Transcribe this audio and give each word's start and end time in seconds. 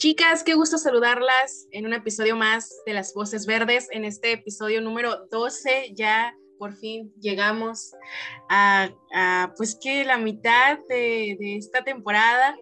Chicas, 0.00 0.42
qué 0.44 0.54
gusto 0.54 0.78
saludarlas 0.78 1.68
en 1.72 1.84
un 1.84 1.92
episodio 1.92 2.34
más 2.34 2.74
de 2.86 2.94
Las 2.94 3.12
Voces 3.12 3.44
Verdes, 3.44 3.86
en 3.90 4.06
este 4.06 4.32
episodio 4.32 4.80
número 4.80 5.26
12 5.30 5.92
ya 5.94 6.34
por 6.58 6.72
fin 6.74 7.12
llegamos 7.20 7.92
a, 8.48 8.88
pues 9.58 9.78
que 9.78 10.06
la 10.06 10.16
mitad 10.16 10.78
de, 10.88 11.36
de, 11.38 11.56
esta 11.56 11.84
temporada. 11.84 12.56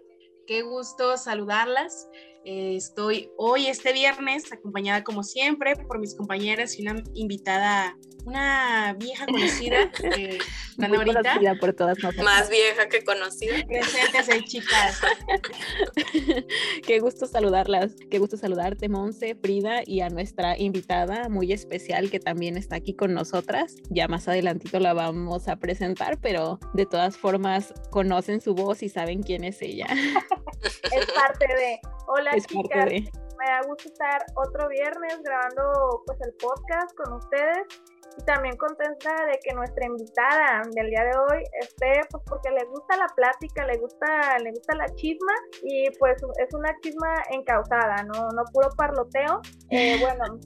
Qué 0.47 0.63
gusto 0.63 1.15
saludarlas. 1.15 2.09
Eh, 2.45 2.75
estoy 2.77 3.29
hoy, 3.37 3.67
este 3.67 3.91
viernes, 3.91 4.51
acompañada 4.51 5.03
como 5.03 5.23
siempre 5.23 5.75
por 5.75 5.99
mis 5.99 6.15
compañeras 6.15 6.79
y 6.79 6.83
una 6.83 7.03
invitada, 7.13 7.97
una 8.25 8.95
vieja 8.97 9.25
conocida, 9.25 9.91
eh, 10.15 10.37
conocida 10.77 11.55
por 11.59 11.73
todas 11.73 11.97
nosotras. 11.99 12.23
Más 12.23 12.49
vieja 12.49 12.87
que 12.87 13.03
conocida. 13.03 13.65
Presentes, 13.67 14.45
chicas. 14.45 15.01
qué 16.87 16.99
gusto 16.99 17.27
saludarlas, 17.27 17.95
qué 18.09 18.19
gusto 18.19 18.37
saludarte, 18.37 18.87
Monse, 18.87 19.35
Frida, 19.35 19.81
y 19.85 19.99
a 19.99 20.09
nuestra 20.09 20.57
invitada 20.57 21.27
muy 21.27 21.51
especial 21.51 22.09
que 22.09 22.21
también 22.21 22.55
está 22.55 22.77
aquí 22.77 22.95
con 22.95 23.13
nosotras. 23.13 23.75
Ya 23.89 24.07
más 24.07 24.29
adelantito 24.29 24.79
la 24.79 24.93
vamos 24.93 25.49
a 25.49 25.57
presentar, 25.57 26.19
pero 26.21 26.57
de 26.73 26.85
todas 26.85 27.17
formas 27.17 27.73
conocen 27.89 28.39
su 28.39 28.55
voz 28.55 28.81
y 28.81 28.87
saben 28.87 29.23
quién 29.23 29.43
es 29.43 29.61
ella. 29.61 29.87
es 30.61 31.05
parte 31.11 31.47
de 31.47 31.79
Hola 32.11 32.31
chicas, 32.41 32.89
me 32.89 33.45
da 33.45 33.61
gusto 33.67 33.85
estar 33.85 34.25
otro 34.33 34.67
viernes 34.67 35.21
grabando 35.23 36.01
pues 36.07 36.19
el 36.21 36.33
podcast 36.41 36.95
con 36.97 37.13
ustedes. 37.13 37.67
Y 38.17 38.23
también 38.23 38.57
contenta 38.57 39.13
de 39.27 39.37
que 39.43 39.53
nuestra 39.53 39.85
invitada 39.85 40.63
del 40.73 40.89
día 40.89 41.03
de 41.03 41.11
hoy 41.11 41.43
esté 41.61 42.01
pues 42.09 42.23
porque 42.25 42.49
le 42.49 42.65
gusta 42.65 42.97
la 42.97 43.05
plática, 43.15 43.63
le 43.67 43.77
gusta, 43.77 44.39
le 44.39 44.49
gusta 44.49 44.75
la 44.75 44.87
chisma. 44.95 45.33
Y 45.61 45.91
pues 45.99 46.15
es 46.15 46.53
una 46.55 46.75
chisma 46.81 47.13
encausada, 47.29 48.01
no, 48.01 48.27
no 48.29 48.43
puro 48.53 48.69
parloteo. 48.75 49.41
Eh, 49.69 49.99
bueno, 50.01 50.39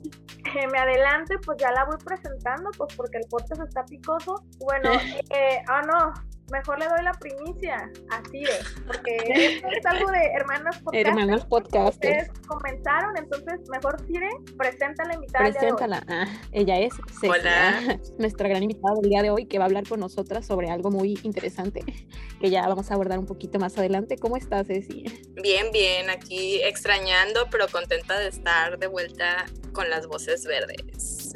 me 0.70 0.78
adelante, 0.78 1.38
pues 1.46 1.58
ya 1.60 1.72
la 1.72 1.86
voy 1.86 1.98
presentando, 2.04 2.72
pues 2.78 2.94
porque 2.98 3.20
el 3.20 3.28
podcast 3.30 3.62
está 3.62 3.86
picoso. 3.86 4.36
Bueno, 4.60 4.92
eh, 5.34 5.64
ah 5.70 5.82
no, 5.82 6.12
mejor 6.52 6.80
le 6.80 6.86
doy 6.88 7.04
la 7.04 7.14
primicia 7.14 7.90
a 8.10 8.22
Cire, 8.30 8.54
porque 8.86 9.18
esto 9.28 9.68
es 9.68 9.86
algo 9.86 10.12
de 10.12 10.26
hermanas 10.36 10.80
podcast. 10.80 11.08
Hermanas 11.08 11.46
podcast. 11.46 11.94
Ustedes 11.94 12.32
comenzaron, 12.48 13.18
entonces 13.18 13.62
mejor 13.70 14.02
Cire, 14.06 14.30
presenta 14.58 15.06
la 15.06 15.16
invitada. 15.16 15.50
Preséntala. 15.50 16.04
Ah, 16.08 16.28
ella 16.52 16.80
es 16.80 16.94
Hola. 17.24 18.00
nuestra 18.18 18.50
gran 18.50 18.64
invitada 18.64 18.96
del 19.02 19.10
día 19.10 19.22
de 19.22 19.30
hoy 19.30 19.46
que 19.46 19.58
va 19.58 19.66
a 19.66 19.68
hablar 19.68 19.88
con 19.88 20.00
nosotras 20.00 20.46
sobre 20.46 20.70
algo 20.70 20.92
muy 20.92 21.20
interesante 21.24 21.84
que 22.40 22.50
ya 22.50 22.68
vamos 22.68 22.92
a 22.92 22.96
abordar 22.96 23.20
un 23.20 23.26
poquito 23.26 23.60
más 23.60 23.78
adelante. 23.78 24.18
¿Cómo 24.18 24.38
estás, 24.38 24.68
Ceci? 24.68 25.06
Bien, 25.42 25.72
bien, 25.72 26.10
aquí 26.10 26.62
extrañando, 26.64 27.48
pero 27.52 27.68
contenta 27.68 28.20
de 28.20 28.28
estar 28.28 28.78
de 28.78 28.88
vuelta 28.88 29.46
con 29.74 29.90
las 29.90 30.08
voces 30.08 30.46
verdes. 30.46 31.34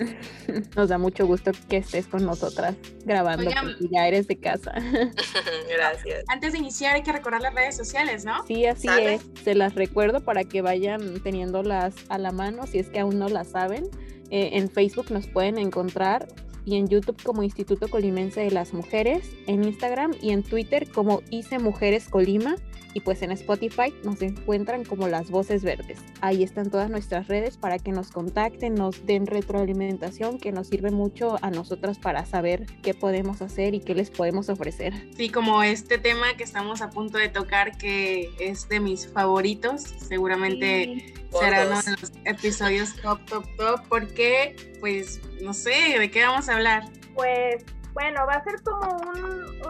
Nos 0.75 0.89
da 0.89 0.97
mucho 0.97 1.25
gusto 1.25 1.51
que 1.67 1.77
estés 1.77 2.07
con 2.07 2.25
nosotras 2.25 2.75
grabando, 3.03 3.49
porque 3.61 3.87
ya 3.91 4.07
eres 4.07 4.27
de 4.27 4.37
casa. 4.37 4.73
Gracias. 5.69 6.23
Antes 6.27 6.53
de 6.53 6.59
iniciar 6.59 6.95
hay 6.95 7.03
que 7.03 7.11
recordar 7.11 7.41
las 7.41 7.53
redes 7.53 7.75
sociales, 7.75 8.25
¿no? 8.25 8.45
Sí, 8.45 8.65
así 8.65 8.87
es. 8.87 9.21
Se 9.43 9.55
las 9.55 9.75
recuerdo 9.75 10.21
para 10.21 10.43
que 10.43 10.61
vayan 10.61 11.21
teniéndolas 11.21 11.95
a 12.09 12.17
la 12.17 12.31
mano 12.31 12.65
si 12.67 12.79
es 12.79 12.89
que 12.89 12.99
aún 12.99 13.19
no 13.19 13.29
las 13.29 13.49
saben. 13.49 13.89
Eh, 14.29 14.49
en 14.53 14.69
Facebook 14.69 15.11
nos 15.11 15.27
pueden 15.27 15.57
encontrar 15.57 16.27
y 16.65 16.75
en 16.75 16.89
YouTube 16.89 17.21
como 17.23 17.43
Instituto 17.43 17.87
Colimense 17.87 18.41
de 18.41 18.51
las 18.51 18.73
Mujeres, 18.73 19.23
en 19.47 19.63
Instagram 19.63 20.11
y 20.21 20.31
en 20.31 20.43
Twitter 20.43 20.91
como 20.91 21.21
ICE 21.29 21.59
Mujeres 21.59 22.09
Colima 22.09 22.57
y 22.97 22.99
pues 22.99 23.21
en 23.21 23.31
Spotify 23.31 23.93
nos 24.03 24.23
encuentran 24.23 24.83
como 24.83 25.07
las 25.07 25.29
voces 25.29 25.63
verdes. 25.63 25.99
Ahí 26.21 26.41
están 26.41 26.71
todas 26.71 26.89
nuestras 26.89 27.27
redes 27.27 27.55
para 27.55 27.77
que 27.77 27.91
nos 27.91 28.09
contacten, 28.09 28.73
nos 28.73 29.05
den 29.05 29.27
retroalimentación 29.27 30.39
que 30.39 30.51
nos 30.51 30.69
sirve 30.69 30.89
mucho 30.89 31.37
a 31.43 31.51
nosotras 31.51 31.99
para 31.99 32.25
saber 32.25 32.65
qué 32.81 32.95
podemos 32.95 33.43
hacer 33.43 33.75
y 33.75 33.81
qué 33.81 33.93
les 33.93 34.09
podemos 34.09 34.49
ofrecer. 34.49 34.95
Sí, 35.15 35.29
como 35.29 35.61
este 35.61 35.99
tema 35.99 36.35
que 36.37 36.43
estamos 36.43 36.81
a 36.81 36.89
punto 36.89 37.19
de 37.19 37.29
tocar 37.29 37.77
que 37.77 38.31
es 38.39 38.67
de 38.67 38.79
mis 38.79 39.07
favoritos, 39.07 39.83
seguramente 39.83 41.13
será 41.39 41.67
uno 41.67 41.79
de 41.79 41.91
los 42.01 42.11
episodios 42.25 42.95
top, 42.95 43.23
top, 43.25 43.45
top, 43.57 43.81
porque 43.89 44.55
pues 44.79 45.21
no 45.43 45.53
sé, 45.53 45.99
¿de 45.99 46.09
qué 46.09 46.23
vamos 46.23 46.49
a 46.49 46.55
hablar? 46.55 46.89
Pues 47.13 47.63
bueno, 47.99 48.27
va 48.27 48.33
a 48.33 48.43
ser 48.43 48.61
como 48.61 48.95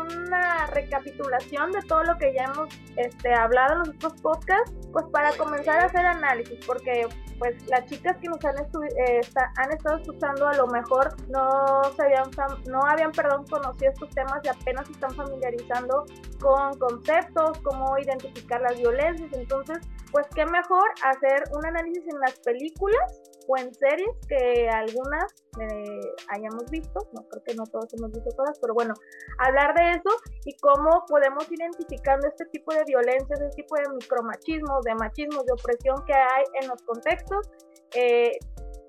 una 0.02 0.68
recapitulación 0.68 1.72
de 1.72 1.82
todo 1.84 2.04
lo 2.04 2.18
que 2.18 2.34
ya 2.34 2.44
hemos 2.44 2.68
este, 2.98 3.34
hablado 3.34 3.76
en 3.76 3.80
los 3.80 3.90
otros 3.90 4.22
podcasts, 4.22 4.74
pues 4.92 5.06
para 5.14 5.32
comenzar 5.38 5.80
a 5.80 5.86
hacer 5.86 6.06
análisis, 6.06 6.60
porque 6.66 7.08
pues 7.40 7.56
las 7.70 7.86
chicas 7.86 8.18
que 8.18 8.28
nos 8.28 8.44
han, 8.44 8.56
eh, 8.58 9.22
han 9.56 9.72
estado 9.72 10.00
escuchando 10.00 10.46
a 10.46 10.54
lo 10.56 10.68
mejor 10.68 11.16
no 11.30 11.84
se 11.96 12.04
habían, 12.04 12.30
no 12.68 12.82
habían 12.86 13.14
perdón, 13.14 13.46
conocido 13.50 13.94
estos 13.94 14.10
temas 14.10 14.42
y 14.44 14.50
apenas 14.50 14.90
están 14.90 15.12
familiarizando 15.12 16.04
con 16.42 16.78
conceptos, 16.80 17.60
cómo 17.60 17.98
identificar 17.98 18.60
las 18.60 18.78
violencias, 18.78 19.32
entonces 19.32 19.78
pues 20.12 20.28
qué 20.36 20.46
mejor 20.46 20.90
hacer 21.06 21.44
un 21.56 21.66
análisis 21.66 22.04
en 22.12 22.20
las 22.20 22.38
películas 22.40 23.37
o 23.48 23.58
en 23.58 23.74
series 23.74 24.16
que 24.28 24.70
algunas 24.70 25.34
eh, 25.60 26.02
hayamos 26.30 26.70
visto, 26.70 27.00
no 27.14 27.28
creo 27.30 27.44
que 27.44 27.56
no 27.56 27.64
todos 27.66 27.94
hemos 27.94 28.12
visto 28.12 28.30
todas, 28.36 28.60
pero 28.60 28.74
bueno, 28.74 28.94
hablar 29.40 29.74
de 29.76 29.92
eso 29.92 30.12
y 30.46 30.56
cómo 30.58 31.06
podemos 31.08 31.50
identificando 31.50 32.28
este 32.28 32.46
tipo 32.46 32.74
de 32.74 32.84
violencias, 32.86 33.40
este 33.40 33.64
tipo 33.64 33.76
de 33.76 33.90
micromachismo, 33.94 34.82
de 34.84 34.96
machismo, 34.96 35.44
de 35.44 35.54
opresión 35.54 36.04
que 36.06 36.14
hay 36.14 36.44
en 36.62 36.68
los 36.68 36.82
contextos, 36.84 37.50
eh, 37.96 38.32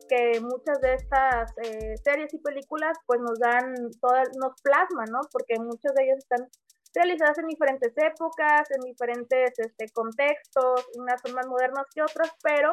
que 0.08 0.40
muchas 0.40 0.80
de 0.80 0.94
estas 0.94 1.52
eh, 1.62 1.94
series 2.02 2.32
y 2.32 2.38
películas 2.38 2.96
pues 3.06 3.20
nos 3.20 3.38
dan, 3.38 3.74
todas, 4.00 4.28
nos 4.40 4.60
plasman, 4.62 5.06
¿no? 5.12 5.20
Porque 5.30 5.54
muchas 5.60 5.94
de 5.94 6.04
ellas 6.04 6.18
están 6.18 6.48
realizadas 6.94 7.38
en 7.38 7.46
diferentes 7.46 7.92
épocas, 7.96 8.70
en 8.70 8.80
diferentes 8.80 9.58
este, 9.58 9.88
contextos, 9.90 10.86
unas 10.96 11.20
son 11.20 11.34
más 11.34 11.46
modernas 11.46 11.86
que 11.94 12.02
otras, 12.02 12.30
pero 12.42 12.70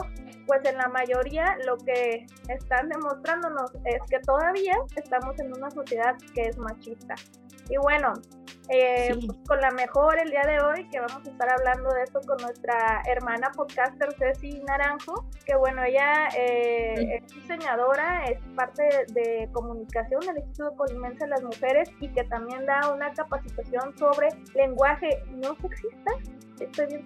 pues 0.47 0.63
en 0.65 0.77
la 0.77 0.87
mayoría 0.87 1.57
lo 1.65 1.77
que 1.77 2.25
están 2.49 2.89
demostrándonos 2.89 3.71
es 3.85 4.01
que 4.09 4.19
todavía 4.19 4.77
estamos 4.95 5.37
en 5.39 5.53
una 5.53 5.69
sociedad 5.71 6.15
que 6.33 6.43
es 6.43 6.57
machista. 6.57 7.15
Y 7.69 7.77
bueno, 7.77 8.13
eh, 8.69 9.15
pues, 9.25 9.37
con 9.47 9.61
la 9.61 9.71
mejor 9.71 10.19
el 10.19 10.29
día 10.29 10.43
de 10.43 10.59
hoy, 10.59 10.87
que 10.89 10.99
vamos 10.99 11.27
a 11.27 11.29
estar 11.29 11.49
hablando 11.49 11.89
de 11.93 12.03
esto 12.03 12.19
con 12.25 12.37
nuestra 12.37 13.01
hermana 13.05 13.51
podcaster 13.55 14.11
Ceci 14.17 14.59
Naranjo, 14.67 15.25
que 15.45 15.55
bueno, 15.55 15.83
ella 15.83 16.27
eh, 16.37 17.19
es 17.21 17.33
diseñadora, 17.33 18.25
es 18.25 18.39
parte 18.55 18.83
de, 19.09 19.49
comunicación 19.51 20.21
del 20.21 20.37
Instituto 20.37 20.75
Colimense 20.75 21.25
de 21.25 21.29
las 21.29 21.43
Mujeres 21.43 21.89
y 21.99 22.09
que 22.09 22.23
también 22.23 22.65
da 22.65 22.91
una 22.91 23.13
capacitación 23.13 23.95
sobre 23.97 24.04
lenguaje 24.53 25.23
no 25.29 25.55
sexista. 25.61 26.11
¿Estoy 26.59 26.87
bien? 26.87 27.05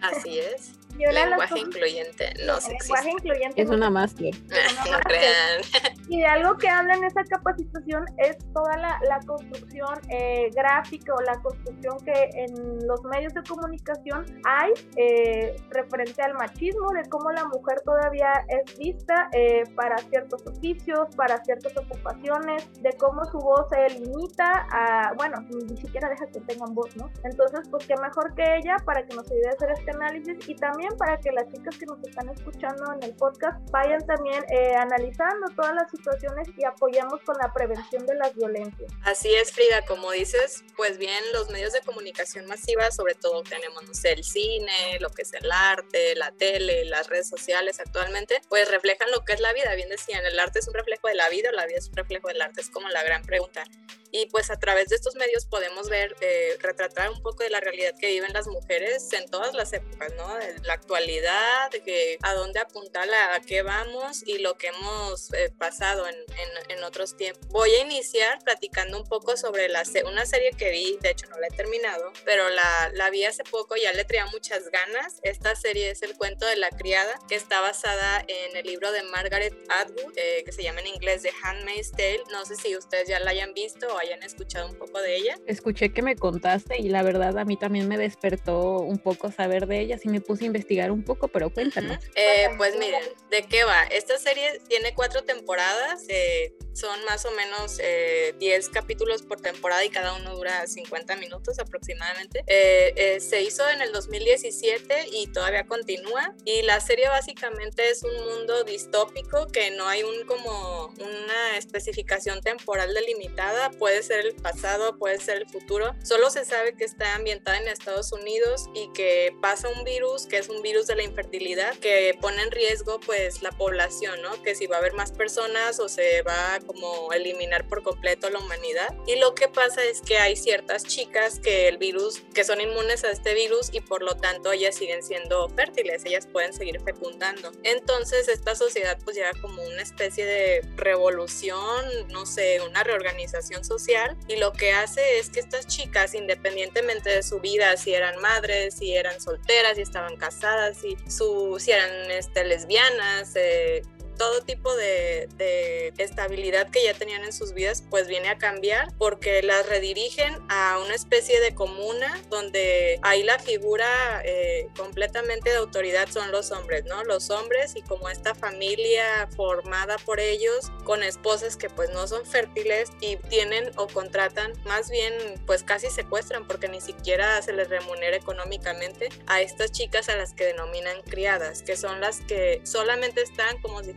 Así 0.00 0.38
es. 0.38 0.78
Lenguaje 0.98 1.58
incluyente, 1.58 2.32
no 2.46 2.60
sexista. 2.60 3.02
Lenguaje 3.02 3.10
incluyente. 3.10 3.62
Es 3.62 3.70
una 3.70 3.90
máster. 3.90 4.34
no 4.90 4.98
crean. 5.00 5.62
Y 6.08 6.20
de 6.20 6.26
algo 6.26 6.56
que 6.56 6.68
habla 6.68 6.94
en 6.94 7.04
esa 7.04 7.24
capacitación 7.24 8.04
es 8.18 8.36
toda 8.52 8.76
la, 8.76 8.98
la 9.08 9.20
construcción 9.26 9.98
eh, 10.08 10.50
gráfica 10.54 11.14
o 11.14 11.20
la 11.22 11.40
construcción 11.40 11.98
que 12.04 12.30
en 12.34 12.86
los 12.86 13.02
medios 13.04 13.32
de 13.34 13.42
comunicación 13.42 14.24
hay 14.44 14.72
eh, 14.96 15.56
referente 15.70 16.22
al 16.22 16.34
machismo, 16.34 16.90
de 16.92 17.08
cómo 17.08 17.30
la 17.30 17.44
mujer 17.46 17.80
todavía 17.84 18.44
es 18.48 18.76
vista 18.78 19.28
eh, 19.32 19.62
para 19.74 19.96
ciertos 19.98 20.42
oficios, 20.46 21.08
para 21.16 21.42
ciertas 21.44 21.76
ocupaciones, 21.76 22.68
de 22.82 22.90
cómo 22.98 23.24
su 23.24 23.38
voz 23.38 23.66
se 23.70 23.98
limita 23.98 24.66
a, 24.70 25.12
bueno, 25.16 25.36
ni 25.50 25.76
siquiera 25.76 26.08
deja 26.08 26.26
que 26.26 26.40
tengan 26.40 26.74
voz, 26.74 26.94
¿no? 26.96 27.10
Entonces, 27.24 27.68
pues 27.70 27.86
qué 27.86 27.94
mejor 27.96 28.34
que 28.34 28.56
ella 28.56 28.76
para 28.84 29.06
que 29.06 29.14
nos 29.14 29.30
ayude 29.30 29.48
a 29.48 29.52
hacer 29.52 29.70
este 29.70 29.90
análisis 29.92 30.48
y 30.48 30.54
también 30.54 30.81
también 30.82 30.98
para 30.98 31.16
que 31.18 31.30
las 31.30 31.48
chicas 31.52 31.76
que 31.76 31.86
nos 31.86 32.02
están 32.02 32.28
escuchando 32.28 32.92
en 32.94 33.02
el 33.04 33.14
podcast 33.14 33.58
vayan 33.70 34.04
también 34.04 34.44
eh, 34.48 34.74
analizando 34.74 35.48
todas 35.54 35.74
las 35.74 35.90
situaciones 35.90 36.48
y 36.56 36.64
apoyemos 36.64 37.20
con 37.24 37.36
la 37.38 37.52
prevención 37.52 38.04
de 38.06 38.14
las 38.16 38.34
violencias. 38.34 38.90
Así 39.04 39.32
es, 39.32 39.52
Frida, 39.52 39.84
como 39.86 40.10
dices, 40.10 40.64
pues 40.76 40.98
bien, 40.98 41.22
los 41.32 41.50
medios 41.50 41.72
de 41.72 41.80
comunicación 41.82 42.46
masiva, 42.46 42.90
sobre 42.90 43.14
todo 43.14 43.42
tenemos, 43.42 43.84
no 43.84 43.94
sé, 43.94 44.12
el 44.12 44.24
cine, 44.24 44.98
lo 45.00 45.10
que 45.10 45.22
es 45.22 45.32
el 45.34 45.50
arte, 45.52 46.16
la 46.16 46.32
tele, 46.32 46.84
las 46.86 47.08
redes 47.08 47.28
sociales 47.28 47.78
actualmente, 47.78 48.40
pues 48.48 48.68
reflejan 48.68 49.10
lo 49.12 49.24
que 49.24 49.34
es 49.34 49.40
la 49.40 49.52
vida. 49.52 49.74
Bien 49.74 49.88
decían, 49.88 50.24
el 50.24 50.38
arte 50.38 50.58
es 50.58 50.68
un 50.68 50.74
reflejo 50.74 51.06
de 51.08 51.14
la 51.14 51.28
vida 51.28 51.50
o 51.50 51.52
la 51.52 51.66
vida 51.66 51.78
es 51.78 51.88
un 51.88 51.96
reflejo 51.96 52.28
del 52.28 52.42
arte, 52.42 52.60
es 52.60 52.70
como 52.70 52.88
la 52.88 53.02
gran 53.04 53.22
pregunta. 53.22 53.64
Y 54.12 54.26
pues 54.26 54.50
a 54.50 54.58
través 54.58 54.88
de 54.88 54.96
estos 54.96 55.16
medios 55.16 55.46
podemos 55.46 55.88
ver, 55.88 56.14
eh, 56.20 56.56
retratar 56.60 57.10
un 57.10 57.22
poco 57.22 57.42
de 57.42 57.50
la 57.50 57.60
realidad 57.60 57.94
que 57.98 58.08
viven 58.08 58.32
las 58.32 58.46
mujeres 58.46 59.10
en 59.14 59.26
todas 59.28 59.54
las 59.54 59.72
épocas, 59.72 60.12
¿no? 60.16 60.38
La 60.64 60.74
actualidad, 60.74 61.70
que, 61.70 62.18
a 62.22 62.34
dónde 62.34 62.60
apuntar, 62.60 63.02
a 63.12 63.40
qué 63.40 63.62
vamos 63.62 64.22
y 64.26 64.38
lo 64.38 64.56
que 64.56 64.68
hemos 64.68 65.32
eh, 65.32 65.50
pasado 65.58 66.06
en, 66.06 66.14
en, 66.14 66.78
en, 66.78 66.84
otros 66.84 67.16
tiempos. 67.16 67.48
Voy 67.48 67.70
a 67.70 67.80
iniciar 67.80 68.38
platicando 68.44 68.98
un 68.98 69.04
poco 69.04 69.36
sobre 69.36 69.68
la, 69.68 69.82
una 70.04 70.26
serie 70.26 70.50
que 70.52 70.70
vi, 70.70 70.98
de 71.00 71.10
hecho 71.10 71.26
no 71.28 71.38
la 71.38 71.46
he 71.46 71.50
terminado, 71.50 72.12
pero 72.24 72.50
la, 72.50 72.90
la 72.94 73.10
vi 73.10 73.24
hace 73.24 73.44
poco, 73.44 73.76
ya 73.76 73.92
le 73.92 74.04
traía 74.04 74.26
muchas 74.26 74.68
ganas. 74.68 75.20
Esta 75.22 75.56
serie 75.56 75.90
es 75.90 76.02
El 76.02 76.16
cuento 76.16 76.46
de 76.46 76.56
la 76.56 76.70
criada, 76.70 77.18
que 77.28 77.34
está 77.34 77.60
basada 77.60 78.24
en 78.28 78.56
el 78.56 78.66
libro 78.66 78.92
de 78.92 79.02
Margaret 79.04 79.54
Atwood, 79.68 80.12
eh, 80.16 80.42
que 80.44 80.52
se 80.52 80.62
llama 80.62 80.80
en 80.80 80.88
inglés 80.88 81.22
The 81.22 81.32
Handmaid's 81.42 81.92
Tale. 81.92 82.22
No 82.30 82.44
sé 82.44 82.56
si 82.56 82.76
ustedes 82.76 83.08
ya 83.08 83.18
la 83.20 83.30
hayan 83.30 83.54
visto 83.54 83.86
o 83.92 84.01
hayan 84.02 84.22
escuchado 84.22 84.68
un 84.68 84.76
poco 84.76 85.00
de 85.00 85.16
ella. 85.16 85.36
Escuché 85.46 85.92
que 85.92 86.02
me 86.02 86.16
contaste 86.16 86.78
y 86.78 86.88
la 86.88 87.02
verdad 87.02 87.38
a 87.38 87.44
mí 87.44 87.56
también 87.56 87.88
me 87.88 87.98
despertó 87.98 88.80
un 88.80 88.98
poco 88.98 89.30
saber 89.30 89.66
de 89.66 89.80
ella, 89.80 89.98
y 90.02 90.08
me 90.08 90.20
puse 90.20 90.44
a 90.44 90.46
investigar 90.46 90.90
un 90.90 91.04
poco, 91.04 91.28
pero 91.28 91.50
cuéntanos. 91.50 91.98
eh, 92.14 92.48
pues 92.56 92.76
miren, 92.78 93.02
¿de 93.30 93.42
qué 93.44 93.64
va? 93.64 93.84
Esta 93.84 94.18
serie 94.18 94.60
tiene 94.68 94.94
cuatro 94.94 95.22
temporadas, 95.22 96.04
eh, 96.08 96.54
son 96.74 97.04
más 97.04 97.24
o 97.26 97.30
menos 97.32 97.76
10 97.76 97.82
eh, 97.82 98.70
capítulos 98.72 99.22
por 99.22 99.40
temporada 99.40 99.84
y 99.84 99.90
cada 99.90 100.14
uno 100.14 100.34
dura 100.34 100.66
50 100.66 101.16
minutos 101.16 101.58
aproximadamente. 101.58 102.44
Eh, 102.46 102.92
eh, 102.96 103.20
se 103.20 103.42
hizo 103.42 103.68
en 103.68 103.82
el 103.82 103.92
2017 103.92 105.08
y 105.12 105.26
todavía 105.28 105.66
continúa 105.66 106.34
y 106.44 106.62
la 106.62 106.80
serie 106.80 107.08
básicamente 107.08 107.90
es 107.90 108.02
un 108.02 108.14
mundo 108.24 108.64
distópico 108.64 109.46
que 109.48 109.70
no 109.72 109.86
hay 109.86 110.02
un 110.02 110.24
como 110.24 110.86
una 110.98 111.56
especificación 111.56 112.40
temporal 112.40 112.94
delimitada, 112.94 113.70
puede 113.92 114.02
ser 114.04 114.24
el 114.24 114.34
pasado, 114.36 114.96
puede 114.96 115.18
ser 115.18 115.36
el 115.36 115.46
futuro, 115.50 115.94
solo 116.02 116.30
se 116.30 116.46
sabe 116.46 116.74
que 116.74 116.84
está 116.84 117.14
ambientada 117.14 117.58
en 117.58 117.68
Estados 117.68 118.10
Unidos 118.10 118.70
y 118.72 118.90
que 118.94 119.36
pasa 119.42 119.68
un 119.68 119.84
virus 119.84 120.24
que 120.24 120.38
es 120.38 120.48
un 120.48 120.62
virus 120.62 120.86
de 120.86 120.96
la 120.96 121.02
infertilidad 121.02 121.76
que 121.76 122.16
pone 122.18 122.40
en 122.40 122.50
riesgo 122.50 123.00
pues 123.00 123.42
la 123.42 123.50
población, 123.50 124.22
¿no? 124.22 124.42
Que 124.42 124.54
si 124.54 124.66
va 124.66 124.76
a 124.76 124.78
haber 124.78 124.94
más 124.94 125.12
personas 125.12 125.78
o 125.78 125.90
se 125.90 126.22
va 126.22 126.54
a 126.54 126.60
como 126.60 127.12
eliminar 127.12 127.68
por 127.68 127.82
completo 127.82 128.30
la 128.30 128.38
humanidad. 128.38 128.96
Y 129.06 129.16
lo 129.16 129.34
que 129.34 129.48
pasa 129.48 129.84
es 129.84 130.00
que 130.00 130.16
hay 130.16 130.36
ciertas 130.36 130.84
chicas 130.84 131.38
que 131.38 131.68
el 131.68 131.76
virus, 131.76 132.22
que 132.32 132.44
son 132.44 132.62
inmunes 132.62 133.04
a 133.04 133.10
este 133.10 133.34
virus 133.34 133.68
y 133.74 133.82
por 133.82 134.02
lo 134.02 134.16
tanto 134.16 134.52
ellas 134.52 134.74
siguen 134.74 135.02
siendo 135.02 135.50
fértiles, 135.50 136.06
ellas 136.06 136.26
pueden 136.26 136.54
seguir 136.54 136.80
fecundando. 136.80 137.52
Entonces 137.62 138.28
esta 138.28 138.54
sociedad 138.54 138.98
pues 139.04 139.16
llega 139.16 139.32
como 139.42 139.62
una 139.62 139.82
especie 139.82 140.24
de 140.24 140.62
revolución, 140.76 141.84
no 142.08 142.24
sé, 142.24 142.62
una 142.62 142.82
reorganización 142.84 143.62
social 143.66 143.81
y 144.28 144.36
lo 144.36 144.52
que 144.52 144.72
hace 144.72 145.18
es 145.18 145.30
que 145.30 145.40
estas 145.40 145.66
chicas, 145.66 146.14
independientemente 146.14 147.10
de 147.10 147.22
su 147.22 147.40
vida, 147.40 147.76
si 147.76 147.94
eran 147.94 148.20
madres, 148.20 148.74
si 148.74 148.94
eran 148.94 149.20
solteras, 149.20 149.76
si 149.76 149.82
estaban 149.82 150.16
casadas, 150.16 150.78
si, 150.78 150.96
su, 151.08 151.56
si 151.58 151.72
eran 151.72 152.10
este, 152.10 152.44
lesbianas, 152.44 153.34
eh, 153.36 153.82
todo 154.22 154.40
tipo 154.42 154.76
de, 154.76 155.28
de, 155.36 155.92
estabilidad 155.98 156.70
que 156.70 156.84
ya 156.84 156.94
tenían 156.94 157.24
en 157.24 157.32
sus 157.32 157.54
vidas, 157.54 157.82
pues 157.90 158.06
viene 158.06 158.28
a 158.28 158.38
cambiar 158.38 158.92
porque 158.96 159.42
las 159.42 159.68
redirigen 159.68 160.38
a 160.48 160.78
una 160.78 160.94
especie 160.94 161.40
de 161.40 161.56
comuna 161.56 162.22
donde 162.30 163.00
ahí 163.02 163.24
la 163.24 163.40
figura 163.40 164.22
eh, 164.24 164.68
completamente 164.76 165.50
de 165.50 165.56
autoridad 165.56 166.08
son 166.08 166.30
los 166.30 166.52
hombres, 166.52 166.84
¿no? 166.84 167.02
Los 167.02 167.30
hombres 167.30 167.74
y 167.74 167.82
como 167.82 168.08
esta 168.08 168.32
familia 168.36 169.28
formada 169.34 169.96
por 169.98 170.20
ellos 170.20 170.70
con 170.84 171.02
esposas 171.02 171.56
que 171.56 171.68
pues 171.68 171.90
no 171.90 172.06
son 172.06 172.24
fértiles 172.24 172.90
y 173.00 173.16
tienen 173.16 173.72
o 173.74 173.88
contratan, 173.88 174.52
más 174.64 174.88
bien 174.88 175.14
pues 175.46 175.64
casi 175.64 175.90
secuestran 175.90 176.46
porque 176.46 176.68
ni 176.68 176.80
siquiera 176.80 177.42
se 177.42 177.52
les 177.52 177.68
remunera 177.68 178.16
económicamente 178.16 179.08
a 179.26 179.40
estas 179.40 179.72
chicas 179.72 180.08
a 180.08 180.16
las 180.16 180.32
que 180.32 180.44
denominan 180.44 181.02
criadas, 181.02 181.62
que 181.62 181.76
son 181.76 182.00
las 182.00 182.20
que 182.20 182.60
solamente 182.62 183.22
están 183.22 183.60
como 183.60 183.82
si 183.82 183.94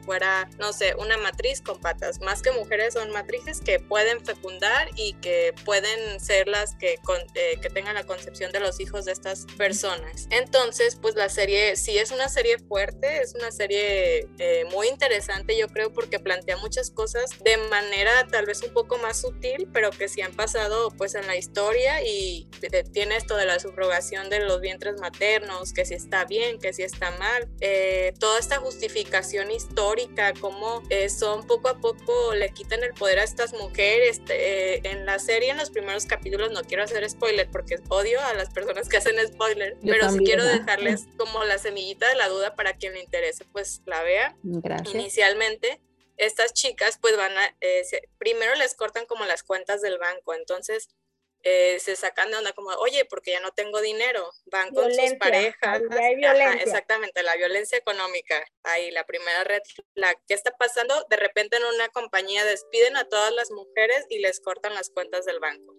no 0.59 0.73
sé, 0.73 0.95
una 0.95 1.17
matriz 1.17 1.61
con 1.61 1.79
patas. 1.79 2.21
Más 2.21 2.41
que 2.41 2.51
mujeres 2.51 2.93
son 2.93 3.11
matrices 3.11 3.59
que 3.59 3.79
pueden 3.79 4.23
fecundar 4.25 4.89
y 4.95 5.13
que 5.15 5.53
pueden 5.65 6.19
ser 6.19 6.47
las 6.47 6.75
que, 6.75 6.99
eh, 7.35 7.59
que 7.61 7.69
tengan 7.69 7.95
la 7.95 8.03
concepción 8.03 8.51
de 8.51 8.59
los 8.59 8.79
hijos 8.79 9.05
de 9.05 9.11
estas 9.11 9.45
personas. 9.57 10.27
Entonces, 10.29 10.97
pues 11.01 11.15
la 11.15 11.29
serie 11.29 11.75
sí 11.75 11.97
es 11.97 12.11
una 12.11 12.29
serie 12.29 12.57
fuerte, 12.59 13.21
es 13.21 13.35
una 13.35 13.51
serie 13.51 14.27
eh, 14.39 14.65
muy 14.71 14.87
interesante, 14.87 15.57
yo 15.57 15.67
creo, 15.67 15.91
porque 15.91 16.19
plantea 16.19 16.57
muchas 16.57 16.89
cosas 16.91 17.29
de 17.43 17.57
manera 17.57 18.27
tal 18.31 18.45
vez 18.45 18.61
un 18.63 18.73
poco 18.73 18.97
más 18.97 19.21
sutil, 19.21 19.67
pero 19.73 19.91
que 19.91 20.07
sí 20.07 20.21
han 20.21 20.33
pasado 20.33 20.91
pues 20.91 21.15
en 21.15 21.27
la 21.27 21.35
historia 21.35 22.03
y 22.03 22.47
tiene 22.93 23.17
esto 23.17 23.35
de 23.35 23.45
la 23.45 23.59
subrogación 23.59 24.29
de 24.29 24.39
los 24.39 24.61
vientres 24.61 24.99
maternos, 24.99 25.73
que 25.73 25.85
si 25.85 25.93
está 25.93 26.25
bien, 26.25 26.59
que 26.59 26.73
si 26.73 26.83
está 26.83 27.11
mal, 27.11 27.49
eh, 27.61 28.13
toda 28.19 28.39
esta 28.39 28.57
justificación 28.57 29.51
histórica 29.51 30.04
cómo 30.39 30.81
eh, 30.89 31.09
son 31.09 31.45
poco 31.45 31.69
a 31.69 31.77
poco 31.77 32.33
le 32.33 32.49
quitan 32.49 32.83
el 32.83 32.93
poder 32.93 33.19
a 33.19 33.23
estas 33.23 33.53
mujeres. 33.53 34.21
Eh, 34.29 34.81
en 34.83 35.05
la 35.05 35.19
serie, 35.19 35.51
en 35.51 35.57
los 35.57 35.69
primeros 35.69 36.05
capítulos, 36.05 36.51
no 36.51 36.63
quiero 36.63 36.83
hacer 36.83 37.07
spoiler 37.09 37.49
porque 37.51 37.77
odio 37.89 38.19
a 38.21 38.33
las 38.33 38.49
personas 38.49 38.89
que 38.89 38.97
hacen 38.97 39.15
spoiler, 39.27 39.73
Yo 39.81 39.93
pero 39.93 40.09
sí 40.09 40.17
también, 40.17 40.25
quiero 40.25 40.43
¿no? 40.43 40.49
dejarles 40.51 41.05
como 41.17 41.43
la 41.43 41.57
semillita 41.57 42.09
de 42.09 42.15
la 42.15 42.29
duda 42.29 42.55
para 42.55 42.73
quien 42.73 42.93
le 42.93 43.01
interese, 43.01 43.45
pues 43.51 43.81
la 43.85 44.03
vea. 44.03 44.35
Gracias. 44.43 44.93
Inicialmente, 44.93 45.81
estas 46.17 46.53
chicas 46.53 46.97
pues 47.01 47.17
van 47.17 47.37
a, 47.37 47.55
eh, 47.61 47.83
primero 48.17 48.55
les 48.55 48.73
cortan 48.73 49.05
como 49.05 49.25
las 49.25 49.43
cuentas 49.43 49.81
del 49.81 49.97
banco, 49.97 50.33
entonces 50.33 50.89
eh, 51.47 51.79
se 51.79 51.95
sacan 51.95 52.31
de 52.31 52.37
onda 52.37 52.53
como, 52.53 52.69
oye, 52.71 53.05
porque 53.05 53.31
ya 53.31 53.39
no 53.39 53.51
tengo 53.51 53.79
dinero, 53.79 54.31
van 54.45 54.73
con 54.73 54.91
sus 54.91 55.13
parejas. 55.19 55.79
Ajá, 55.91 56.53
exactamente, 56.55 57.21
la 57.21 57.35
violencia 57.35 57.77
económica, 57.77 58.43
ahí 58.63 58.89
la 58.89 59.05
primera 59.05 59.43
red 59.43 59.61
flag. 59.93 60.17
¿Qué 60.27 60.33
está 60.33 60.49
pasando? 60.57 61.05
De 61.07 61.17
repente 61.17 61.57
en 61.57 61.63
una 61.63 61.87
compañía 61.89 62.43
despiden 62.45 62.97
a 62.97 63.07
todas 63.07 63.31
las 63.31 63.51
mujeres 63.51 64.05
y 64.09 64.19
les 64.19 64.39
cortan 64.39 64.73
las 64.73 64.89
cuentas 64.89 65.25
del 65.25 65.39
banco. 65.39 65.74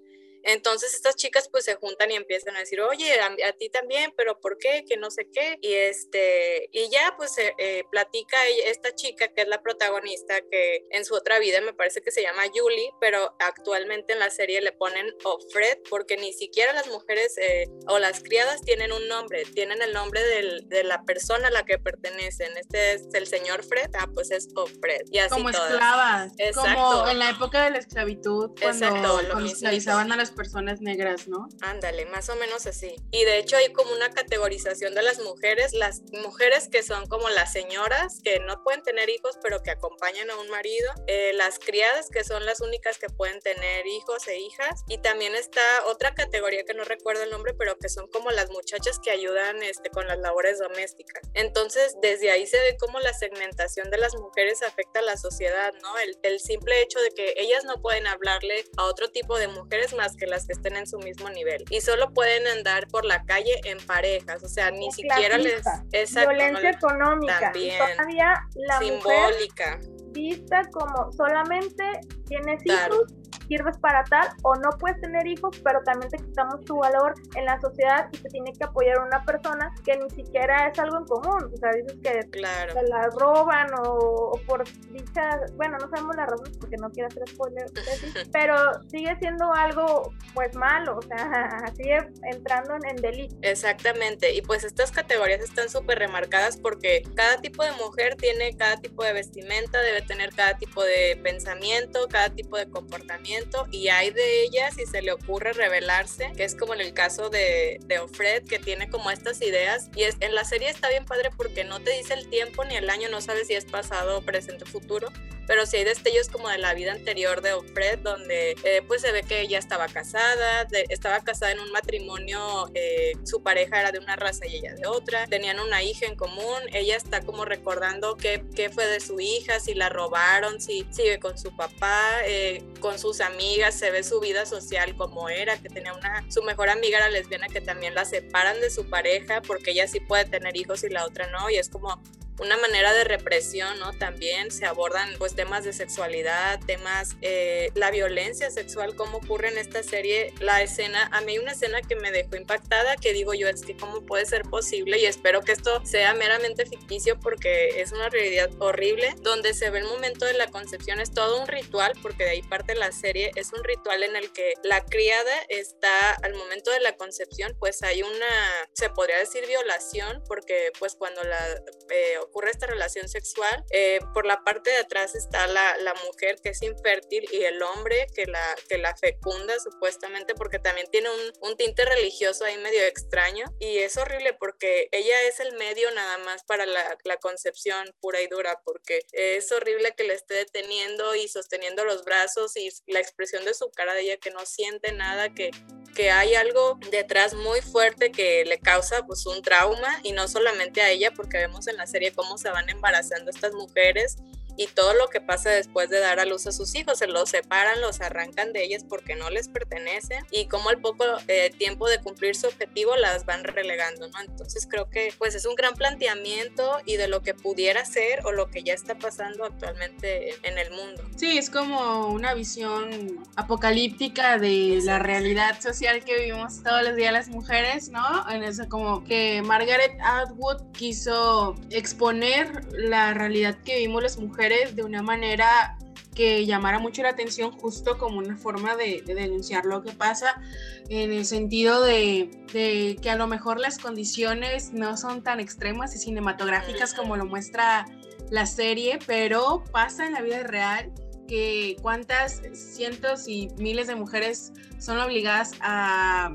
Entonces 0.47 0.95
estas 0.95 1.17
chicas 1.17 1.49
pues 1.51 1.65
se 1.65 1.75
juntan 1.75 2.11
y 2.11 2.15
empiezan 2.17 2.57
a 2.57 2.61
decir, 2.61 2.81
oye, 2.81 3.21
a, 3.21 3.27
a 3.49 3.53
ti 3.53 3.69
también, 3.69 4.13
pero 4.17 4.39
¿por 4.41 4.59
qué? 4.59 4.85
Que 4.89 4.97
no 4.97 5.11
sé 5.11 5.29
qué. 5.33 5.59
Y 5.61 5.73
este, 5.75 6.69
y 6.73 6.89
ya 6.91 7.15
pues 7.17 7.37
eh, 7.39 7.53
eh, 7.59 7.85
platica 7.91 8.37
esta 8.65 8.95
chica 8.95 9.29
que 9.29 9.43
es 9.43 9.49
la 9.49 9.63
protagonista, 9.63 10.41
que 10.51 10.87
en 10.91 11.05
su 11.05 11.15
otra 11.15 11.39
vida 11.39 11.61
me 11.61 11.73
parece 11.75 12.01
que 12.03 12.11
se 12.11 12.23
llama 12.23 12.43
Julie, 12.55 12.91
pero 13.01 13.35
actualmente 13.41 14.13
en 14.13 14.19
la 14.21 14.31
serie 14.31 14.61
le 14.61 14.73
ponen 14.73 15.07
Fred 15.53 15.79
porque 15.91 16.17
ni 16.17 16.33
siquiera 16.33 16.73
las 16.73 16.87
mujeres 16.89 17.37
eh, 17.39 17.67
o 17.89 17.99
las 17.99 18.23
criadas 18.23 18.61
tienen 18.63 18.93
un 18.93 19.09
nombre, 19.09 19.45
tienen 19.47 19.83
el 19.83 19.93
nombre 19.93 20.23
del- 20.23 20.69
de 20.69 20.85
la 20.85 21.03
persona 21.05 21.49
a 21.49 21.51
la 21.51 21.65
que 21.65 21.79
pertenecen. 21.79 22.57
Este 22.57 22.93
es 22.95 23.03
el 23.15 23.27
señor 23.27 23.65
Fred, 23.65 23.91
ah, 23.99 24.09
pues 24.15 24.31
es 24.31 24.49
Fred. 24.81 25.03
Y 25.11 25.19
así 25.19 25.31
como 25.31 25.51
todas. 25.51 25.71
esclavas, 25.71 26.33
Exacto. 26.39 26.71
como 26.83 27.09
en 27.09 27.19
la 27.19 27.31
época 27.31 27.65
de 27.65 27.71
la 27.71 27.79
esclavitud, 27.79 28.51
cuando, 28.61 28.87
Exacto, 28.87 29.23
lo 29.23 29.29
cuando 29.33 29.51
esclavizaban 29.53 30.13
a 30.13 30.17
las 30.17 30.31
personas 30.37 30.81
negras, 30.81 31.27
¿no? 31.27 31.49
Ándale, 31.63 32.07
más 32.07 32.29
o 32.29 32.37
menos 32.37 32.67
así. 32.67 32.95
Y 33.11 33.25
de 33.25 33.39
hecho 33.39 33.57
hay 33.57 33.73
como 33.73 33.93
una 33.93 34.11
categorización 34.11 34.95
de 34.95 35.03
las 35.03 35.19
mujeres, 35.19 35.73
las 35.73 36.03
mujeres 36.13 36.69
que 36.69 36.83
son 36.83 37.07
como 37.07 37.29
las 37.31 37.53
señoras, 37.53 38.21
que 38.23 38.39
no 38.41 38.63
pueden 38.63 38.83
tener 38.83 39.09
hijos, 39.09 39.39
pero 39.43 39.63
que 39.63 39.71
acompañan 39.71 40.31
a 40.31 40.39
un 40.39 40.49
marido, 40.49 40.93
eh, 41.09 41.33
las 41.35 41.59
criadas, 41.59 42.09
que 42.11 42.23
son 42.23 42.47
las 42.47 42.61
únicas 42.61 42.99
que 42.99 43.09
pueden 43.09 43.41
tener 43.41 43.87
hijos 43.87 44.29
e 44.29 44.39
hijas, 44.39 44.85
y 44.89 44.99
también 44.99 45.35
está 45.35 45.63
otra 45.87 46.15
categoría 46.15 46.65
que 46.65 46.75
no 46.75 46.85
recuerdo 46.85 47.25
el 47.25 47.31
nombre, 47.31 47.55
pero 47.55 47.77
que 47.79 47.89
son 47.89 48.07
como 48.09 48.31
las 48.31 48.51
muchachas 48.51 49.01
que 49.03 49.11
ayudan 49.11 49.63
este, 49.63 49.91
con 49.91 50.07
las 50.07 50.19
labores 50.19 50.59
domésticas. 50.59 51.23
Entonces, 51.35 51.97
desde 52.03 52.31
ahí 52.31 52.47
se 52.47 52.59
ve 52.59 52.77
cómo 52.79 53.01
la 53.01 53.15
segmentación 53.15 53.91
de 53.91 53.99
las 53.99 54.15
mujeres 54.15 54.63
afecta 54.63 55.01
a 55.01 55.03
la 55.03 55.17
sociedad, 55.17 55.73
¿no? 55.83 55.99
El, 55.99 56.19
el 56.23 56.41
simple 56.41 56.83
hecho 56.83 57.01
de 57.01 57.11
que 57.11 57.35
ellas 57.39 57.65
no 57.65 57.81
pueden 57.81 58.07
hablarle 58.07 58.65
a 58.77 58.85
otro 58.85 59.11
tipo 59.11 59.39
de 59.39 59.49
mujeres 59.49 59.95
más 59.95 60.15
que 60.17 60.26
las 60.27 60.47
que 60.47 60.53
estén 60.53 60.77
en 60.77 60.87
su 60.87 60.99
mismo 60.99 61.29
nivel 61.31 61.65
y 61.71 61.81
solo 61.81 62.11
pueden 62.13 62.47
andar 62.47 62.87
por 62.89 63.05
la 63.05 63.25
calle 63.25 63.61
en 63.65 63.79
parejas, 63.79 64.43
o 64.43 64.49
sea, 64.49 64.71
ni 64.71 64.89
Es 64.89 64.95
siquiera 64.97 65.39
les... 65.39 65.63
Exacto, 65.93 66.31
Violencia 66.31 66.71
económica. 66.71 67.41
también. 67.41 67.79
Todavía 67.97 68.35
la 68.55 68.81
mujer 68.81 69.01
simbólica. 69.03 69.79
vista 70.11 70.63
como 70.73 71.13
solamente 71.13 71.85
tienes 72.27 72.63
Claro. 72.63 72.95
hijos 72.97 73.13
sirves 73.47 73.79
para 73.79 74.05
tal 74.05 74.29
o 74.43 74.55
no 74.57 74.71
puedes 74.79 75.01
tener 75.01 75.27
hijos, 75.27 75.59
pero 75.65 75.81
también 75.85 76.11
te 76.11 76.19
quitamos 76.19 76.65
tu 76.65 76.77
valor 76.79 77.15
en 77.35 77.45
la 77.45 77.61
sociedad 77.61 78.09
y 78.13 78.19
te 78.19 78.29
tiene 78.29 78.53
que 78.53 78.65
apoyar 78.65 79.01
una 79.01 79.25
persona 79.25 79.73
que 79.85 79.97
ni 79.97 80.09
siquiera 80.11 80.69
es 80.69 80.79
algo 80.79 80.99
en 80.99 81.05
común. 81.07 81.51
O 81.53 81.57
sea, 81.57 81.71
dices 81.73 81.97
que 82.03 82.21
Claro. 82.31 82.73
se 82.75 82.83
la 82.89 83.09
roban 83.19 83.69
o, 83.85 84.31
o 84.33 84.41
por 84.47 84.65
dicha, 84.91 85.41
bueno, 85.57 85.79
no 85.79 85.89
sabemos 85.89 86.17
las 86.17 86.27
razones 86.29 86.57
porque 86.59 86.77
no 86.77 86.91
quiero 86.91 87.09
hacer 87.09 87.23
spoiler, 87.29 87.67
pero 88.33 88.57
sigue 88.89 89.17
siendo 89.21 89.53
algo 89.53 90.13
pues 90.35 90.55
malo, 90.57 90.97
o 90.99 91.03
sea, 91.03 91.61
sigue 91.77 91.99
entrando 92.31 92.75
en, 92.75 92.91
en 92.91 92.97
delito. 92.97 93.37
Exactamente, 93.43 94.33
y 94.35 94.43
pues 94.43 94.65
estas 94.65 94.91
categorías 94.93 95.41
están 95.41 95.69
súper 95.69 95.99
remarcadas 95.99 96.57
porque 96.57 97.03
cada 97.15 97.37
tipo 97.41 97.63
de 97.63 97.73
mujer 97.73 98.17
tiene 98.17 98.57
cada 98.57 98.77
tipo 98.77 99.03
de 99.05 99.13
vestimenta, 99.13 99.81
debe 99.83 100.03
tener 100.03 100.31
cada 100.35 100.57
tipo 100.57 100.83
de 100.83 101.19
pensamiento, 101.23 102.07
cada 102.09 102.31
tipo 102.31 102.57
de 102.57 102.69
comportamiento, 102.71 103.36
y 103.73 103.89
hay 103.89 104.11
de 104.11 104.43
ellas 104.43 104.75
si 104.77 104.87
se 104.87 105.03
le 105.03 105.13
ocurre 105.13 105.53
revelarse, 105.53 106.33
que 106.37 106.45
es 106.45 106.55
como 106.55 106.75
en 106.75 106.81
el 106.81 106.93
caso 106.93 107.29
de, 107.31 107.79
de 107.87 107.99
Ofred, 107.99 108.45
que 108.45 108.59
tiene 108.59 108.89
como 108.89 109.11
estas 109.11 109.41
ideas, 109.43 109.91
y 109.95 110.03
es, 110.05 110.17
en 110.21 110.35
la 110.35 110.45
serie 110.45 110.69
está 110.69 110.89
bien 110.89 111.05
padre 111.05 111.31
porque 111.37 111.65
no 111.65 111.81
te 111.81 111.91
dice 111.91 112.15
el 112.15 112.29
tiempo 112.29 112.65
ni 112.65 112.77
el 112.77 112.89
año, 112.91 113.09
no 113.09 113.21
sabes 113.21 113.47
si 113.49 113.55
es 113.55 113.65
pasado, 113.65 114.23
presente, 114.23 114.65
futuro, 114.65 115.09
pero 115.47 115.65
sí 115.65 115.77
hay 115.77 115.85
destellos 115.85 116.29
como 116.29 116.49
de 116.49 116.59
la 116.59 116.75
vida 116.75 116.93
anterior 116.93 117.41
de 117.41 117.53
Ofred, 117.53 118.01
donde 118.01 118.57
eh, 118.65 118.83
pues 118.89 119.03
se 119.03 119.13
ve 119.13 119.23
que 119.23 119.41
ella 119.43 119.59
estaba 119.59 119.87
casada, 119.87 120.65
de- 120.65 120.87
estaba 120.89 121.21
casada 121.21 121.53
en 121.53 121.61
un 121.61 121.71
matrimonio, 121.71 122.69
eh, 122.75 123.13
su 123.25 123.43
pareja 123.43 123.79
era 123.81 123.93
de 123.93 123.99
una 124.01 124.17
raza 124.17 124.45
y 124.47 124.57
ella 124.57 124.75
de 124.75 124.87
otra, 124.87 125.27
tenían 125.29 125.61
una 125.61 125.83
hija 125.85 126.07
en 126.07 126.17
común, 126.17 126.59
ella 126.73 126.97
está 126.97 127.21
como 127.21 127.45
recordando 127.45 128.17
qué, 128.17 128.43
qué 128.57 128.71
fue 128.71 128.87
de 128.87 128.99
su 129.01 129.21
hija, 129.21 129.61
si 129.61 129.75
la 129.75 129.89
robaron, 129.89 130.61
si 130.61 130.85
sigue 130.91 131.21
con 131.21 131.39
su 131.39 131.55
papá, 131.57 132.05
eh, 132.25 132.63
con 132.77 132.99
sus 132.99 133.21
amigas, 133.21 133.79
se 133.79 133.91
ve 133.91 134.03
su 134.03 134.21
vida 134.21 134.47
social 134.47 134.97
como 134.97 135.29
era, 135.29 135.57
que 135.59 135.69
tenía 135.69 135.93
una, 135.93 136.25
su 136.31 136.43
mejor 136.43 136.69
amiga 136.69 136.99
era 136.99 137.09
lesbiana 137.09 137.49
que 137.49 137.61
también 137.61 137.95
la 137.95 138.05
separan 138.05 138.61
de 138.61 138.71
su 138.71 138.89
pareja 138.89 139.43
porque 139.43 139.73
ella 139.73 139.87
sí 139.89 140.01
puede 140.01 140.25
tener 140.25 140.57
hijos 140.57 140.85
y 140.85 140.89
la 140.89 141.05
otra 141.05 141.31
no, 141.31 141.51
y 141.51 141.57
es 141.57 141.69
como 141.69 142.01
una 142.39 142.57
manera 142.57 142.93
de 142.93 143.05
represión, 143.05 143.79
¿no? 143.79 143.93
También 143.93 144.51
se 144.51 144.67
abordan 144.67 145.15
pues 145.19 145.35
temas 145.35 145.65
de 145.65 145.73
sexualidad, 145.73 146.61
temas, 146.67 147.17
eh, 147.23 147.71
la 147.75 147.91
violencia 147.91 148.51
sexual, 148.51 148.95
cómo 148.95 149.19
ocurre 149.19 149.49
en 149.49 149.59
esta 149.59 149.83
serie, 149.83 150.33
la 150.41 150.63
escena, 150.63 151.09
a 151.13 151.21
mí 151.21 151.39
una 151.39 151.53
escena 151.53 151.81
que 151.83 151.97
me 151.97 152.11
dejó 152.11 152.37
impactada, 152.37 152.97
que 152.97 153.13
digo 153.13 153.35
yo, 153.35 153.49
es 153.49 153.63
que 153.63 153.77
cómo 153.77 154.05
puede 154.05 154.27
ser 154.27 154.43
posible 154.43 154.99
y 154.99 155.07
espero 155.07 155.41
que 155.41 155.53
esto 155.53 155.85
sea 155.85 156.15
meramente 156.15 156.67
ficticio 156.67 157.19
porque 157.19 157.81
es 157.81 157.93
una 157.93 158.09
realidad 158.09 158.51
horrible, 158.59 159.15
donde 159.21 159.55
se 159.55 159.71
ve 159.71 159.79
el 159.79 159.85
momento 159.85 160.25
de 160.25 160.35
la 160.35 160.49
concepción, 160.49 161.01
es 161.01 161.13
todo 161.13 161.41
un 161.41 161.49
ritual, 161.49 161.93
porque 162.03 162.25
de 162.25 162.31
ahí 162.31 162.43
parte 162.43 162.75
la 162.75 162.93
serie, 162.93 163.31
es 163.37 163.53
un 163.53 163.65
ritual 163.65 164.03
en 164.03 164.17
el 164.17 164.33
que 164.33 164.55
la 164.63 164.85
criada 164.85 165.33
está 165.49 166.13
al 166.23 166.35
momento 166.35 166.71
de 166.71 166.81
la 166.81 166.97
concepción, 166.97 167.57
pues 167.59 167.83
hay 167.83 168.03
una, 168.03 168.69
se 168.75 168.91
podría 168.91 169.19
decir 169.19 169.47
violación, 169.47 170.23
porque 170.29 170.71
pues 170.79 170.95
cuando 170.95 171.23
la 171.25 171.47
eh, 171.91 172.19
ocurre 172.27 172.51
esta 172.51 172.67
relación 172.67 173.09
sexual, 173.09 173.65
eh, 173.71 174.01
por 174.15 174.27
la 174.27 174.43
parte 174.45 174.71
de 174.71 174.77
atrás 174.79 175.15
está 175.15 175.47
la, 175.47 175.77
la, 175.79 175.95
mujer 176.07 176.37
que 176.43 176.51
es 176.51 176.63
infértil 176.63 177.27
y 177.33 177.45
el 177.45 177.63
hombre 177.63 178.07
que 178.15 178.27
la, 178.27 178.55
que 178.69 178.79
la 178.79 178.95
fecunda 178.97 179.59
supuestamente 179.59 180.35
porque 180.35 180.59
también 180.59 180.87
tiene 180.91 181.09
un, 181.11 181.21
un, 181.41 181.57
tinte 181.57 181.85
religioso 181.85 182.45
ahí 182.45 182.57
medio 182.59 182.83
extraño. 182.83 183.47
Y 183.59 183.79
es 183.79 183.97
horrible 183.97 184.35
porque 184.35 184.89
ella 184.93 185.23
es 185.23 185.41
el 185.41 185.57
medio 185.57 185.91
nada 185.93 186.19
más 186.19 186.45
para 186.45 186.67
la, 186.67 186.99
la 187.05 187.17
concepción 187.17 187.95
pura 188.01 188.21
y 188.21 188.29
dura 188.29 188.61
porque 188.65 189.01
es 189.13 189.51
horrible 189.53 189.95
que 189.97 190.05
le 190.05 190.15
esté 190.15 190.35
deteniendo 190.35 191.15
y 191.15 191.29
sosteniendo 191.29 191.85
los 191.85 192.05
brazos 192.05 192.57
y 192.57 192.71
la 192.87 193.01
expresión 193.01 193.45
de 193.45 193.55
su 193.55 193.71
cara 193.71 193.95
de 193.95 194.03
ella 194.03 194.17
que 194.19 194.31
no 194.31 194.45
siente 194.45 194.93
nada, 194.93 195.33
que, 195.35 195.51
que 195.97 196.11
hay 196.11 196.35
algo 196.35 196.79
detrás 196.91 197.33
muy 197.33 197.63
fuerte 197.63 198.13
que 198.13 198.45
le 198.45 198.59
causa 198.59 199.07
pues 199.07 199.25
un 199.25 199.41
trauma 199.41 199.99
y 200.03 200.13
no 200.13 200.29
solamente 200.29 200.83
a 200.83 200.91
ella 200.91 201.11
porque 201.11 201.39
vemos 201.39 201.67
en 201.69 201.77
la 201.79 201.87
serie 201.87 202.13
cómo 202.13 202.37
se 202.37 202.51
van 202.51 202.69
embarazando 202.69 203.31
estas 203.31 203.55
mujeres 203.55 204.19
y 204.57 204.67
todo 204.69 204.95
lo 204.95 205.09
que 205.09 205.21
pasa 205.21 205.51
después 205.51 205.91
de 205.91 206.01
dar 206.01 206.21
a 206.21 206.25
luz 206.25 206.47
a 206.47 206.53
sus 206.53 206.75
hijos, 206.75 206.99
se 206.99 207.07
los 207.07 207.31
separan, 207.31 207.81
los 207.81 208.01
arrancan 208.01 208.53
de 208.53 208.65
ellas 208.65 208.85
porque 208.89 209.17
no 209.17 209.31
les 209.31 209.49
pertenecen 209.49 210.25
y 210.31 210.47
como 210.47 210.69
al 210.71 210.81
poco 210.81 211.05
eh, 211.29 211.51
tiempo 211.57 211.89
de 211.89 212.01
cumplir 212.01 212.37
su 212.37 212.47
objetivo 212.47 212.97
las 212.97 213.27
van 213.27 213.45
relegando, 213.45 214.09
¿no? 214.09 214.21
Entonces 214.21 214.67
creo 214.69 214.89
que 214.89 215.13
pues 215.19 215.35
es 215.35 215.47
un 215.47 215.55
gran 215.55 215.75
planteamiento 215.75 216.79
y 216.85 216.97
de 216.97 217.09
lo 217.09 217.23
que 217.23 217.35
pudiera 217.35 217.85
ser 217.85 218.25
o 218.25 218.33
lo 218.33 218.51
que 218.51 218.63
ya 218.63 218.75
está 218.75 218.97
pasando 218.99 219.45
actualmente 219.45 220.35
en 220.43 220.59
el 220.59 220.71
mundo. 220.71 221.03
Sí, 221.17 221.39
es 221.39 221.51
como 221.51 222.09
una 222.09 222.35
visión 222.35 223.25
apocalíptica 223.37 224.39
de 224.39 224.81
la 224.83 224.99
realidad 224.99 225.61
social 225.61 226.05
que 226.05 226.17
vivimos 226.17 226.63
todos 226.63 226.83
los 226.83 226.97
días 226.97 227.13
las 227.13 227.29
mujeres, 227.29 227.91
¿no? 227.91 228.29
En 228.31 228.43
eso 228.43 228.69
como 228.69 229.05
que 229.05 229.43
Margaret 229.43 229.99
Atwood 230.03 230.73
quiso 230.73 231.55
exponer 231.71 232.65
la 232.73 233.15
realidad 233.15 233.59
que 233.65 233.77
vivimos 233.77 234.03
las 234.03 234.19
mujeres 234.19 234.46
de 234.49 234.83
una 234.83 235.03
manera 235.03 235.77
que 236.15 236.47
llamara 236.47 236.79
mucho 236.79 237.03
la 237.03 237.11
atención 237.11 237.53
justo 237.53 237.99
como 237.99 238.19
una 238.19 238.37
forma 238.37 238.75
de, 238.75 239.03
de 239.05 239.15
denunciar 239.15 239.67
lo 239.67 239.83
que 239.83 239.93
pasa 239.93 240.41
en 240.89 241.13
el 241.13 241.27
sentido 241.27 241.83
de, 241.83 242.31
de, 242.53 242.97
que 243.03 243.11
a 243.11 243.17
lo 243.17 243.27
mejor 243.27 243.61
las 243.61 243.79
condiciones 243.79 244.73
no 244.73 244.97
son 244.97 245.23
tan 245.23 245.41
extremas 245.41 245.95
y 245.95 245.99
cinematográficas 245.99 246.95
como 246.95 247.17
lo 247.17 247.27
muestra 247.27 247.87
la 248.31 248.47
serie, 248.47 248.99
pero 249.07 249.63
pasa 249.73 250.07
en 250.07 250.15
la 250.15 250.23
vida 250.23 250.43
real 250.43 250.91
que 251.29 251.77
cuántas 251.83 252.41
cientos 252.55 253.29
y 253.29 253.49
miles 253.59 253.87
de 253.87 253.97
mujeres 253.97 254.53
son 254.79 254.99
obligadas 254.99 255.53
a, 255.61 256.33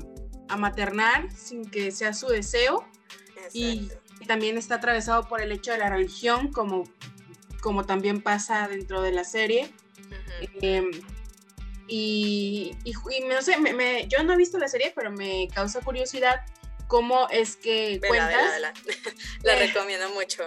a 0.48 0.56
maternar 0.56 1.30
sin 1.32 1.64
que 1.64 1.90
sea 1.90 2.12
su 2.12 2.28
deseo 2.28 2.84
Exacto. 3.46 3.58
y 4.20 4.26
también 4.26 4.56
está 4.58 4.76
atravesado 4.76 5.26
por 5.26 5.40
el 5.40 5.50
hecho 5.50 5.72
de 5.72 5.78
la 5.78 5.90
religión 5.90 6.52
como 6.52 6.84
como 7.62 7.86
también 7.86 8.20
pasa 8.20 8.68
dentro 8.68 9.00
de 9.00 9.12
la 9.12 9.24
serie. 9.24 9.70
Uh 9.98 10.50
-huh. 10.50 10.58
eh, 10.60 10.90
y, 11.88 12.76
y, 12.84 12.90
y, 12.90 13.20
no 13.24 13.40
sé, 13.42 13.58
me, 13.58 13.72
me, 13.72 14.06
yo 14.08 14.22
no 14.22 14.34
he 14.34 14.36
visto 14.36 14.58
la 14.58 14.68
serie, 14.68 14.92
pero 14.94 15.10
me 15.10 15.48
causa 15.54 15.80
curiosidad 15.80 16.42
cómo 16.88 17.28
es 17.30 17.56
que 17.56 17.98
vela, 18.00 18.08
cuentas. 18.08 18.52
Vela, 18.52 18.72
vela. 18.72 18.72
La 19.42 19.54
eh, 19.54 19.66
recomiendo 19.66 20.10
mucho. 20.10 20.44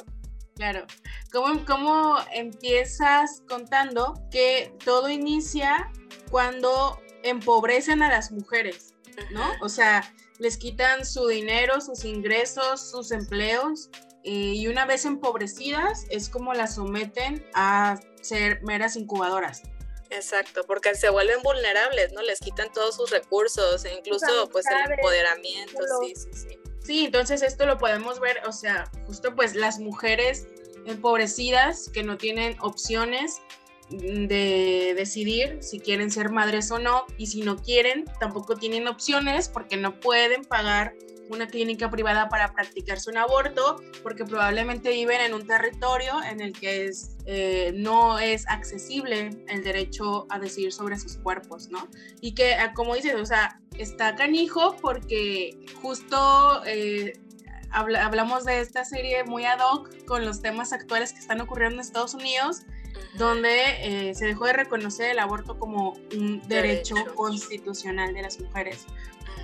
Claro. 0.56 0.86
¿Cómo, 1.32 1.66
¿Cómo 1.66 2.18
empiezas 2.34 3.42
contando 3.48 4.14
que 4.32 4.74
todo 4.84 5.10
inicia 5.10 5.92
cuando 6.32 7.02
empobrecen 7.24 8.02
a 8.02 8.10
las 8.10 8.32
mujeres? 8.32 8.94
¿No? 9.32 9.42
Uh 9.42 9.54
-huh. 9.54 9.58
O 9.62 9.70
sea, 9.70 10.14
les 10.40 10.58
quitan 10.58 11.06
su 11.06 11.28
dinero, 11.28 11.82
sus 11.82 12.06
ingresos, 12.06 12.90
sus 12.92 13.12
empleos, 13.12 13.90
eh, 14.26 14.54
y 14.56 14.68
una 14.68 14.86
vez 14.86 15.06
empobrecidas 15.06 16.08
es 16.10 16.30
como 16.30 16.56
las 16.56 16.76
someten 16.76 17.46
a 17.54 18.00
ser 18.22 18.62
meras 18.64 18.96
incubadoras. 18.96 19.62
Exacto, 20.10 20.64
porque 20.66 20.96
se 20.96 21.10
vuelven 21.10 21.44
vulnerables, 21.44 22.12
¿no? 22.14 22.24
Les 22.24 22.40
quitan 22.40 22.74
todos 22.74 22.96
sus 22.96 23.12
recursos, 23.12 23.86
e 23.86 23.94
incluso 23.94 24.50
pues 24.52 24.66
el 24.68 24.92
empoderamiento, 24.92 25.78
sí, 26.02 26.14
sí, 26.16 26.30
sí. 26.34 26.60
Sí, 26.84 27.06
entonces 27.06 27.44
esto 27.44 27.68
lo 27.68 27.78
podemos 27.78 28.20
ver, 28.20 28.42
o 28.48 28.52
sea, 28.52 28.90
justo 29.06 29.36
pues 29.36 29.56
las 29.56 29.80
mujeres 29.80 30.48
empobrecidas 30.86 31.90
que 31.90 32.04
no 32.04 32.18
tienen 32.18 32.58
opciones 32.62 33.42
de 33.90 34.94
decidir 34.96 35.60
si 35.62 35.80
quieren 35.80 36.10
ser 36.10 36.32
madres 36.32 36.72
o 36.72 36.80
no, 36.80 37.06
y 37.18 37.28
si 37.28 37.42
no 37.42 37.58
quieren, 37.58 38.06
tampoco 38.20 38.56
tienen 38.56 38.88
opciones 38.88 39.50
porque 39.50 39.78
no 39.78 40.00
pueden 40.00 40.46
pagar 40.46 40.96
una 41.30 41.48
clínica 41.48 41.90
privada 41.90 42.30
para 42.30 42.54
practicarse 42.54 43.10
un 43.10 43.18
aborto, 43.18 43.82
porque 44.04 44.26
probablemente 44.26 44.90
viven 44.90 45.22
en 45.22 45.34
un 45.34 45.48
territorio 45.48 46.22
en 46.24 46.42
el 46.42 46.54
que 46.54 46.86
es, 46.86 47.18
eh, 47.26 47.72
no 47.76 48.20
es 48.20 48.48
accesible 48.48 49.30
el 49.48 49.64
derecho 49.64 50.28
a 50.30 50.40
decidir 50.40 50.72
sobre 50.72 50.98
sus 50.98 51.18
cuerpos, 51.18 51.70
¿no? 51.70 51.88
Y 52.22 52.34
que, 52.34 52.56
ah, 52.56 52.74
como 52.74 52.96
dices, 52.96 53.16
o 53.16 53.26
sea, 53.26 53.60
está 53.78 54.16
canijo 54.16 54.78
porque 54.82 55.66
justo 55.82 56.64
eh, 56.66 57.14
habla, 57.72 58.06
hablamos 58.06 58.46
de 58.46 58.62
esta 58.62 58.86
serie 58.86 59.24
muy 59.24 59.46
ad 59.46 59.60
hoc 59.60 60.06
con 60.06 60.26
los 60.26 60.42
temas 60.42 60.74
actuales 60.74 61.14
que 61.14 61.20
están 61.20 61.42
ocurriendo 61.42 61.76
en 61.76 61.82
Estados 61.82 62.14
Unidos, 62.14 62.62
donde 63.18 64.10
eh, 64.10 64.16
se 64.16 64.26
dejó 64.26 64.46
de 64.46 64.54
reconocer 64.54 65.12
el 65.12 65.20
aborto 65.20 65.58
como 65.58 65.92
un 66.16 66.42
derecho, 66.48 66.96
derecho. 66.96 67.16
constitucional 67.16 68.14
de 68.14 68.22
las 68.22 68.40
mujeres. 68.40 68.86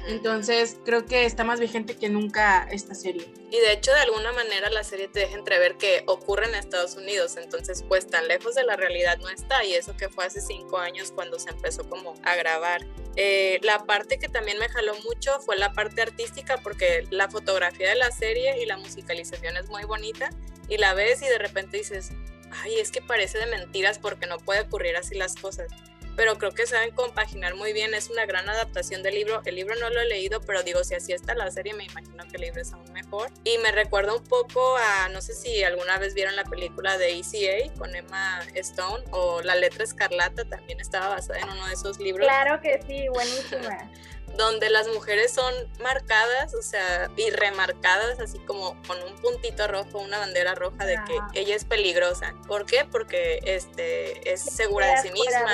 Entonces 0.08 0.78
creo 0.84 1.06
que 1.06 1.26
está 1.26 1.44
más 1.44 1.60
vigente 1.60 1.96
que 1.96 2.10
nunca 2.10 2.68
esta 2.72 2.96
serie. 2.96 3.32
Y 3.52 3.60
de 3.60 3.74
hecho 3.74 3.92
de 3.92 4.00
alguna 4.00 4.32
manera 4.32 4.70
la 4.70 4.84
serie 4.84 5.08
te 5.08 5.20
deja 5.20 5.36
entrever 5.36 5.78
que 5.78 6.04
ocurre 6.08 6.48
en 6.48 6.56
Estados 6.56 6.96
Unidos, 6.96 7.38
entonces 7.38 7.84
pues 7.88 8.08
tan 8.08 8.28
lejos 8.28 8.56
de 8.56 8.64
la 8.64 8.76
realidad 8.76 9.18
no 9.20 9.30
está. 9.30 9.64
Y 9.64 9.74
eso 9.74 9.96
que 9.96 10.10
fue 10.10 10.26
hace 10.26 10.42
cinco 10.42 10.78
años 10.78 11.12
cuando 11.12 11.38
se 11.40 11.50
empezó 11.50 11.88
como 11.88 12.16
a 12.24 12.36
grabar. 12.36 12.82
Eh, 13.16 13.60
la 13.62 13.86
parte 13.86 14.18
que 14.18 14.28
también 14.28 14.58
me 14.58 14.70
jaló 14.70 14.96
mucho 15.04 15.40
fue 15.42 15.58
la 15.58 15.74
parte 15.74 16.02
artística 16.02 16.58
porque 16.58 17.06
la 17.12 17.30
fotografía 17.30 17.90
de 17.90 17.96
la 17.96 18.12
serie 18.12 18.62
y 18.62 18.66
la 18.66 18.78
musicalización 18.78 19.58
es 19.58 19.70
muy 19.70 19.84
bonita. 19.84 20.30
Y 20.68 20.78
la 20.78 20.94
ves 20.94 21.22
y 21.22 21.28
de 21.28 21.38
repente 21.38 21.78
dices, 21.78 22.12
ay, 22.64 22.80
es 22.80 22.92
que 22.92 23.02
parece 23.02 23.38
de 23.38 23.46
mentiras 23.46 24.00
porque 24.00 24.26
no 24.26 24.38
puede 24.38 24.62
ocurrir 24.62 24.96
así 24.96 25.16
las 25.16 25.36
cosas 25.36 25.68
pero 26.16 26.38
creo 26.38 26.52
que 26.52 26.66
saben 26.66 26.92
compaginar 26.92 27.56
muy 27.56 27.74
bien. 27.74 27.94
Es 27.94 28.10
una 28.10 28.26
gran 28.26 28.48
adaptación 28.50 29.04
del 29.04 29.16
libro. 29.16 29.42
El 29.46 29.56
libro 29.56 29.76
no 29.76 29.90
lo 29.90 30.02
he 30.02 30.06
leído, 30.06 30.42
pero 30.42 30.64
digo, 30.64 30.84
si 30.84 30.96
así 30.96 31.14
está 31.14 31.34
la 31.34 31.50
serie, 31.52 31.74
me 31.74 31.86
imagino 31.86 32.24
que 32.30 32.38
el 32.38 32.42
libro 32.42 32.62
es 32.62 32.74
aún 32.74 32.92
mejor. 32.94 33.30
Y 33.44 33.58
me 33.60 33.72
recuerda 33.72 34.14
un 34.14 34.24
poco 34.24 34.78
a, 34.78 35.10
no 35.10 35.22
sé 35.22 35.34
si 35.34 35.64
alguna 35.64 35.98
vez 35.98 36.14
vieron 36.14 36.36
la 36.36 36.44
película 36.44 36.98
de 36.98 37.20
ECA 37.20 37.74
con 37.78 37.96
Emma 37.96 38.40
Stone 38.56 39.04
o 39.12 39.42
La 39.42 39.56
letra 39.56 39.84
escarlata, 39.84 40.46
también 40.46 40.80
estaba 40.80 41.10
basada 41.10 41.40
en 41.40 41.50
uno 41.50 41.68
de 41.68 41.74
esos 41.74 42.00
libros. 42.00 42.28
Claro 42.28 42.62
que 42.62 42.82
sí, 42.88 43.08
buenísima. 43.10 43.90
donde 44.38 44.70
las 44.70 44.88
mujeres 44.88 45.34
son 45.34 45.54
marcadas, 45.80 46.54
o 46.54 46.62
sea, 46.62 47.10
y 47.18 47.30
remarcadas, 47.30 48.20
así 48.20 48.40
como 48.40 48.82
con 48.88 49.02
un 49.04 49.16
puntito 49.22 49.68
rojo, 49.68 50.00
una 50.00 50.20
bandera 50.20 50.56
roja 50.56 50.86
de 50.86 50.98
que 51.06 51.40
ella 51.40 51.56
es 51.56 51.66
peligrosa. 51.66 52.34
¿Por 52.48 52.66
qué? 52.66 52.86
Porque 52.86 53.40
este, 53.44 54.32
es 54.32 54.42
segura 54.42 54.88
de 54.88 54.98
sí 55.02 55.12
misma, 55.12 55.52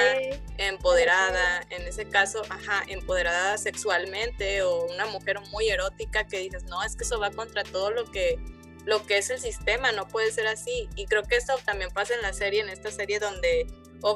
empoderada, 0.58 1.62
en 1.70 1.88
ese 1.88 2.08
caso, 2.08 2.42
ajá, 2.50 2.84
empoderada 2.88 3.58
sexualmente 3.58 4.62
o 4.62 4.86
una 4.86 5.06
mujer 5.08 5.40
muy 5.52 5.70
erótica 5.70 6.28
que 6.28 6.40
dices, 6.40 6.64
no, 6.66 6.84
es 6.84 6.96
que 6.96 7.04
eso 7.04 7.20
va 7.20 7.32
contra 7.32 7.64
todo 7.64 7.92
lo 7.92 8.06
que 8.12 8.40
lo 8.86 9.06
que 9.06 9.18
es 9.18 9.30
el 9.30 9.40
sistema, 9.40 9.92
no 9.92 10.08
puede 10.08 10.32
ser 10.32 10.48
así. 10.48 10.88
Y 10.96 11.08
creo 11.08 11.24
que 11.24 11.36
esto 11.36 11.54
también 11.66 11.92
pasa 11.92 12.16
en 12.16 12.22
la 12.22 12.32
serie, 12.32 12.62
en 12.62 12.70
esta 12.70 12.90
serie 12.90 13.20
donde 13.20 13.68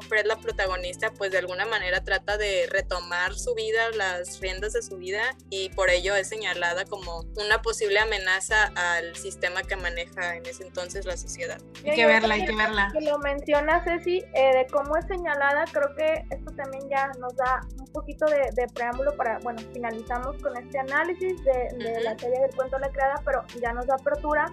Fred, 0.01 0.25
la 0.25 0.37
protagonista, 0.37 1.11
pues 1.11 1.31
de 1.31 1.37
alguna 1.37 1.65
manera 1.65 2.03
trata 2.03 2.37
de 2.37 2.67
retomar 2.69 3.33
su 3.33 3.53
vida, 3.55 3.89
las 3.95 4.39
riendas 4.39 4.73
de 4.73 4.81
su 4.81 4.97
vida, 4.97 5.35
y 5.49 5.69
por 5.69 5.89
ello 5.89 6.15
es 6.15 6.29
señalada 6.29 6.85
como 6.85 7.25
una 7.37 7.61
posible 7.61 7.99
amenaza 7.99 8.71
al 8.75 9.15
sistema 9.15 9.63
que 9.63 9.75
maneja 9.75 10.35
en 10.35 10.45
ese 10.45 10.63
entonces 10.63 11.05
la 11.05 11.17
sociedad. 11.17 11.59
Hay 11.85 11.95
que 11.95 12.05
verla, 12.05 12.35
hay 12.35 12.45
que 12.45 12.55
verla. 12.55 12.89
Que 12.93 13.01
lo 13.01 13.17
menciona 13.19 13.83
Ceci, 13.83 14.23
eh, 14.33 14.55
de 14.55 14.67
cómo 14.71 14.95
es 14.97 15.05
señalada, 15.07 15.65
creo 15.71 15.95
que 15.95 16.25
esto 16.29 16.51
también 16.55 16.87
ya 16.89 17.07
nos 17.19 17.35
da 17.35 17.61
un 17.79 17.91
poquito 17.91 18.25
de, 18.25 18.67
preámbulo 18.73 19.15
para, 19.15 19.39
bueno, 19.39 19.61
finalizamos 19.73 20.37
con 20.41 20.55
este 20.57 20.79
análisis 20.79 21.43
de, 21.43 22.01
la 22.01 22.17
serie 22.17 22.39
del 22.39 22.55
cuento 22.55 22.77
de 22.77 22.81
la 22.83 22.89
creada, 22.89 23.21
pero 23.25 23.43
ya 23.61 23.73
nos 23.73 23.87
da 23.87 23.95
apertura 23.95 24.45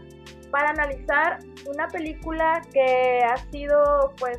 para 0.51 0.71
analizar 0.71 1.39
una 1.67 1.89
película 1.89 2.63
que 2.73 3.23
ha 3.23 3.37
sido 3.51 4.15
pues 4.19 4.39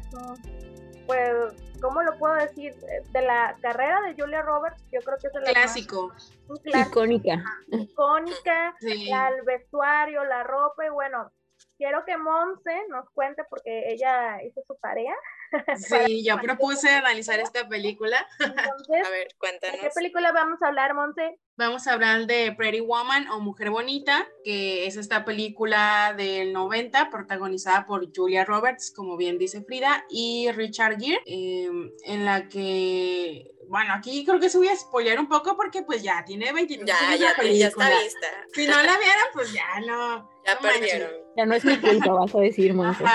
pues, 1.10 1.56
¿cómo 1.82 2.04
lo 2.04 2.16
puedo 2.20 2.36
decir? 2.36 2.76
De 3.12 3.22
la 3.24 3.56
carrera 3.64 4.00
de 4.02 4.14
Julia 4.14 4.44
Roberts, 4.44 4.84
yo 4.92 5.00
creo 5.02 5.18
que 5.18 5.28
es 5.28 5.36
el 5.36 5.44
clásico. 5.44 6.14
clásico. 6.62 7.00
Icónica. 7.00 7.44
Icónica, 7.72 8.76
el 8.82 9.42
vestuario, 9.44 10.24
la 10.26 10.44
ropa, 10.44 10.86
y 10.86 10.90
bueno, 10.90 11.32
quiero 11.80 12.04
que 12.06 12.18
Monse 12.18 12.88
nos 12.90 13.10
cuente 13.12 13.44
porque 13.50 13.92
ella 13.92 14.44
hizo 14.44 14.62
su 14.68 14.76
tarea. 14.76 15.16
Sí, 15.78 16.24
yo 16.24 16.40
propuse 16.40 16.92
analizar 16.92 17.40
esta 17.40 17.68
película. 17.68 18.28
Entonces, 18.40 19.08
a 19.08 19.10
ver, 19.10 19.30
cuéntanos. 19.40 19.78
¿De 19.78 19.88
qué 19.88 19.90
película 19.96 20.32
vamos 20.32 20.62
a 20.62 20.68
hablar, 20.68 20.94
Monse? 20.94 21.40
Vamos 21.58 21.88
a 21.88 21.94
hablar 21.94 22.28
de 22.28 22.54
Pretty 22.56 22.82
Woman 22.82 23.28
o 23.30 23.40
Mujer 23.40 23.72
Bonita, 23.72 24.28
que 24.44 24.86
es 24.86 24.96
esta 24.96 25.26
película 25.26 26.14
del 26.16 26.54
90, 26.54 27.10
protagonizada 27.10 27.88
por 27.88 28.16
Julia 28.16 28.46
Roberts, 28.46 28.94
como 28.96 29.18
bien 29.18 29.40
dice 29.40 29.64
Frida, 29.64 30.06
y 30.08 30.52
Richard 30.52 31.00
Gere, 31.00 31.24
em, 31.26 31.90
en 32.06 32.26
la 32.26 32.48
que 32.48 33.56
bueno, 33.70 33.94
aquí 33.94 34.26
creo 34.26 34.40
que 34.40 34.50
se 34.50 34.58
voy 34.58 34.68
a 34.68 34.76
spoiler 34.76 35.20
un 35.20 35.30
poco 35.30 35.56
porque 35.56 35.84
pues 35.84 36.02
ya 36.02 36.26
tiene 36.26 36.52
29 36.52 36.86
ya, 36.88 37.16
ya, 37.16 37.44
ya 37.44 37.68
está 37.68 37.90
vista. 38.02 38.28
Si 38.52 38.66
no 38.66 38.74
la 38.74 38.98
vieron, 38.98 39.26
pues 39.32 39.54
ya 39.54 39.80
no. 39.86 40.30
Ya 40.54 40.60
perdieron. 40.60 41.12
Ya 41.38 41.46
no 41.46 41.56
es 41.56 41.66
mi 41.66 41.78
culpa, 41.78 42.14
vas 42.14 42.36
a 42.36 42.40
decir, 42.40 42.74
Monse. 42.74 43.04
o 43.04 43.08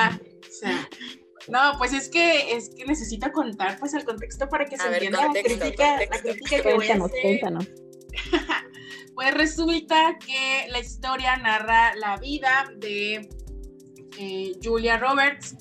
sea, 0.51 0.89
no, 1.49 1.73
pues 1.79 1.93
es 1.93 2.09
que 2.09 2.57
es 2.57 2.71
que 2.71 2.85
necesito 2.87 3.31
contar 3.33 3.79
pues 3.79 3.95
el 3.95 4.05
contexto 4.05 4.49
para 4.49 4.65
que 4.65 4.77
se 4.77 4.87
entienda 4.87 5.27
la 5.27 5.43
crítica, 5.43 5.99
la 5.99 6.21
crítica 6.21 6.63
que 6.63 6.75
voy 6.75 6.89
a 6.89 6.95
hacer. 6.95 7.23
Cuéntanos. 7.23 7.69
pues 9.15 9.35
resulta 9.35 10.19
que 10.25 10.67
la 10.71 10.79
historia 10.79 11.37
narra 11.37 11.95
la 11.97 12.17
vida 12.17 12.73
de 12.77 13.29
eh, 14.19 14.53
Julia 14.63 14.97
Roberts, 14.99 15.57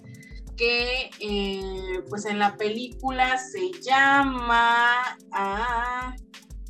que 0.56 1.10
eh, 1.20 2.03
pues 2.10 2.25
en 2.25 2.39
la 2.39 2.56
película 2.56 3.38
se 3.38 3.72
llama... 3.82 5.18
Ah, 5.32 6.15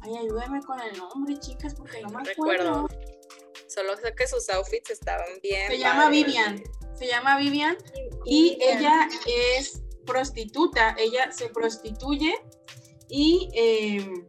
ay, 0.02 0.18
ayúdame 0.18 0.62
con 0.62 0.80
el 0.80 0.98
nombre, 0.98 1.38
chicas, 1.40 1.76
porque 1.76 2.02
no, 2.02 2.10
me 2.10 2.32
acuerdo. 2.32 2.88
Solo 3.74 3.96
sé 3.98 4.14
que 4.16 4.28
sus 4.28 4.50
outfits 4.50 4.92
estaban 4.92 5.40
bien. 5.42 5.68
Se 5.68 5.80
llama 5.80 6.10
Vivian. 6.10 6.64
Se 6.96 7.08
llama 7.08 7.38
Vivian 7.38 7.78
y 8.26 8.58
ella 8.62 9.10
es 9.26 9.82
prostituta. 10.06 10.96
Ella 10.98 11.32
se 11.32 11.50
prostituye 11.50 12.36
y 13.10 13.50
em, 13.54 14.28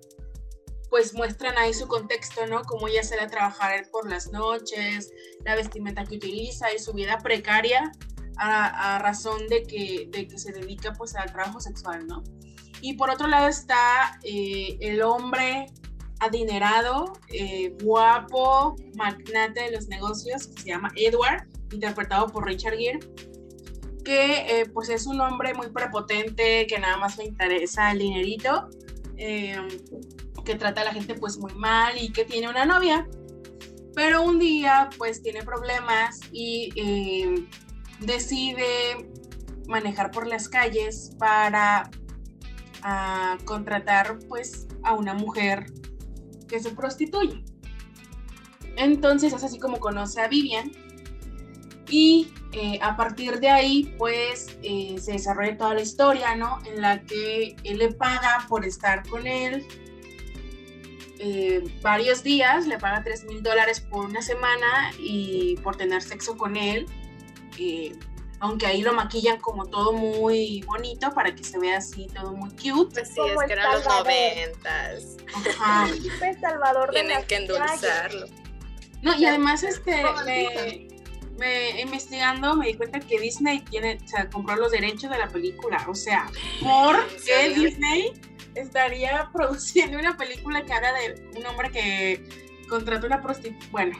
pues 0.88 1.12
muestran 1.14 1.58
ahí 1.58 1.74
su 1.74 1.86
contexto, 1.88 2.46
¿no? 2.46 2.62
Cómo 2.62 2.88
ella 2.88 3.02
sale 3.02 3.22
a 3.22 3.26
trabajar 3.26 3.88
por 3.90 4.08
las 4.08 4.30
noches, 4.30 5.12
la 5.44 5.56
vestimenta 5.56 6.04
que 6.04 6.16
utiliza 6.16 6.72
y 6.72 6.78
su 6.78 6.92
vida 6.92 7.18
precaria 7.18 7.92
a, 8.36 8.98
razón 8.98 9.46
de 9.48 9.62
que, 9.62 10.08
de 10.08 10.26
que 10.26 10.38
se 10.38 10.52
dedica 10.52 10.92
pues 10.94 11.14
al 11.16 11.32
trabajo 11.32 11.60
sexual, 11.60 12.06
¿no? 12.06 12.24
Y 12.80 12.94
por 12.94 13.10
otro 13.10 13.26
lado 13.26 13.48
está 13.48 14.18
eh, 14.22 14.76
el 14.80 15.02
hombre 15.02 15.66
adinerado, 16.20 17.12
eh, 17.28 17.76
guapo, 17.82 18.76
magnate 18.96 19.62
de 19.62 19.72
los 19.72 19.88
negocios, 19.88 20.48
que 20.48 20.62
se 20.62 20.68
llama 20.68 20.90
Edward, 20.96 21.46
interpretado 21.72 22.28
por 22.28 22.46
Richard 22.46 22.76
Gere, 22.76 23.00
que 24.04 24.60
eh, 24.60 24.66
pues 24.72 24.88
es 24.90 25.06
un 25.06 25.20
hombre 25.20 25.54
muy 25.54 25.68
prepotente, 25.70 26.66
que 26.66 26.78
nada 26.78 26.96
más 26.98 27.16
le 27.18 27.24
interesa 27.24 27.92
el 27.92 27.98
dinerito, 27.98 28.68
que 29.16 30.54
trata 30.54 30.82
a 30.82 30.84
la 30.84 30.92
gente 30.92 31.14
pues 31.14 31.38
muy 31.38 31.54
mal 31.54 31.96
y 32.00 32.12
que 32.12 32.24
tiene 32.24 32.48
una 32.48 32.64
novia. 32.64 33.06
Pero 33.94 34.22
un 34.22 34.38
día 34.38 34.90
pues 34.98 35.22
tiene 35.22 35.42
problemas 35.42 36.20
y 36.32 36.72
eh, 36.76 37.46
decide 38.00 39.08
manejar 39.66 40.10
por 40.10 40.26
las 40.26 40.48
calles 40.48 41.12
para 41.18 41.90
ah, 42.82 43.38
contratar 43.44 44.18
pues 44.28 44.66
a 44.82 44.94
una 44.94 45.14
mujer 45.14 45.66
que 46.54 46.60
se 46.60 46.70
prostituye. 46.70 47.44
Entonces 48.76 49.32
es 49.32 49.42
así 49.42 49.58
como 49.58 49.80
conoce 49.80 50.20
a 50.20 50.28
Vivian 50.28 50.70
y 51.88 52.28
eh, 52.52 52.78
a 52.80 52.96
partir 52.96 53.40
de 53.40 53.48
ahí 53.48 53.92
pues 53.98 54.56
eh, 54.62 54.96
se 55.00 55.12
desarrolla 55.12 55.56
toda 55.56 55.74
la 55.74 55.82
historia, 55.82 56.36
¿no? 56.36 56.60
En 56.64 56.80
la 56.80 57.02
que 57.02 57.56
él 57.64 57.78
le 57.78 57.92
paga 57.92 58.46
por 58.48 58.64
estar 58.64 59.06
con 59.08 59.26
él, 59.26 59.66
eh, 61.18 61.64
varios 61.82 62.22
días, 62.22 62.68
le 62.68 62.78
paga 62.78 63.02
3 63.02 63.24
mil 63.24 63.42
dólares 63.42 63.80
por 63.80 64.04
una 64.04 64.22
semana 64.22 64.92
y 64.98 65.56
por 65.64 65.76
tener 65.76 66.02
sexo 66.02 66.36
con 66.36 66.56
él. 66.56 66.86
Aunque 68.44 68.66
ahí 68.66 68.82
lo 68.82 68.92
maquillan 68.92 69.40
como 69.40 69.64
todo 69.64 69.94
muy 69.94 70.62
bonito 70.66 71.10
para 71.14 71.34
que 71.34 71.42
se 71.42 71.58
vea 71.58 71.78
así 71.78 72.08
todo 72.14 72.32
muy 72.32 72.50
cute. 72.50 72.92
Pues 72.92 73.08
sí, 73.08 73.20
es 73.26 73.42
que 73.46 73.52
eran 73.54 73.72
los 73.72 73.86
noventas. 73.86 75.16
Ajá. 75.34 75.88
Salvador 76.38 76.90
Tienen 76.90 77.24
que 77.24 77.36
endulzarlo. 77.36 78.26
No, 79.00 79.16
y 79.16 79.24
además 79.24 79.62
este 79.62 80.02
me, 81.38 81.80
investigando 81.80 82.54
me 82.54 82.66
di 82.66 82.74
cuenta 82.74 83.00
que 83.00 83.18
Disney 83.18 83.60
tiene, 83.60 83.98
o 84.04 84.08
sea, 84.08 84.28
compró 84.28 84.56
los 84.56 84.72
derechos 84.72 85.10
de 85.10 85.16
la 85.16 85.28
película. 85.28 85.82
O 85.88 85.94
sea, 85.94 86.26
¿por 86.60 87.02
qué 87.24 87.48
Disney 87.48 88.12
estaría 88.54 89.30
produciendo 89.32 89.98
una 89.98 90.18
película 90.18 90.62
que 90.66 90.72
habla 90.74 90.92
de 90.92 91.30
un 91.34 91.46
hombre 91.46 91.70
que 91.70 92.28
contrató 92.68 93.06
una 93.06 93.22
prostituta. 93.22 93.66
Bueno. 93.70 93.98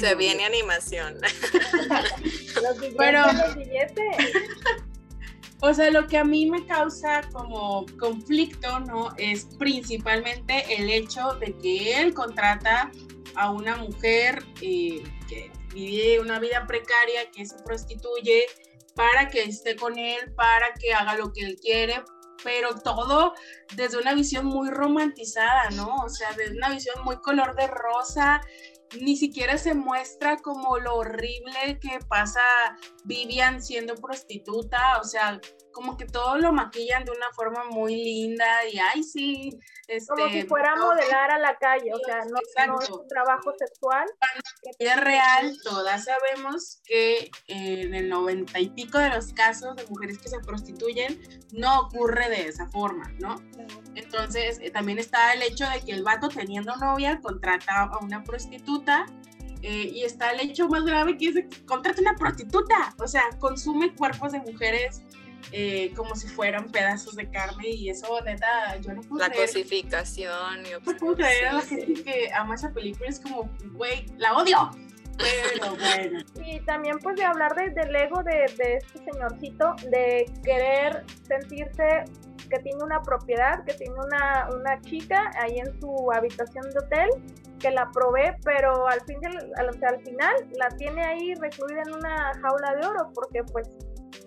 Se 0.00 0.14
viene 0.14 0.44
animación. 0.44 1.18
Pero, 2.98 3.24
o 5.60 5.74
sea, 5.74 5.90
lo 5.90 6.06
que 6.06 6.18
a 6.18 6.24
mí 6.24 6.46
me 6.46 6.66
causa 6.66 7.22
como 7.32 7.84
conflicto, 7.98 8.80
¿no? 8.80 9.14
Es 9.18 9.46
principalmente 9.58 10.64
el 10.74 10.90
hecho 10.90 11.34
de 11.34 11.56
que 11.58 12.00
él 12.00 12.14
contrata 12.14 12.90
a 13.34 13.50
una 13.50 13.76
mujer 13.76 14.42
eh, 14.62 15.02
que 15.28 15.50
vive 15.74 16.20
una 16.20 16.38
vida 16.38 16.66
precaria, 16.66 17.30
que 17.30 17.44
se 17.44 17.56
prostituye, 17.64 18.46
para 18.94 19.28
que 19.28 19.42
esté 19.42 19.76
con 19.76 19.98
él, 19.98 20.32
para 20.34 20.72
que 20.74 20.94
haga 20.94 21.16
lo 21.16 21.32
que 21.32 21.42
él 21.42 21.58
quiere, 21.60 22.02
pero 22.42 22.74
todo 22.74 23.34
desde 23.74 23.98
una 23.98 24.14
visión 24.14 24.46
muy 24.46 24.70
romantizada, 24.70 25.70
¿no? 25.70 25.96
O 25.96 26.08
sea, 26.08 26.32
desde 26.36 26.56
una 26.56 26.68
visión 26.68 27.02
muy 27.04 27.16
color 27.16 27.56
de 27.56 27.66
rosa 27.66 28.40
ni 29.00 29.16
siquiera 29.16 29.58
se 29.58 29.74
muestra 29.74 30.36
como 30.38 30.78
lo 30.78 30.96
horrible 30.96 31.78
que 31.80 31.98
pasa 32.08 32.40
Vivian 33.04 33.62
siendo 33.62 33.94
prostituta, 33.94 34.98
o 35.00 35.04
sea, 35.04 35.40
como 35.72 35.96
que 35.96 36.06
todo 36.06 36.38
lo 36.38 36.52
maquillan 36.52 37.04
de 37.04 37.12
una 37.12 37.30
forma 37.34 37.64
muy 37.70 37.96
linda 37.96 38.46
y 38.72 38.78
ay 38.78 39.02
sí, 39.02 39.58
este, 39.88 40.06
como 40.08 40.28
si 40.28 40.42
fuera 40.42 40.72
a 40.72 40.76
modelar 40.76 41.30
a 41.30 41.38
la 41.38 41.56
calle, 41.56 41.92
o 41.92 41.98
sea, 41.98 42.24
no, 42.24 42.80
es 42.80 42.90
un 42.90 43.06
trabajo 43.08 43.52
sexual. 43.58 44.06
En 44.78 44.86
la 44.86 44.96
real, 44.96 45.56
todas 45.62 46.04
sabemos 46.04 46.80
que 46.84 47.30
en 47.48 47.94
el 47.94 48.08
noventa 48.08 48.60
y 48.60 48.70
pico 48.70 48.98
de 48.98 49.10
los 49.10 49.32
casos 49.32 49.76
de 49.76 49.86
mujeres 49.86 50.18
que 50.18 50.28
se 50.28 50.40
prostituyen 50.40 51.20
no 51.52 51.80
ocurre 51.80 52.28
de 52.28 52.48
esa 52.48 52.66
forma, 52.68 53.10
¿no? 53.18 53.36
Entonces, 53.94 54.58
eh, 54.60 54.70
también 54.70 54.98
está 54.98 55.32
el 55.34 55.42
hecho 55.42 55.68
de 55.68 55.80
que 55.80 55.92
el 55.92 56.02
vato 56.02 56.28
teniendo 56.28 56.74
novia 56.76 57.20
contrata 57.20 57.82
a 57.82 57.98
una 57.98 58.24
prostituta 58.24 59.06
eh, 59.62 59.90
y 59.94 60.04
está 60.04 60.30
el 60.30 60.40
hecho 60.40 60.68
más 60.68 60.84
grave 60.84 61.16
que 61.16 61.28
es 61.28 61.34
que 61.34 61.64
contrata 61.64 62.00
una 62.00 62.16
prostituta, 62.16 62.94
o 62.98 63.08
sea, 63.08 63.22
consume 63.38 63.94
cuerpos 63.94 64.32
de 64.32 64.40
mujeres 64.40 65.02
eh, 65.52 65.92
como 65.94 66.14
si 66.14 66.28
fueran 66.28 66.70
pedazos 66.70 67.16
de 67.16 67.28
carne 67.30 67.68
y 67.68 67.90
eso, 67.90 68.20
neta, 68.24 68.76
yo 68.80 68.92
no 68.94 69.02
puedo 69.02 69.26
La 69.26 69.32
cosificación. 69.32 70.66
Y 70.66 70.70
no 70.70 70.96
puedo 70.96 71.16
creer 71.16 71.46
a 71.46 71.52
la 71.54 71.62
gente 71.62 72.02
que 72.02 72.30
ama 72.32 72.54
esa 72.54 72.72
película, 72.72 73.08
es 73.08 73.20
como, 73.20 73.50
güey, 73.72 74.06
la 74.16 74.36
odio. 74.36 74.70
Pero 75.16 75.76
bueno. 75.78 76.20
Y 76.44 76.60
también 76.60 76.98
pues 76.98 77.16
de 77.16 77.24
hablar 77.24 77.54
de, 77.54 77.70
del 77.70 77.94
ego 77.94 78.22
de, 78.22 78.52
de 78.56 78.76
este 78.78 78.98
señorcito, 79.10 79.74
de 79.90 80.26
querer 80.42 81.04
sentirse 81.26 82.04
que 82.48 82.58
tiene 82.58 82.82
una 82.82 83.02
propiedad, 83.02 83.64
que 83.64 83.74
tiene 83.74 83.94
una, 83.94 84.48
una 84.54 84.80
chica 84.82 85.30
ahí 85.40 85.58
en 85.58 85.80
su 85.80 86.10
habitación 86.12 86.70
de 86.70 86.78
hotel, 86.78 87.10
que 87.58 87.70
la 87.70 87.90
provee, 87.92 88.34
pero 88.44 88.86
al, 88.86 89.00
fin, 89.02 89.18
al, 89.24 89.68
al 89.68 90.00
final 90.02 90.34
la 90.58 90.68
tiene 90.76 91.02
ahí 91.02 91.34
recluida 91.34 91.82
en 91.86 91.94
una 91.94 92.32
jaula 92.42 92.74
de 92.74 92.86
oro, 92.86 93.10
porque 93.14 93.42
pues 93.44 93.70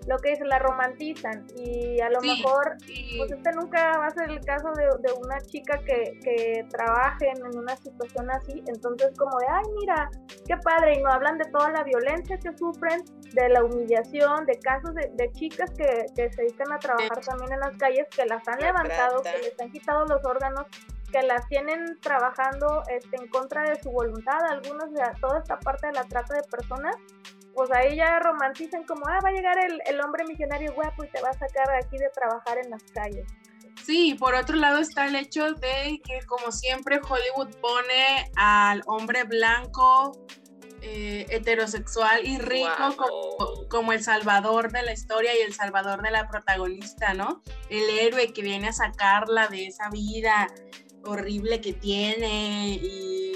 lo 0.07 0.17
que 0.17 0.33
es 0.33 0.39
la 0.41 0.59
romantizan 0.59 1.45
y 1.55 1.99
a 1.99 2.09
lo 2.09 2.21
mejor 2.21 2.77
pues 3.17 3.31
este 3.31 3.51
nunca 3.53 3.97
va 3.97 4.07
a 4.07 4.11
ser 4.11 4.29
el 4.29 4.39
caso 4.41 4.71
de, 4.73 4.85
de 4.85 5.13
una 5.13 5.39
chica 5.41 5.79
que, 5.79 6.19
que 6.23 6.65
trabaje 6.69 7.29
en 7.29 7.57
una 7.57 7.75
situación 7.77 8.29
así 8.31 8.63
entonces 8.67 9.11
como 9.17 9.37
de 9.39 9.45
ay 9.49 9.63
mira 9.79 10.09
qué 10.45 10.57
padre 10.57 10.95
y 10.95 11.01
no 11.01 11.11
hablan 11.11 11.37
de 11.37 11.45
toda 11.51 11.71
la 11.71 11.83
violencia 11.83 12.37
que 12.37 12.55
sufren 12.57 13.03
de 13.33 13.49
la 13.49 13.63
humillación 13.63 14.45
de 14.45 14.57
casos 14.59 14.93
de, 14.95 15.11
de 15.15 15.31
chicas 15.33 15.71
que, 15.71 16.05
que, 16.15 16.31
se 16.31 16.41
dedican 16.41 16.71
a 16.71 16.79
trabajar 16.79 17.19
también 17.25 17.53
en 17.53 17.59
las 17.59 17.75
calles 17.77 18.07
que 18.15 18.25
las 18.25 18.47
han 18.47 18.59
levantado 18.59 19.21
que 19.21 19.37
les 19.43 19.59
han 19.59 19.71
quitado 19.71 20.05
los 20.05 20.23
órganos 20.23 20.65
que 21.11 21.21
las 21.23 21.47
tienen 21.47 21.99
trabajando 22.01 22.83
este, 22.89 23.17
en 23.17 23.27
contra 23.29 23.63
de 23.63 23.81
su 23.81 23.91
voluntad, 23.91 24.39
algunos 24.49 24.91
de 24.91 25.01
toda 25.21 25.39
esta 25.39 25.59
parte 25.59 25.87
de 25.87 25.93
la 25.93 26.03
trata 26.03 26.35
de 26.35 26.43
personas, 26.43 26.95
pues 27.57 27.71
ahí 27.71 27.95
ya 27.95 28.19
romantizan 28.19 28.83
como, 28.83 29.07
ah, 29.07 29.17
va 29.25 29.29
a 29.29 29.31
llegar 29.31 29.57
el, 29.65 29.81
el 29.87 29.99
hombre 30.01 30.23
millonario 30.25 30.71
guapo 30.75 31.03
y 31.03 31.07
te 31.07 31.19
va 31.21 31.29
a 31.29 31.33
sacar 31.33 31.67
de 31.67 31.77
aquí 31.77 31.97
de 31.97 32.07
trabajar 32.13 32.59
en 32.63 32.69
las 32.69 32.83
calles. 32.93 33.25
Sí, 33.83 34.13
por 34.13 34.35
otro 34.35 34.57
lado 34.57 34.77
está 34.77 35.07
el 35.07 35.15
hecho 35.15 35.53
de 35.53 35.99
que 36.03 36.19
como 36.27 36.51
siempre 36.51 36.99
Hollywood 37.01 37.55
pone 37.59 38.31
al 38.35 38.83
hombre 38.85 39.23
blanco, 39.23 40.11
eh, 40.83 41.25
heterosexual 41.31 42.27
y 42.27 42.37
rico 42.37 42.95
como, 42.95 43.67
como, 43.67 43.91
el 43.91 44.03
salvador 44.03 44.71
de 44.71 44.83
la 44.83 44.93
historia 44.93 45.35
y 45.35 45.41
el 45.41 45.55
salvador 45.55 46.03
de 46.03 46.11
la 46.11 46.27
protagonista, 46.27 47.15
¿no? 47.15 47.41
El 47.69 47.89
héroe 47.89 48.33
que 48.33 48.43
viene 48.43 48.67
a 48.67 48.73
sacarla 48.73 49.47
de 49.47 49.65
esa 49.65 49.89
vida 49.89 50.47
horrible 51.03 51.59
que 51.59 51.73
tiene 51.73 52.79
y 52.83 53.26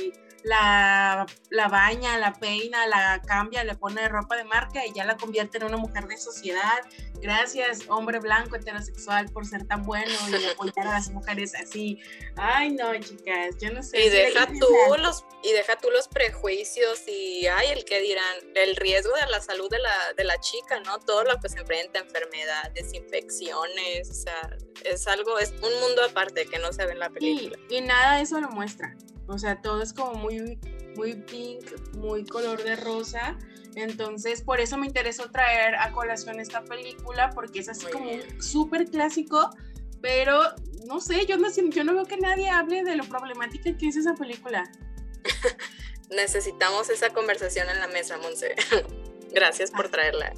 la, 0.43 1.25
la 1.49 1.67
baña, 1.67 2.17
la 2.17 2.33
peina, 2.33 2.87
la 2.87 3.21
cambia, 3.25 3.63
le 3.63 3.75
pone 3.75 4.07
ropa 4.09 4.35
de 4.35 4.43
marca 4.43 4.85
y 4.85 4.93
ya 4.93 5.05
la 5.05 5.17
convierte 5.17 5.57
en 5.57 5.65
una 5.65 5.77
mujer 5.77 6.07
de 6.07 6.17
sociedad. 6.17 6.81
Gracias, 7.21 7.81
hombre 7.87 8.19
blanco 8.19 8.55
heterosexual, 8.55 9.29
por 9.29 9.45
ser 9.45 9.67
tan 9.67 9.83
bueno 9.83 10.11
y 10.29 10.45
apoyar 10.51 10.87
a 10.87 10.93
las 10.93 11.09
mujeres 11.11 11.53
así. 11.55 11.99
Ay, 12.35 12.71
no, 12.71 12.97
chicas, 12.99 13.57
yo 13.59 13.71
no 13.71 13.83
sé. 13.83 14.05
Y 14.05 14.09
deja 14.09 14.47
tú 14.47 14.67
los 14.97 15.25
y 15.43 15.51
deja 15.53 15.75
tú 15.77 15.89
los 15.91 16.07
prejuicios 16.07 17.03
y 17.07 17.47
ay, 17.47 17.67
el 17.71 17.85
que 17.85 17.99
dirán, 18.01 18.35
el 18.55 18.75
riesgo 18.75 19.13
de 19.13 19.29
la 19.29 19.41
salud 19.41 19.69
de 19.69 19.79
la, 19.79 20.13
de 20.15 20.23
la 20.23 20.39
chica, 20.39 20.79
¿no? 20.81 20.99
Todo 20.99 21.23
lo 21.23 21.39
que 21.39 21.49
se 21.49 21.59
enfrenta, 21.59 21.99
enfermedades, 21.99 22.93
infecciones, 22.93 24.09
o 24.09 24.13
sea, 24.13 24.57
es 24.83 25.07
algo, 25.07 25.37
es 25.39 25.51
un 25.51 25.79
mundo 25.79 26.03
aparte 26.03 26.45
que 26.45 26.59
no 26.59 26.71
se 26.73 26.85
ve 26.85 26.93
en 26.93 26.99
la 26.99 27.09
película. 27.09 27.57
Y, 27.69 27.77
y 27.77 27.81
nada 27.81 28.17
de 28.17 28.23
eso 28.23 28.39
lo 28.39 28.49
muestra. 28.49 28.95
O 29.31 29.39
sea, 29.39 29.61
todo 29.61 29.81
es 29.81 29.93
como 29.93 30.13
muy, 30.15 30.59
muy 30.95 31.15
pink, 31.15 31.95
muy 31.95 32.25
color 32.25 32.63
de 32.63 32.75
rosa. 32.75 33.37
Entonces, 33.75 34.41
por 34.41 34.59
eso 34.59 34.77
me 34.77 34.87
interesó 34.87 35.31
traer 35.31 35.75
a 35.75 35.91
colación 35.91 36.39
esta 36.39 36.63
película, 36.63 37.29
porque 37.29 37.59
es 37.59 37.69
así 37.69 37.85
como 37.85 38.09
súper 38.39 38.85
clásico, 38.85 39.49
pero 40.01 40.41
no 40.85 40.99
sé, 40.99 41.25
yo 41.25 41.37
no, 41.37 41.47
yo 41.49 41.83
no 41.83 41.93
veo 41.93 42.05
que 42.05 42.17
nadie 42.17 42.49
hable 42.49 42.83
de 42.83 42.95
lo 42.95 43.05
problemática 43.05 43.77
que 43.77 43.87
es 43.87 43.95
esa 43.95 44.13
película. 44.15 44.69
Necesitamos 46.09 46.89
esa 46.89 47.11
conversación 47.11 47.69
en 47.69 47.79
la 47.79 47.87
mesa, 47.87 48.17
Monse. 48.17 48.55
Gracias 49.31 49.71
por 49.71 49.85
ah. 49.85 49.91
traerla. 49.91 50.33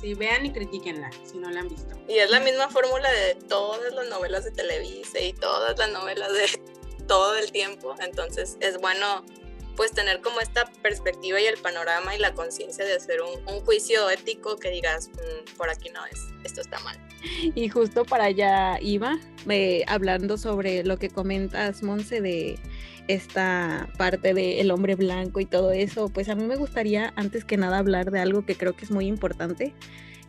Sí, 0.00 0.14
vean 0.14 0.46
y 0.46 0.52
critiquenla 0.52 1.10
si 1.24 1.38
no 1.38 1.50
la 1.50 1.60
han 1.60 1.68
visto. 1.68 1.96
Y 2.06 2.18
es 2.18 2.30
la 2.30 2.40
misma 2.40 2.68
fórmula 2.68 3.10
de 3.10 3.34
todas 3.34 3.92
las 3.94 4.08
novelas 4.08 4.44
de 4.44 4.50
Televisa 4.50 5.18
y 5.18 5.32
todas 5.32 5.76
las 5.78 5.90
novelas 5.90 6.32
de 6.32 6.77
todo 7.08 7.36
el 7.36 7.50
tiempo, 7.50 7.96
entonces 8.00 8.56
es 8.60 8.78
bueno 8.80 9.24
pues 9.74 9.92
tener 9.92 10.20
como 10.20 10.40
esta 10.40 10.64
perspectiva 10.82 11.40
y 11.40 11.46
el 11.46 11.56
panorama 11.56 12.14
y 12.14 12.18
la 12.18 12.34
conciencia 12.34 12.84
de 12.84 12.94
hacer 12.94 13.20
un, 13.22 13.60
juicio 13.60 14.10
ético 14.10 14.56
que 14.56 14.70
digas, 14.70 15.08
mmm, 15.14 15.56
por 15.56 15.70
aquí 15.70 15.88
no 15.90 16.04
es, 16.06 16.18
esto 16.42 16.60
está 16.60 16.80
mal. 16.80 16.98
Y 17.54 17.68
justo 17.68 18.04
para 18.04 18.24
allá 18.24 18.78
iba, 18.80 19.18
eh, 19.48 19.84
hablando 19.86 20.36
sobre 20.36 20.82
lo 20.82 20.98
que 20.98 21.10
comentas, 21.10 21.84
Monse, 21.84 22.20
de 22.20 22.58
esta 23.06 23.88
parte 23.96 24.34
del 24.34 24.58
el 24.58 24.70
hombre 24.72 24.96
blanco 24.96 25.38
y 25.38 25.46
todo 25.46 25.70
eso, 25.70 26.08
pues 26.08 26.28
a 26.28 26.34
mí 26.34 26.44
me 26.44 26.56
gustaría 26.56 27.12
antes 27.14 27.44
que 27.44 27.56
nada 27.56 27.78
hablar 27.78 28.10
de 28.10 28.18
algo 28.18 28.44
que 28.44 28.56
creo 28.56 28.74
que 28.74 28.84
es 28.84 28.90
muy 28.90 29.06
importante, 29.06 29.74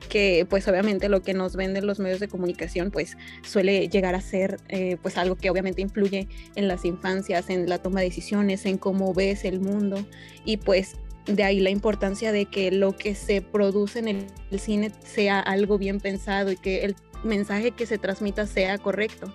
que 0.08 0.46
pues 0.50 0.68
obviamente 0.68 1.10
lo 1.10 1.22
que 1.22 1.34
nos 1.34 1.56
venden 1.56 1.86
los 1.86 2.00
medios 2.00 2.20
de 2.20 2.28
comunicación 2.28 2.92
pues 2.92 3.18
suele 3.44 3.90
llegar 3.90 4.16
a 4.16 4.22
ser 4.22 4.58
eh, 4.70 4.98
pues 5.02 5.18
algo 5.18 5.36
que 5.36 5.50
obviamente 5.50 5.82
influye 5.82 6.28
en 6.56 6.68
las 6.68 6.86
infancias, 6.86 7.50
en 7.50 7.68
la 7.68 7.80
toma 7.80 8.00
de 8.00 8.08
decisiones, 8.08 8.66
en 8.66 8.78
cómo 8.78 9.14
ves 9.14 9.44
el 9.46 9.60
mundo 9.60 10.06
y 10.46 10.58
pues 10.58 10.96
de 11.26 11.44
ahí 11.44 11.60
la 11.60 11.70
importancia 11.70 12.32
de 12.32 12.46
que 12.46 12.72
lo 12.72 12.96
que 12.96 13.14
se 13.14 13.42
produce 13.42 14.00
en 14.00 14.08
el, 14.08 14.28
el 14.52 14.60
cine 14.60 14.92
sea 15.04 15.40
algo 15.40 15.78
bien 15.78 16.00
pensado 16.00 16.52
y 16.52 16.58
que 16.58 16.86
el 16.86 16.96
mensaje 17.24 17.72
que 17.72 17.86
se 17.86 17.98
transmita 17.98 18.48
sea 18.48 18.78
correcto. 18.78 19.34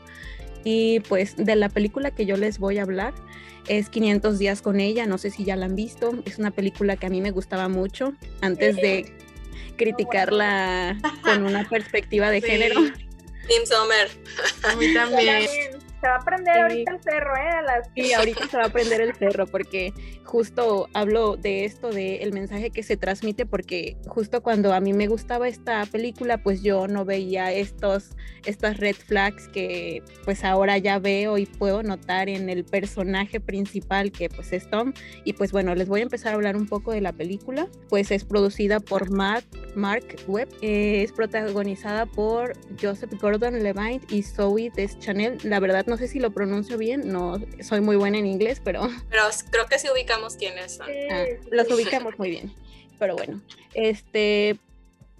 Y 0.64 1.00
pues 1.00 1.36
de 1.36 1.56
la 1.56 1.68
película 1.68 2.10
que 2.10 2.24
yo 2.24 2.36
les 2.36 2.58
voy 2.58 2.78
a 2.78 2.82
hablar 2.82 3.12
es 3.68 3.90
500 3.90 4.38
días 4.38 4.62
con 4.62 4.80
ella, 4.80 5.06
no 5.06 5.18
sé 5.18 5.30
si 5.30 5.44
ya 5.44 5.56
la 5.56 5.66
han 5.66 5.76
visto, 5.76 6.22
es 6.24 6.38
una 6.38 6.50
película 6.50 6.96
que 6.96 7.06
a 7.06 7.10
mí 7.10 7.20
me 7.20 7.30
gustaba 7.30 7.68
mucho 7.68 8.14
antes 8.40 8.76
de 8.76 9.12
criticarla 9.76 10.96
con 11.22 11.44
una 11.44 11.68
perspectiva 11.68 12.30
de 12.30 12.40
género. 12.40 12.80
Tim 13.48 13.66
Sommer. 13.66 14.08
A 14.62 14.74
mí 14.76 14.94
también. 14.94 15.48
Se 16.04 16.10
va 16.10 16.16
a 16.16 16.20
prender 16.20 16.58
ahorita 16.58 16.92
el 16.92 17.02
cerro, 17.02 17.34
¿eh? 17.34 17.48
A 17.48 17.62
las... 17.62 17.88
Sí, 17.94 18.12
ahorita 18.12 18.46
se 18.46 18.58
va 18.58 18.66
a 18.66 18.68
prender 18.68 19.00
el 19.00 19.14
cerro 19.14 19.46
porque 19.46 19.94
justo 20.22 20.86
hablo 20.92 21.36
de 21.36 21.64
esto, 21.64 21.88
del 21.88 22.20
el 22.20 22.32
mensaje 22.34 22.68
que 22.70 22.82
se 22.82 22.98
transmite, 22.98 23.46
porque 23.46 23.96
justo 24.06 24.42
cuando 24.42 24.74
a 24.74 24.80
mí 24.80 24.92
me 24.92 25.06
gustaba 25.06 25.48
esta 25.48 25.86
película, 25.86 26.42
pues 26.42 26.62
yo 26.62 26.88
no 26.88 27.06
veía 27.06 27.52
estos, 27.52 28.16
estas 28.44 28.76
red 28.76 28.96
flags 28.96 29.48
que 29.48 30.02
pues 30.24 30.44
ahora 30.44 30.76
ya 30.76 30.98
veo 30.98 31.38
y 31.38 31.46
puedo 31.46 31.82
notar 31.82 32.28
en 32.28 32.50
el 32.50 32.64
personaje 32.66 33.40
principal 33.40 34.12
que 34.12 34.28
pues 34.28 34.52
es 34.52 34.68
Tom. 34.68 34.92
Y 35.24 35.32
pues 35.32 35.52
bueno, 35.52 35.74
les 35.74 35.88
voy 35.88 36.00
a 36.00 36.02
empezar 36.02 36.32
a 36.32 36.34
hablar 36.34 36.56
un 36.56 36.66
poco 36.66 36.92
de 36.92 37.00
la 37.00 37.12
película. 37.12 37.66
Pues 37.88 38.10
es 38.10 38.24
producida 38.24 38.78
por 38.78 39.10
Mark, 39.10 39.44
Mark 39.74 40.16
Webb, 40.26 40.48
eh, 40.60 41.02
es 41.02 41.12
protagonizada 41.12 42.04
por 42.04 42.52
Joseph 42.78 43.14
Gordon-Levitt 43.18 44.12
y 44.12 44.22
Zoe 44.22 44.70
Deschanel. 44.74 45.38
La 45.44 45.60
verdad 45.60 45.86
no 45.86 45.93
no 45.94 45.98
sé 45.98 46.08
si 46.08 46.18
lo 46.18 46.32
pronuncio 46.32 46.76
bien, 46.76 47.12
no 47.12 47.40
soy 47.60 47.80
muy 47.80 47.94
buena 47.94 48.18
en 48.18 48.26
inglés, 48.26 48.60
pero... 48.64 48.82
Pero 49.10 49.22
creo 49.52 49.66
que 49.66 49.78
sí 49.78 49.86
ubicamos 49.94 50.34
quiénes 50.34 50.72
son. 50.72 50.88
Ah, 51.08 51.24
los 51.52 51.70
ubicamos 51.70 52.18
muy 52.18 52.30
bien, 52.30 52.52
pero 52.98 53.14
bueno, 53.14 53.40
este... 53.74 54.58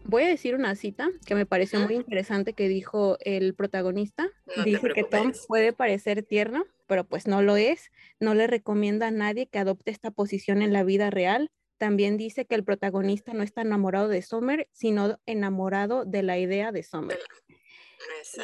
Voy 0.06 0.24
a 0.24 0.28
decir 0.28 0.56
una 0.56 0.74
cita 0.74 1.08
que 1.24 1.37
me 1.37 1.46
pareció 1.46 1.78
muy 1.78 1.94
interesante 1.94 2.52
que 2.52 2.68
dijo 2.68 3.16
el 3.20 3.54
protagonista. 3.54 4.28
Dice 4.64 4.90
que 4.94 5.04
Tom 5.04 5.32
puede 5.46 5.72
parecer 5.72 6.22
tierno, 6.24 6.64
pero 6.87 7.04
pues 7.04 7.26
no 7.26 7.40
lo 7.40 7.56
es. 7.56 7.90
No 8.20 8.34
le 8.34 8.46
recomienda 8.46 9.06
a 9.06 9.10
nadie 9.12 9.46
que 9.46 9.60
adopte 9.60 9.92
esta 9.92 10.10
posición 10.10 10.60
en 10.60 10.74
la 10.74 10.82
vida 10.82 11.08
real. 11.08 11.50
También 11.78 12.18
dice 12.18 12.44
que 12.44 12.54
el 12.54 12.64
protagonista 12.64 13.32
no 13.32 13.42
está 13.42 13.62
enamorado 13.62 14.08
de 14.08 14.20
Summer, 14.20 14.68
sino 14.72 15.18
enamorado 15.24 16.04
de 16.04 16.22
la 16.22 16.38
idea 16.38 16.70
de 16.70 16.82
Summer. 16.82 17.18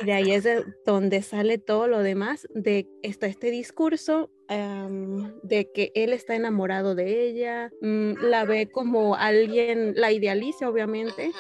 Y 0.03 0.07
de 0.07 0.13
ahí 0.13 0.33
es 0.33 0.45
de 0.45 0.65
donde 0.85 1.23
sale 1.23 1.59
todo 1.59 1.89
lo 1.89 2.03
demás, 2.03 2.47
de 2.55 2.89
está 3.03 3.27
este 3.27 3.51
discurso 3.51 4.31
de 5.43 5.71
que 5.73 5.93
él 5.95 6.13
está 6.13 6.35
enamorado 6.35 6.97
de 6.97 7.29
ella, 7.29 7.71
mm, 7.81 8.15
la 8.23 8.45
ve 8.45 8.69
como 8.69 9.15
alguien, 9.15 9.93
la 9.95 10.11
idealiza 10.11 10.69
obviamente, 10.69 11.31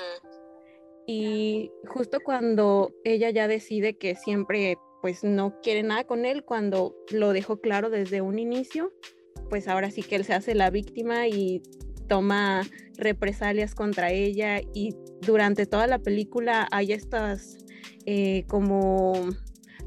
y 1.07 1.73
justo 1.89 2.19
cuando 2.25 2.95
ella 3.03 3.31
ya 3.31 3.49
decide 3.49 3.99
que 3.99 4.15
siempre 4.15 4.79
pues 5.03 5.25
no 5.25 5.61
quiere 5.61 5.83
nada 5.83 6.05
con 6.05 6.25
él, 6.25 6.45
cuando 6.45 6.95
lo 7.11 7.33
dejó 7.33 7.61
claro 7.61 7.91
desde 7.91 8.21
un 8.21 8.39
inicio, 8.39 8.93
pues 9.49 9.67
ahora 9.67 9.91
sí 9.91 10.03
que 10.03 10.17
él 10.17 10.25
se 10.25 10.35
hace 10.35 10.55
la 10.55 10.71
víctima 10.71 11.27
y 11.27 11.63
toma 12.07 12.63
represalias 12.97 13.75
contra 13.75 14.13
ella 14.13 14.61
y 14.75 14.95
durante 15.23 15.67
toda 15.67 15.87
la 15.87 15.99
película 15.99 16.69
hay 16.71 16.93
estas 16.93 17.59
eh, 18.07 18.45
como 18.47 19.29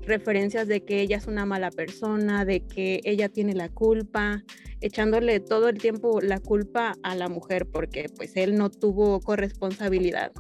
referencias 0.01 0.67
de 0.67 0.83
que 0.83 1.01
ella 1.01 1.17
es 1.17 1.27
una 1.27 1.45
mala 1.45 1.71
persona, 1.71 2.45
de 2.45 2.65
que 2.65 2.99
ella 3.03 3.29
tiene 3.29 3.53
la 3.53 3.69
culpa, 3.69 4.43
echándole 4.81 5.39
todo 5.39 5.69
el 5.69 5.77
tiempo 5.77 6.19
la 6.21 6.39
culpa 6.39 6.95
a 7.03 7.15
la 7.15 7.29
mujer 7.29 7.65
porque 7.71 8.09
pues 8.15 8.35
él 8.35 8.55
no 8.55 8.69
tuvo 8.69 9.21
corresponsabilidad. 9.21 10.31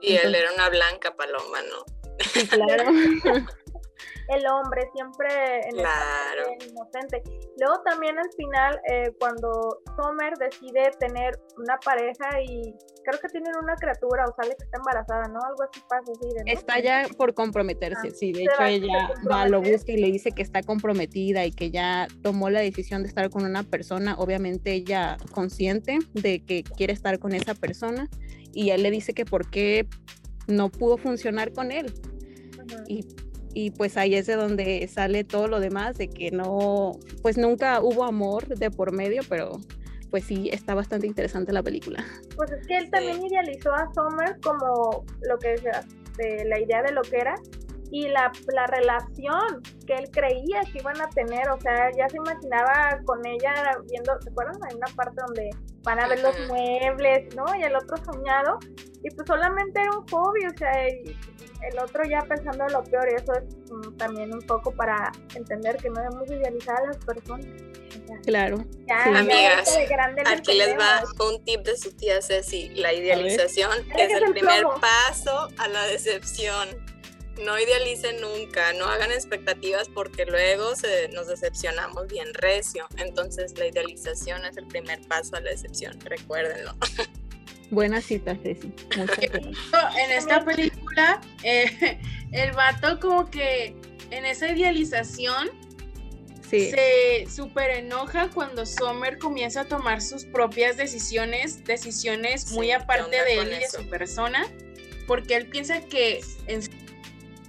Y 0.00 0.14
él 0.14 0.34
era 0.34 0.52
una 0.54 0.68
blanca 0.70 1.14
paloma, 1.14 1.58
¿no? 1.68 1.84
Sí, 2.20 2.46
claro. 2.46 2.84
el 4.30 4.46
hombre 4.46 4.88
siempre 4.94 5.60
en 5.64 5.76
Claro. 5.76 6.44
parte 6.46 6.66
inocente. 6.66 7.22
Luego 7.58 7.82
también 7.84 8.18
al 8.18 8.30
final, 8.36 8.80
eh, 8.88 9.12
cuando 9.18 9.80
Summer 9.96 10.32
decide 10.38 10.90
tener 10.98 11.38
una 11.58 11.78
pareja 11.78 12.40
y 12.42 12.74
creo 13.04 13.18
que 13.20 13.28
tienen 13.28 13.52
una 13.62 13.74
criatura 13.76 14.24
o 14.26 14.34
sale 14.40 14.54
que 14.56 14.64
está 14.64 14.78
embarazada, 14.78 15.28
¿no? 15.28 15.40
Algo 15.40 15.62
así 15.62 15.80
pasa, 15.88 16.12
así 16.12 16.34
de, 16.34 16.44
¿no? 16.44 16.52
Está 16.52 16.80
ya 16.80 17.06
por 17.16 17.34
comprometerse, 17.34 18.08
Ah, 18.08 18.14
sí, 18.14 18.32
de 18.32 18.44
hecho 18.44 18.62
ella 18.62 19.10
va, 19.30 19.48
lo 19.48 19.60
busca 19.60 19.92
y 19.92 19.96
le 19.96 20.10
dice 20.12 20.32
que 20.32 20.42
está 20.42 20.62
comprometida 20.62 21.44
y 21.44 21.52
que 21.52 21.70
ya 21.70 22.06
tomó 22.22 22.50
la 22.50 22.60
decisión 22.60 23.02
de 23.02 23.08
estar 23.08 23.30
con 23.30 23.44
una 23.44 23.62
persona, 23.62 24.14
obviamente 24.18 24.72
ella 24.72 25.16
consciente 25.32 25.98
de 26.14 26.44
que 26.44 26.62
quiere 26.62 26.92
estar 26.92 27.18
con 27.18 27.32
esa 27.34 27.54
persona 27.54 28.08
y 28.52 28.70
él 28.70 28.82
le 28.82 28.90
dice 28.90 29.12
que 29.14 29.24
por 29.24 29.50
qué 29.50 29.88
no 30.46 30.70
pudo 30.70 30.98
funcionar 30.98 31.52
con 31.52 31.70
él 31.72 31.92
y, 32.86 33.04
y 33.54 33.70
pues 33.70 33.96
ahí 33.96 34.14
es 34.14 34.26
de 34.26 34.36
donde 34.36 34.86
sale 34.88 35.24
todo 35.24 35.48
lo 35.48 35.60
demás, 35.60 35.98
de 35.98 36.08
que 36.08 36.30
no, 36.30 36.92
pues 37.22 37.36
nunca 37.36 37.80
hubo 37.80 38.04
amor 38.04 38.46
de 38.46 38.70
por 38.70 38.92
medio, 38.92 39.22
pero 39.28 39.60
pues 40.10 40.24
sí, 40.24 40.50
está 40.52 40.74
bastante 40.74 41.06
interesante 41.06 41.52
la 41.52 41.62
película. 41.62 42.04
Pues 42.36 42.50
es 42.50 42.66
que 42.66 42.76
él 42.76 42.90
también 42.90 43.24
idealizó 43.24 43.72
a 43.72 43.88
Summer 43.94 44.38
como 44.42 45.04
lo 45.22 45.38
que 45.38 45.54
de 46.16 46.44
la 46.44 46.58
idea 46.58 46.82
de 46.82 46.92
lo 46.92 47.02
que 47.02 47.18
era 47.18 47.34
y 47.92 48.08
la, 48.08 48.30
la 48.52 48.66
relación 48.66 49.62
que 49.86 49.94
él 49.94 50.10
creía 50.10 50.60
que 50.72 50.78
iban 50.78 51.00
a 51.00 51.08
tener, 51.10 51.48
o 51.50 51.60
sea, 51.60 51.90
ya 51.96 52.08
se 52.08 52.16
imaginaba 52.16 53.00
con 53.04 53.24
ella 53.26 53.52
viendo, 53.88 54.12
¿se 54.20 54.30
acuerdan? 54.30 54.56
Hay 54.68 54.76
una 54.76 54.94
parte 54.94 55.16
donde 55.26 55.50
van 55.82 56.00
a 56.00 56.08
ver 56.08 56.22
los 56.22 56.34
muebles, 56.46 57.34
¿no? 57.34 57.44
Y 57.58 57.62
el 57.62 57.74
otro 57.74 57.96
soñado, 58.04 58.58
y 59.02 59.10
pues 59.10 59.26
solamente 59.26 59.80
era 59.80 59.90
un 59.96 60.06
hobby, 60.08 60.46
o 60.46 60.56
sea, 60.56 60.88
y 60.88 61.16
el 61.62 61.78
otro 61.78 62.04
ya 62.04 62.22
pensando 62.22 62.66
en 62.66 62.72
lo 62.72 62.82
peor, 62.84 63.08
y 63.10 63.14
eso 63.14 63.32
es 63.34 63.44
mm, 63.70 63.96
también 63.96 64.32
un 64.32 64.42
poco 64.42 64.72
para 64.72 65.12
entender 65.34 65.76
que 65.76 65.90
no 65.90 66.00
debemos 66.00 66.30
idealizar 66.30 66.76
a 66.76 66.86
las 66.86 66.96
personas. 66.98 67.46
Claro. 68.24 68.64
ya, 68.86 69.04
Sí. 69.04 69.10
Amigas, 69.14 69.78
Aquí 70.26 70.54
les 70.54 70.78
va 70.78 71.02
un 71.26 71.42
tip 71.44 71.62
de 71.62 71.76
su 71.76 71.92
tía 71.92 72.20
Ceci, 72.22 72.68
la 72.70 72.92
idealización, 72.92 73.72
es 73.96 74.10
es 74.10 74.16
el 74.16 74.24
el 74.24 74.32
primer 74.32 74.60
plomo. 74.60 74.80
paso 74.80 75.48
a 75.58 75.68
la 75.68 75.84
decepción. 75.86 76.68
No 77.44 77.58
idealicen 77.58 78.20
nunca, 78.20 78.72
no 78.74 78.84
hagan 78.84 79.12
expectativas 79.12 79.88
porque 79.88 80.26
luego 80.26 80.76
se, 80.76 81.08
nos 81.08 81.26
decepcionamos 81.28 82.06
bien 82.06 82.34
recio. 82.34 82.86
Entonces 82.98 83.56
la 83.58 83.66
idealización 83.66 84.44
es 84.44 84.56
el 84.56 84.66
primer 84.66 85.00
paso 85.08 85.36
a 85.36 85.40
la 85.40 85.50
decepción, 85.50 85.98
recuérdenlo. 86.00 86.74
Buena 87.70 88.00
cita, 88.00 88.36
Ceci. 88.42 88.72
Muchas 88.96 89.06
gracias. 89.18 89.56
en 89.98 90.10
esta 90.10 90.44
película, 90.44 91.20
eh, 91.44 91.98
el 92.32 92.52
vato 92.52 92.98
como 93.00 93.30
que 93.30 93.76
en 94.10 94.24
esa 94.26 94.48
idealización 94.48 95.50
Sí. 96.48 96.68
se 96.72 97.26
súper 97.30 97.70
enoja 97.70 98.28
cuando 98.30 98.66
Summer 98.66 99.18
comienza 99.18 99.60
a 99.60 99.64
tomar 99.66 100.02
sus 100.02 100.24
propias 100.24 100.76
decisiones, 100.76 101.62
decisiones 101.62 102.42
Sí, 102.42 102.54
muy 102.54 102.66
¿qué 102.66 102.74
aparte 102.74 103.08
de 103.22 103.34
él 103.38 103.46
y 103.46 103.50
de 103.50 103.58
eso? 103.58 103.78
su 103.82 103.88
persona, 103.88 104.44
porque 105.06 105.36
él 105.36 105.46
piensa 105.46 105.80
que 105.82 106.20
en 106.48 106.64
su 106.64 106.70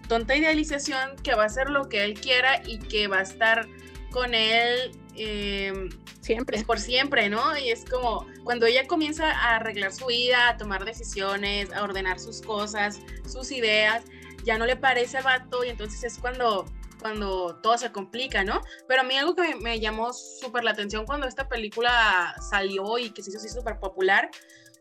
tonta 0.08 0.36
idealización 0.36 1.16
que 1.24 1.34
va 1.34 1.44
a 1.44 1.46
hacer 1.48 1.72
lo 1.72 1.90
que 1.90 2.04
él 2.04 2.14
quiera 2.14 2.62
y 2.64 2.78
que 2.78 3.08
va 3.08 3.18
a 3.20 3.24
estar 3.24 3.68
con 4.12 4.36
él 4.36 4.92
eh, 5.16 5.90
Siempre. 6.20 6.58
pues 6.58 6.64
por 6.64 6.80
siempre, 6.80 7.28
¿no? 7.28 7.58
Y 7.58 7.72
es 7.72 7.84
como 7.86 8.28
cuando 8.44 8.66
ella 8.66 8.88
comienza 8.88 9.32
a 9.32 9.58
arreglar 9.58 9.94
su 9.94 10.08
vida, 10.08 10.50
a 10.50 10.58
tomar 10.58 10.86
decisiones, 10.86 11.72
a 11.74 11.84
ordenar 11.84 12.20
sus 12.20 12.42
cosas, 12.42 13.00
sus 13.28 13.52
ideas, 13.52 14.04
ya 14.44 14.58
no 14.58 14.66
le 14.66 14.76
parece 14.76 15.18
al 15.18 15.24
vato 15.24 15.64
y 15.64 15.70
entonces 15.70 16.04
es 16.04 16.18
cuando 16.18 16.66
cuando 17.00 17.56
todo 17.64 17.80
se 17.80 17.92
complica, 17.92 18.44
¿no? 18.44 18.62
Pero 18.88 19.02
a 19.02 19.04
mí 19.04 19.18
algo 19.18 19.36
que 19.36 19.42
me, 19.42 19.56
me 19.56 19.80
llamó 19.80 20.14
súper 20.14 20.64
la 20.64 20.70
atención 20.70 21.08
cuando 21.08 21.28
esta 21.28 21.50
película 21.50 22.36
salió 22.48 23.00
y 23.00 23.10
que 23.10 23.24
se 23.24 23.32
hizo 23.32 23.40
así 23.40 23.50
súper 23.50 23.80
popular 23.80 24.30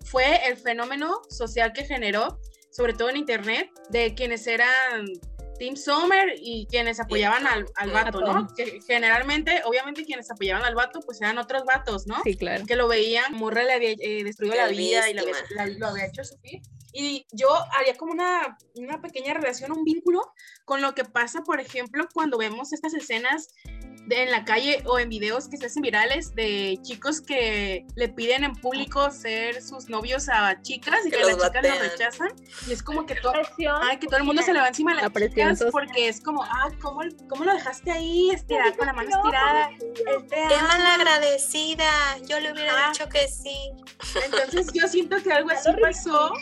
fue 0.05 0.47
el 0.49 0.57
fenómeno 0.57 1.23
social 1.29 1.73
que 1.73 1.85
generó, 1.85 2.39
sobre 2.71 2.95
todo 2.95 3.11
en 3.11 3.17
internet, 3.17 3.71
de 3.91 4.15
quienes 4.15 4.47
eran 4.47 5.07
Team 5.61 5.77
Summer 5.77 6.33
y 6.41 6.67
quienes 6.71 6.99
apoyaban 7.01 7.47
al, 7.47 7.67
al 7.77 7.91
vato, 7.91 8.21
¿no? 8.23 8.49
Que 8.57 8.81
generalmente, 8.87 9.61
obviamente, 9.67 10.05
quienes 10.07 10.31
apoyaban 10.31 10.65
al 10.65 10.75
vato, 10.75 11.01
pues 11.05 11.21
eran 11.21 11.37
otros 11.37 11.65
vatos, 11.67 12.07
¿no? 12.07 12.17
Sí, 12.25 12.35
claro. 12.35 12.65
que 12.67 12.77
lo 12.77 12.89
veían, 12.89 13.35
Morra 13.35 13.63
le 13.65 13.75
había 13.75 13.91
eh, 13.91 14.25
destruido 14.25 14.57
la 14.57 14.69
vida 14.69 15.11
y 15.11 15.15
la 15.15 15.23
víctima. 15.23 15.47
la- 15.55 15.67
lo 15.67 15.87
había 15.89 16.07
hecho 16.07 16.25
sufrir. 16.25 16.63
Y 16.95 17.27
yo 17.31 17.49
haría 17.79 17.95
como 17.97 18.13
una, 18.13 18.57
una 18.75 19.01
pequeña 19.03 19.35
relación, 19.35 19.71
un 19.71 19.85
vínculo 19.85 20.23
con 20.65 20.81
lo 20.81 20.95
que 20.95 21.05
pasa, 21.05 21.43
por 21.43 21.61
ejemplo, 21.61 22.09
cuando 22.15 22.39
vemos 22.39 22.73
estas 22.73 22.95
escenas 22.95 23.49
de, 24.11 24.25
en 24.25 24.31
la 24.31 24.45
calle 24.45 24.83
o 24.85 24.99
en 24.99 25.09
videos 25.09 25.49
que 25.49 25.57
se 25.57 25.67
hacen 25.67 25.81
virales 25.83 26.35
de 26.35 26.79
chicos 26.83 27.23
que 27.23 27.87
le 27.97 28.09
piden 28.11 28.45
en 28.45 28.55
público 28.55 29.11
ser 29.11 29.63
sus 29.63 29.89
novios 29.89 30.29
a 30.29 30.61
chicas 30.61 30.99
y 31.07 31.11
Que 31.11 31.17
que, 31.17 31.23
las 31.25 31.37
los 31.37 31.47
chicas 31.47 31.63
lo 31.63 31.69
batean. 31.71 31.91
rechazan. 31.91 32.29
Y 32.69 32.73
es 32.73 32.83
como 32.83 33.07
que 33.07 33.15
todo, 33.15 33.33
Presión 33.33 33.77
Ay, 33.83 33.97
que 33.99 34.07
todo 34.07 34.19
el 34.19 34.25
mundo 34.25 34.43
se 34.43 34.53
le 34.53 34.61
va 34.61 34.69
encima 34.69 34.91
a 34.93 34.95
las 34.97 35.05
La 35.05 35.11
presión 35.11 35.55
chicas 35.57 35.73
porque 35.73 36.09
es 36.09 36.21
como, 36.21 36.43
ah, 36.45 36.69
¿cómo, 36.83 37.01
¿cómo 37.29 37.45
lo 37.45 37.55
dejaste 37.55 37.91
ahí 37.91 38.31
estirada, 38.31 38.73
con 38.77 38.87
la 38.87 38.93
mano 38.93 39.09
No, 39.11 39.17
estirada? 39.19 39.71
pobrecillo. 39.71 40.11
Él 40.19 40.27
te 40.29 40.37
¡Qué 40.37 40.55
ama. 40.55 40.69
malagradecida! 40.79 42.19
Yo 42.29 42.41
le 42.41 42.53
hubiera 42.53 42.89
dicho 42.91 43.09
que 43.09 43.27
sí. 43.29 43.57
Entonces 44.25 44.67
yo 44.75 44.87
siento 44.89 45.17
que 45.23 45.33
algo 45.33 45.51
así 45.53 45.71
pasó 45.81 46.33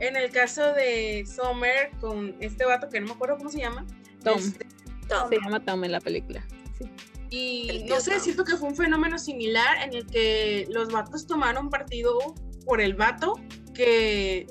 en 0.00 0.16
el 0.16 0.30
caso 0.30 0.72
de 0.74 1.24
Summer 1.26 1.90
con 2.00 2.36
este 2.40 2.64
vato 2.64 2.88
que 2.88 3.00
no 3.00 3.06
me 3.08 3.12
acuerdo 3.12 3.36
cómo 3.36 3.50
se 3.50 3.58
llama. 3.58 3.84
Tom. 4.22 4.38
Este, 4.38 4.66
Tom. 5.08 5.28
Se 5.28 5.36
llama 5.40 5.60
Tom 5.64 5.84
en 5.84 5.92
la 5.92 6.00
película. 6.00 6.44
Sí. 6.78 6.88
y 7.30 7.84
no 7.88 8.00
sé, 8.00 8.18
siento 8.20 8.44
que 8.44 8.56
fue 8.56 8.68
un 8.68 8.76
fenómeno 8.76 9.18
similar 9.18 9.82
en 9.82 9.94
el 9.94 10.06
que 10.06 10.66
los 10.70 10.88
vatos 10.90 11.26
tomaron 11.26 11.68
partido 11.68 12.16
por 12.64 12.80
el 12.80 12.94
vato 12.94 13.34
que, 13.74 14.46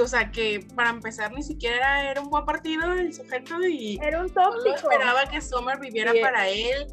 o 0.00 0.06
sea, 0.06 0.30
que 0.30 0.66
para 0.74 0.90
empezar 0.90 1.32
ni 1.32 1.42
siquiera 1.42 2.10
era 2.10 2.20
un 2.20 2.28
buen 2.30 2.44
partido 2.44 2.92
el 2.92 3.12
sujeto 3.14 3.64
y 3.66 3.98
Era 4.02 4.20
un 4.20 4.30
tóxico. 4.30 4.74
esperaba 4.74 5.26
que 5.30 5.40
Summer 5.40 5.78
viviera 5.78 6.12
Sí. 6.12 6.18
para 6.20 6.48
él. 6.48 6.86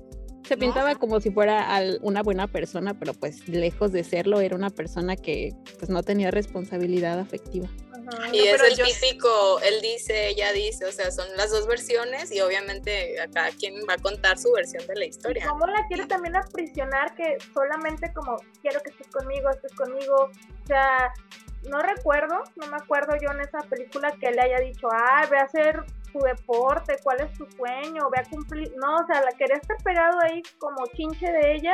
Se 0.48 0.56
No, 0.56 0.60
pintaba 0.62 0.95
como 0.95 1.19
si 1.19 1.30
fuera 1.32 1.76
al- 1.76 2.00
una 2.02 2.24
buena 2.24 2.48
persona, 2.48 2.98
pero 2.98 3.13
pues 3.13 3.48
lejos 3.48 3.91
de 3.91 4.04
serlo, 4.04 4.39
era 4.41 4.56
una 4.56 4.69
persona 4.69 5.15
que 5.15 5.54
pues 5.78 5.89
no 5.89 6.02
tenía 6.04 6.32
responsabilidad 6.32 7.19
afectiva. 7.19 7.67
Ajá. 8.17 8.30
Y 8.34 8.39
No, 8.39 8.43
es 8.56 8.63
el 8.63 8.76
yo- 8.76 8.86
típico, 8.86 9.60
él 9.62 9.82
dice, 9.82 10.28
ella 10.30 10.52
dice, 10.52 10.86
o 10.86 10.91
sea, 10.91 11.12
son 11.12 11.28
las 11.38 11.52
dos 11.52 11.67
versiones 11.67 12.32
y 12.32 12.41
obviamente 12.41 13.19
a 13.22 13.28
cada 13.28 13.50
quien 13.52 13.76
va 13.88 13.93
a 13.93 13.98
contar 13.98 14.38
su 14.38 14.52
versión 14.52 14.86
de 14.88 14.95
la 14.95 15.06
historia. 15.06 15.45
¿Cómo 15.48 15.67
la 15.67 15.86
quiere 15.88 16.06
también 16.06 16.36
aprisionar 16.36 17.15
que 17.15 17.38
solamente 17.54 18.12
como 18.13 18.38
quiero 18.62 18.82
que 18.82 18.89
estés 18.91 19.08
conmigo, 19.08 19.50
estés 19.50 19.74
conmigo? 19.74 20.15
O 20.63 20.67
sea, 20.67 21.13
no 21.69 21.80
recuerdo, 21.82 22.43
no 22.56 22.67
me 22.67 22.78
acuerdo 22.78 23.15
yo 23.22 23.32
en 23.32 23.41
esa 23.41 23.60
película 23.69 24.12
que 24.19 24.32
le 24.32 24.41
haya 24.41 24.60
dicho, 24.60 24.88
ah, 24.91 25.28
ve 25.30 25.38
a 25.38 25.43
hacer 25.43 25.84
tu 26.12 26.19
deporte, 26.19 26.98
cuál 27.04 27.22
es 27.22 27.34
tu 27.38 27.45
sueño, 27.52 28.10
ve 28.10 28.19
a 28.19 28.30
cumplir. 28.30 28.74
No, 28.78 28.95
o 28.95 29.06
sea, 29.06 29.22
la 29.22 29.32
quería 29.38 29.58
estar 29.58 29.78
pegado 29.84 30.17
ahí 30.24 30.41
como 30.58 30.88
chinche 30.95 31.32
de 31.32 31.54
ella 31.56 31.74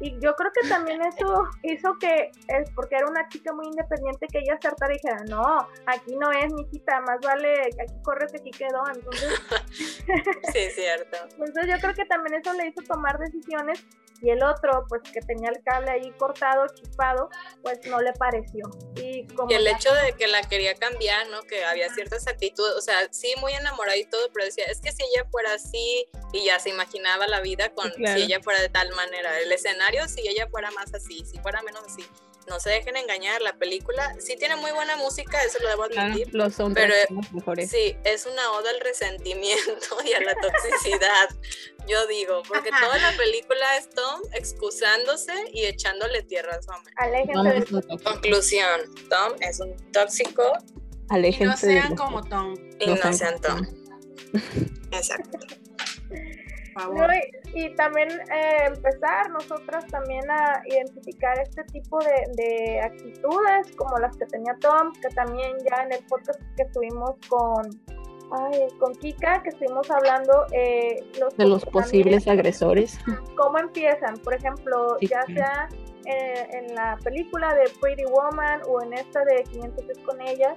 Y 0.00 0.18
yo 0.20 0.34
creo 0.34 0.50
que 0.52 0.68
también 0.68 1.00
eso 1.02 1.48
hizo 1.62 1.94
que, 1.98 2.30
es 2.48 2.70
porque 2.74 2.96
era 2.96 3.06
una 3.06 3.28
chica 3.28 3.52
muy 3.52 3.66
independiente, 3.66 4.26
que 4.26 4.38
ella 4.38 4.54
acertara 4.54 4.92
y 4.92 4.96
dijera, 4.96 5.24
no, 5.28 5.68
aquí 5.86 6.16
no 6.16 6.30
es, 6.32 6.52
mijita, 6.52 7.00
más 7.00 7.20
vale, 7.20 7.70
aquí 7.80 7.94
corre 8.02 8.26
que 8.28 8.38
aquí 8.38 8.50
quedó. 8.50 8.82
Entonces, 8.92 9.40
sí, 10.52 10.70
cierto. 10.74 11.16
Entonces 11.30 11.66
yo 11.66 11.78
creo 11.80 11.94
que 11.94 12.04
también 12.06 12.40
eso 12.40 12.52
le 12.54 12.68
hizo 12.68 12.82
tomar 12.82 13.18
decisiones 13.18 13.84
y 14.24 14.30
el 14.30 14.42
otro, 14.42 14.86
pues 14.88 15.02
que 15.12 15.20
tenía 15.20 15.50
el 15.50 15.62
cable 15.62 15.90
ahí 15.90 16.10
cortado, 16.12 16.66
chispado, 16.74 17.28
pues 17.62 17.78
no 17.86 18.00
le 18.00 18.12
pareció. 18.14 18.70
Y, 18.96 19.26
como 19.34 19.50
y 19.50 19.54
el 19.54 19.66
hecho 19.66 19.92
de 19.92 20.14
que 20.14 20.28
la 20.28 20.40
quería 20.42 20.74
cambiar, 20.74 21.28
¿no? 21.28 21.42
Que 21.42 21.64
había 21.64 21.92
ciertas 21.92 22.26
actitudes, 22.26 22.74
o 22.74 22.80
sea, 22.80 22.96
sí, 23.10 23.34
muy 23.40 23.52
enamorada 23.52 23.98
y 23.98 24.06
todo, 24.06 24.26
pero 24.32 24.46
decía, 24.46 24.64
es 24.66 24.80
que 24.80 24.92
si 24.92 25.02
ella 25.02 25.26
fuera 25.30 25.52
así 25.52 26.08
y 26.32 26.46
ya 26.46 26.58
se 26.58 26.70
imaginaba 26.70 27.26
la 27.26 27.40
vida 27.40 27.74
con 27.74 27.92
si 27.92 28.22
ella 28.22 28.40
fuera 28.42 28.60
de 28.60 28.70
tal 28.70 28.90
manera, 28.94 29.38
el 29.40 29.52
escenario 29.52 29.83
si 30.08 30.26
ella 30.26 30.46
fuera 30.50 30.70
más 30.72 30.92
así, 30.94 31.24
si 31.24 31.38
fuera 31.38 31.62
menos 31.62 31.82
así 31.84 32.04
no 32.48 32.60
se 32.60 32.70
dejen 32.70 32.96
engañar, 32.96 33.40
la 33.42 33.56
película 33.56 34.14
sí 34.18 34.36
tiene 34.36 34.56
muy 34.56 34.70
buena 34.72 34.96
música, 34.96 35.42
eso 35.42 35.58
lo 35.60 35.68
debo 35.68 35.84
admitir. 35.84 36.30
son 36.52 36.74
pero 36.74 36.94
mejores. 37.32 37.70
sí, 37.70 37.96
es 38.04 38.26
una 38.26 38.52
oda 38.52 38.70
al 38.70 38.80
resentimiento 38.80 39.96
y 40.04 40.12
a 40.12 40.20
la 40.20 40.34
toxicidad, 40.34 41.28
yo 41.86 42.06
digo, 42.06 42.42
porque 42.46 42.70
toda 42.80 42.98
la 42.98 43.16
película 43.16 43.76
es 43.78 43.88
Tom 43.90 44.20
excusándose 44.32 45.32
y 45.52 45.64
echándole 45.64 46.22
tierra 46.22 46.56
a 46.56 46.62
su 46.62 46.70
hombre. 46.70 48.02
Conclusión, 48.02 48.80
Tom 49.08 49.32
es 49.40 49.60
un 49.60 49.76
tóxico. 49.92 50.42
Aléjense 51.10 51.72
y 51.72 51.74
no 51.74 51.82
sean 51.82 51.96
como 51.96 52.22
Tom. 52.24 52.54
Y 52.80 52.86
no, 52.86 53.12
sean 53.12 53.40
Tom. 53.40 53.66
Exacto 54.90 55.38
y, 57.54 57.74
también 57.76 58.08
eh, 58.10 58.66
empezar 58.66 59.30
nosotras 59.30 59.86
también 59.86 60.28
a 60.30 60.62
identificar 60.66 61.38
este 61.40 61.64
tipo 61.64 61.98
de, 61.98 62.80
actitudes 62.80 63.74
como 63.76 63.98
las 63.98 64.16
que 64.16 64.26
tenía 64.26 64.56
Tom, 64.60 64.92
que 65.00 65.08
también 65.14 65.52
ya 65.70 65.84
en 65.84 65.92
el 65.92 66.04
podcast 66.06 66.40
que 66.56 66.62
estuvimos 66.62 67.14
con, 67.28 67.62
con 68.78 68.94
Kika, 68.94 69.42
que 69.42 69.50
estuvimos 69.50 69.90
hablando 69.90 70.46
eh, 70.52 71.04
de 71.36 71.46
los 71.46 71.64
posibles 71.64 72.26
agresores. 72.26 72.98
¿Cómo 73.36 73.58
empiezan? 73.58 74.16
Por 74.18 74.34
ejemplo, 74.34 74.98
ya 75.00 75.22
sea 75.26 75.68
eh, 76.06 76.48
en 76.52 76.74
la 76.74 76.98
película 77.02 77.54
de 77.54 77.64
Pretty 77.80 78.04
Woman 78.04 78.60
o 78.68 78.82
en 78.82 78.92
esta 78.92 79.24
de 79.24 79.42
500 79.44 79.88
es 79.88 79.98
con 80.00 80.20
ella, 80.20 80.54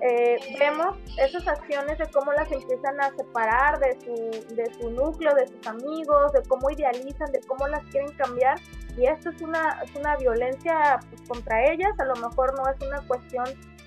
eh, 0.00 0.38
vemos 0.58 0.96
esas 1.16 1.46
acciones 1.48 1.98
de 1.98 2.06
cómo 2.10 2.32
las 2.32 2.50
empiezan 2.52 3.00
a 3.00 3.10
separar 3.16 3.80
de 3.80 3.98
su, 4.00 4.54
de 4.54 4.72
su 4.74 4.90
núcleo, 4.90 5.34
de 5.34 5.48
sus 5.48 5.66
amigos, 5.66 6.32
de 6.32 6.42
cómo 6.48 6.70
idealizan, 6.70 7.32
de 7.32 7.40
cómo 7.46 7.66
las 7.68 7.82
quieren 7.86 8.12
cambiar. 8.12 8.58
Y 8.96 9.06
esto 9.06 9.30
es 9.30 9.42
una, 9.42 9.80
es 9.82 9.94
una 9.96 10.16
violencia 10.16 11.00
pues, 11.08 11.22
contra 11.28 11.70
ellas, 11.72 11.92
a 11.98 12.04
lo 12.04 12.14
mejor 12.16 12.54
no 12.56 12.68
es 12.68 12.80
una 12.86 13.00
cuestión 13.06 13.44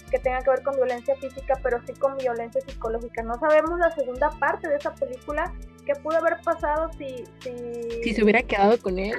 que 0.09 0.19
tenga 0.19 0.41
que 0.41 0.49
ver 0.49 0.63
con 0.63 0.75
violencia 0.75 1.15
física, 1.15 1.57
pero 1.63 1.79
sí 1.87 1.93
con 1.93 2.17
violencia 2.17 2.59
psicológica. 2.61 3.23
No 3.23 3.39
sabemos 3.39 3.79
la 3.79 3.91
segunda 3.95 4.29
parte 4.31 4.67
de 4.67 4.75
esa 4.75 4.93
película, 4.93 5.53
qué 5.85 5.93
pudo 5.95 6.17
haber 6.17 6.41
pasado 6.41 6.89
si... 6.97 7.23
Si, 7.39 8.03
si 8.03 8.13
se 8.13 8.23
hubiera 8.23 8.43
quedado 8.43 8.77
con 8.79 8.99
él. 8.99 9.15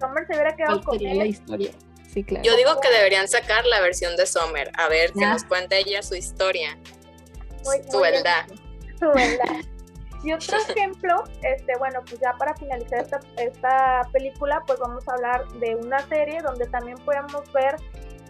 Summer 0.00 0.26
se 0.26 0.34
hubiera 0.34 0.56
quedado 0.56 0.82
con 0.82 1.00
él. 1.00 1.18
la 1.18 1.26
historia? 1.26 1.70
Yo 2.42 2.56
digo 2.56 2.80
que 2.80 2.90
deberían 2.90 3.28
sacar 3.28 3.64
la 3.66 3.80
versión 3.80 4.16
de 4.16 4.26
Summer, 4.26 4.70
a 4.76 4.88
ver 4.88 5.12
que 5.12 5.26
nos 5.26 5.44
cuente 5.44 5.78
ella 5.78 6.02
su 6.02 6.14
historia, 6.14 6.78
su 7.90 8.00
verdad. 8.00 8.46
Su 8.98 9.08
verdad. 9.08 9.64
Y 10.22 10.32
otro 10.32 10.56
ejemplo, 10.68 11.24
este, 11.42 11.76
bueno, 11.78 12.00
pues 12.08 12.20
ya 12.20 12.32
para 12.34 12.54
finalizar 12.54 13.00
esta, 13.00 13.20
esta 13.36 14.08
película, 14.12 14.62
pues 14.66 14.78
vamos 14.78 15.08
a 15.08 15.14
hablar 15.14 15.48
de 15.54 15.74
una 15.76 16.06
serie 16.08 16.40
donde 16.42 16.66
también 16.66 16.98
podemos 16.98 17.50
ver 17.52 17.76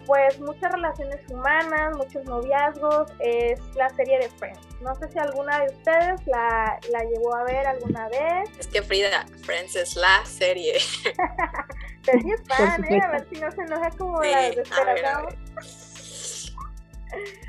pues 0.05 0.39
muchas 0.39 0.71
relaciones 0.71 1.19
humanas, 1.29 1.95
muchos 1.97 2.23
noviazgos, 2.25 3.11
es 3.19 3.59
la 3.75 3.89
serie 3.89 4.19
de 4.19 4.29
Friends. 4.29 4.59
No 4.81 4.93
sé 4.95 5.09
si 5.09 5.19
alguna 5.19 5.59
de 5.59 5.65
ustedes 5.73 6.25
la, 6.27 6.79
la 6.91 7.03
llevó 7.03 7.35
a 7.35 7.43
ver 7.43 7.65
alguna 7.67 8.07
vez. 8.09 8.49
Es 8.59 8.67
que 8.67 8.81
Frida, 8.81 9.25
Friends 9.43 9.75
es 9.75 9.95
la 9.95 10.25
serie. 10.25 10.77
Pero 12.05 12.19
fan, 12.47 12.83
¿eh? 12.85 13.01
A 13.01 13.11
ver 13.11 13.27
si 13.29 13.39
no 13.39 13.51
se 13.51 13.61
enoja 13.61 13.89
como 13.91 14.21
la 14.21 14.41
desesperada. 14.49 15.27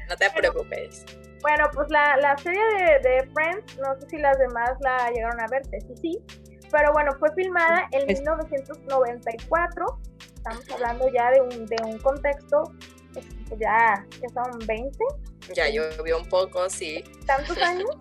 No 0.09 0.17
te 0.17 0.31
preocupes. 0.31 1.05
Bueno, 1.41 1.69
pues 1.75 1.91
la, 1.91 2.17
la 2.19 2.39
serie 2.39 2.63
de, 2.63 3.09
de, 3.09 3.31
Friends, 3.33 3.79
no 3.79 4.01
sé 4.01 4.09
si 4.09 4.19
las 4.19 4.39
demás 4.39 4.73
la 4.81 5.11
llegaron 5.11 5.41
a 5.41 5.47
ver, 5.49 5.63
sí, 5.67 5.95
sí. 6.01 6.25
Pero 6.71 6.93
bueno, 6.93 7.13
fue 7.19 7.33
filmada 7.35 7.87
en 7.93 8.07
1994 8.07 9.99
estamos 10.45 10.71
hablando 10.71 11.09
ya 11.09 11.31
de 11.31 11.41
un, 11.41 11.67
de 11.67 11.77
un 11.85 11.99
contexto, 11.99 12.65
este, 13.17 13.57
ya 13.59 14.05
que 14.21 14.29
son 14.29 14.59
20. 14.67 14.99
Ya 15.55 15.69
llovió 15.71 16.19
un 16.19 16.29
poco, 16.29 16.69
sí. 16.69 17.03
Tantos 17.27 17.57
años. 17.59 17.91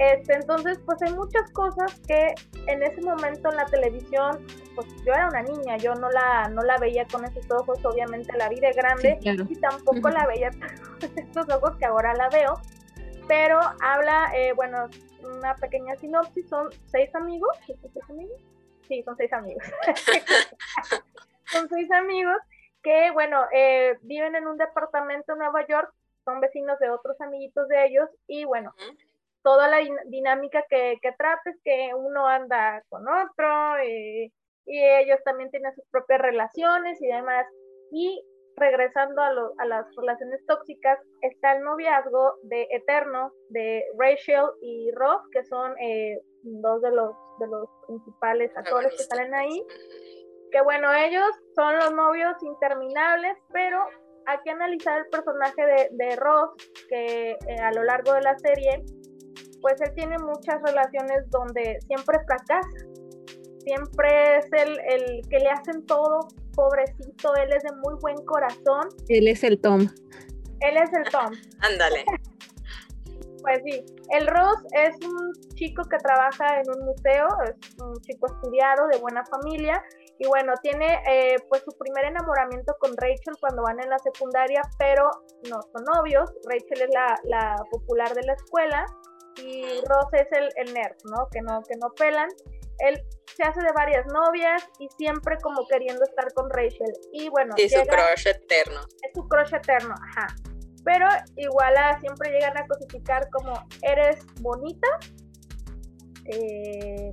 Este, 0.00 0.32
entonces, 0.32 0.78
pues 0.86 1.02
hay 1.02 1.12
muchas 1.12 1.50
cosas 1.50 1.98
que 2.06 2.32
en 2.68 2.84
ese 2.84 3.00
momento 3.00 3.50
en 3.50 3.56
la 3.56 3.64
televisión, 3.64 4.46
pues 4.76 4.86
yo 5.04 5.12
era 5.12 5.26
una 5.26 5.42
niña, 5.42 5.76
yo 5.76 5.92
no 5.96 6.08
la, 6.08 6.48
no 6.50 6.62
la 6.62 6.78
veía 6.78 7.04
con 7.08 7.24
esos 7.24 7.44
ojos, 7.50 7.84
obviamente 7.84 8.32
la 8.36 8.48
vi 8.48 8.60
de 8.60 8.72
grande 8.74 9.18
y 9.20 9.56
tampoco 9.56 10.08
la 10.10 10.24
veía 10.28 10.50
con 11.00 11.18
estos 11.18 11.48
ojos 11.48 11.76
que 11.78 11.86
ahora 11.86 12.14
la 12.14 12.28
veo, 12.28 12.60
pero 13.26 13.58
habla, 13.80 14.30
eh, 14.36 14.52
bueno, 14.52 14.88
una 15.24 15.56
pequeña 15.56 15.96
sinopsis, 15.96 16.48
son 16.48 16.68
seis 16.92 17.12
amigos, 17.16 17.56
¿seis 17.66 18.04
amigos? 18.08 18.40
Sí, 18.86 19.02
son 19.02 19.16
seis 19.16 19.32
amigos. 19.32 19.64
con 21.52 21.68
seis 21.68 21.90
amigos 21.92 22.36
que, 22.82 23.10
bueno, 23.12 23.44
eh, 23.52 23.96
viven 24.02 24.34
en 24.34 24.46
un 24.46 24.56
departamento 24.56 25.32
en 25.32 25.38
Nueva 25.38 25.66
York, 25.66 25.92
son 26.24 26.40
vecinos 26.40 26.78
de 26.78 26.90
otros 26.90 27.20
amiguitos 27.20 27.68
de 27.68 27.86
ellos 27.86 28.08
y, 28.26 28.44
bueno, 28.44 28.74
toda 29.42 29.68
la 29.68 29.78
dinámica 30.06 30.64
que, 30.68 30.98
que 31.00 31.12
trata 31.12 31.50
es 31.50 31.56
que 31.64 31.92
uno 31.94 32.26
anda 32.26 32.82
con 32.88 33.06
otro 33.08 33.76
eh, 33.78 34.30
y 34.66 34.84
ellos 34.84 35.18
también 35.24 35.50
tienen 35.50 35.74
sus 35.74 35.84
propias 35.90 36.20
relaciones 36.20 37.00
y 37.00 37.06
demás. 37.06 37.46
Y 37.90 38.22
regresando 38.56 39.22
a, 39.22 39.30
a, 39.58 39.64
las 39.64 39.86
relaciones 39.96 40.44
tóxicas, 40.46 40.98
está 41.22 41.56
el 41.56 41.62
noviazgo 41.62 42.34
de 42.42 42.68
Eterno, 42.70 43.32
de 43.48 43.84
Rachel 43.96 44.46
y 44.60 44.90
Ross, 44.92 45.22
que 45.32 45.44
son 45.44 45.74
eh, 45.78 46.20
dos 46.42 46.82
de 46.82 46.90
los, 46.90 47.14
de 47.38 47.46
los 47.46 47.68
principales 47.86 48.54
actores 48.56 48.94
que 48.96 49.04
salen 49.04 49.34
ahí 49.34 49.64
que 50.50 50.60
bueno, 50.62 50.92
ellos 50.94 51.28
son 51.54 51.76
los 51.76 51.92
novios 51.92 52.34
interminables, 52.42 53.36
pero 53.52 53.78
hay 54.26 54.38
que 54.44 54.50
analizar 54.50 54.98
el 54.98 55.06
personaje 55.06 55.64
de, 55.64 55.88
de 55.92 56.16
Ross, 56.16 56.50
que 56.88 57.30
eh, 57.30 57.60
a 57.62 57.72
lo 57.72 57.82
largo 57.84 58.12
de 58.12 58.22
la 58.22 58.38
serie, 58.38 58.84
pues 59.60 59.80
él 59.80 59.92
tiene 59.94 60.18
muchas 60.18 60.60
relaciones 60.62 61.28
donde 61.30 61.78
siempre 61.86 62.18
fracasa, 62.26 62.60
siempre 63.64 64.38
es 64.38 64.46
el, 64.52 64.78
el 64.80 65.28
que 65.28 65.38
le 65.38 65.48
hacen 65.48 65.84
todo, 65.86 66.28
pobrecito, 66.54 67.34
él 67.36 67.52
es 67.52 67.62
de 67.62 67.72
muy 67.76 67.94
buen 68.00 68.16
corazón. 68.26 68.88
Él 69.08 69.28
es 69.28 69.44
el 69.44 69.60
Tom. 69.60 69.88
Él 70.60 70.76
es 70.76 70.92
el 70.92 71.04
Tom. 71.10 71.32
Ándale. 71.60 72.04
Pues 73.42 73.60
sí, 73.64 73.84
el 74.10 74.26
Ross 74.26 74.58
es 74.72 74.94
un 75.06 75.32
chico 75.54 75.82
que 75.84 75.96
trabaja 75.98 76.60
en 76.60 76.70
un 76.70 76.86
museo, 76.86 77.28
es 77.44 77.80
un 77.80 77.94
chico 78.02 78.26
estudiado, 78.26 78.88
de 78.88 78.98
buena 78.98 79.24
familia, 79.26 79.82
y 80.18 80.26
bueno, 80.26 80.52
tiene 80.62 81.00
eh, 81.08 81.36
pues 81.48 81.62
su 81.62 81.76
primer 81.78 82.06
enamoramiento 82.06 82.74
con 82.80 82.96
Rachel 82.96 83.36
cuando 83.40 83.62
van 83.62 83.80
en 83.80 83.88
la 83.88 83.98
secundaria, 84.00 84.60
pero 84.78 85.08
no 85.48 85.62
son 85.62 85.84
novios. 85.94 86.32
Rachel 86.44 86.82
es 86.82 86.90
la, 86.92 87.14
la 87.24 87.56
popular 87.70 88.12
de 88.14 88.24
la 88.24 88.32
escuela 88.32 88.84
y 89.36 89.62
Ross 89.86 90.08
es 90.12 90.26
el, 90.32 90.48
el, 90.56 90.74
nerd, 90.74 90.96
¿no? 91.04 91.28
Que, 91.30 91.40
¿no? 91.40 91.62
que 91.62 91.76
no 91.76 91.92
pelan. 91.96 92.28
Él 92.80 93.00
se 93.36 93.44
hace 93.44 93.60
de 93.60 93.72
varias 93.74 94.06
novias 94.06 94.68
y 94.80 94.88
siempre 94.96 95.36
como 95.40 95.66
queriendo 95.68 96.02
estar 96.02 96.32
con 96.34 96.50
Rachel. 96.50 96.92
Y 97.12 97.28
bueno, 97.28 97.54
y 97.56 97.68
su 97.68 97.80
crush 97.82 98.26
eterno. 98.26 98.80
Es 99.02 99.12
su 99.14 99.28
crush 99.28 99.54
eterno, 99.54 99.94
ajá. 100.10 100.34
Pero 100.84 101.06
igual 101.36 101.76
a, 101.76 102.00
siempre 102.00 102.32
llegan 102.32 102.56
a 102.58 102.66
cosificar 102.66 103.28
como 103.30 103.52
eres 103.82 104.16
bonita, 104.40 104.88
eh, 106.24 107.12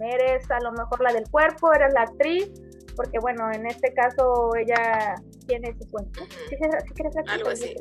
eres 0.00 0.50
a 0.50 0.60
lo 0.60 0.72
mejor 0.72 1.00
la 1.00 1.12
del 1.12 1.28
cuerpo, 1.30 1.72
eres 1.72 1.92
la 1.94 2.02
actriz, 2.02 2.50
porque 2.96 3.18
bueno, 3.18 3.50
en 3.52 3.66
este 3.66 3.92
caso 3.92 4.54
ella 4.56 5.14
tiene 5.46 5.70
ese 5.70 5.88
cuento. 5.90 6.22
Algo 7.28 7.50
así. 7.50 7.74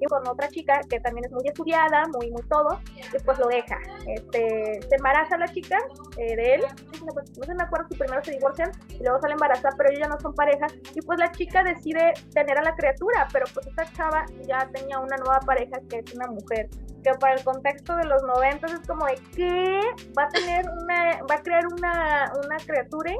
Y 0.00 0.04
con 0.06 0.26
otra 0.28 0.48
chica 0.48 0.80
que 0.88 1.00
también 1.00 1.24
es 1.26 1.32
muy 1.32 1.46
estudiada, 1.46 2.04
muy, 2.12 2.30
muy 2.30 2.42
todo, 2.42 2.80
y 2.96 3.18
pues 3.24 3.38
lo 3.38 3.48
deja. 3.48 3.78
Este, 4.06 4.80
se 4.88 4.96
embaraza 4.96 5.36
la 5.36 5.48
chica 5.48 5.78
eh, 6.16 6.36
de 6.36 6.54
él, 6.54 6.62
no 6.62 7.44
se 7.44 7.54
me 7.54 7.62
acuerdo 7.62 7.86
si 7.90 7.96
primero 7.96 8.22
se 8.24 8.32
divorcian 8.32 8.70
y 8.88 9.02
luego 9.02 9.20
sale 9.20 9.34
embarazada, 9.34 9.74
pero 9.76 9.90
ellos 9.90 10.00
ya 10.00 10.08
no 10.08 10.20
son 10.20 10.34
pareja, 10.34 10.66
y 10.94 11.00
pues 11.00 11.18
la 11.18 11.30
chica 11.32 11.62
decide 11.62 12.12
tener 12.32 12.58
a 12.58 12.62
la 12.62 12.74
criatura, 12.74 13.28
pero 13.32 13.46
pues 13.52 13.66
esta 13.66 13.84
chava 13.92 14.24
ya 14.46 14.68
tenía 14.72 14.98
una 14.98 15.16
nueva 15.16 15.40
pareja 15.40 15.78
que 15.88 15.98
es 15.98 16.14
una 16.14 16.26
mujer 16.26 16.68
que 17.04 17.12
para 17.20 17.34
el 17.34 17.44
contexto 17.44 17.94
de 17.96 18.06
los 18.06 18.22
90 18.22 18.66
es 18.66 18.88
como 18.88 19.04
de 19.06 19.14
que 19.36 19.80
va 20.18 20.24
a 20.24 20.28
tener 20.28 20.64
una, 20.70 21.20
va 21.30 21.34
a 21.34 21.42
crear 21.42 21.66
una, 21.66 22.32
una 22.42 22.56
criatura 22.56 23.12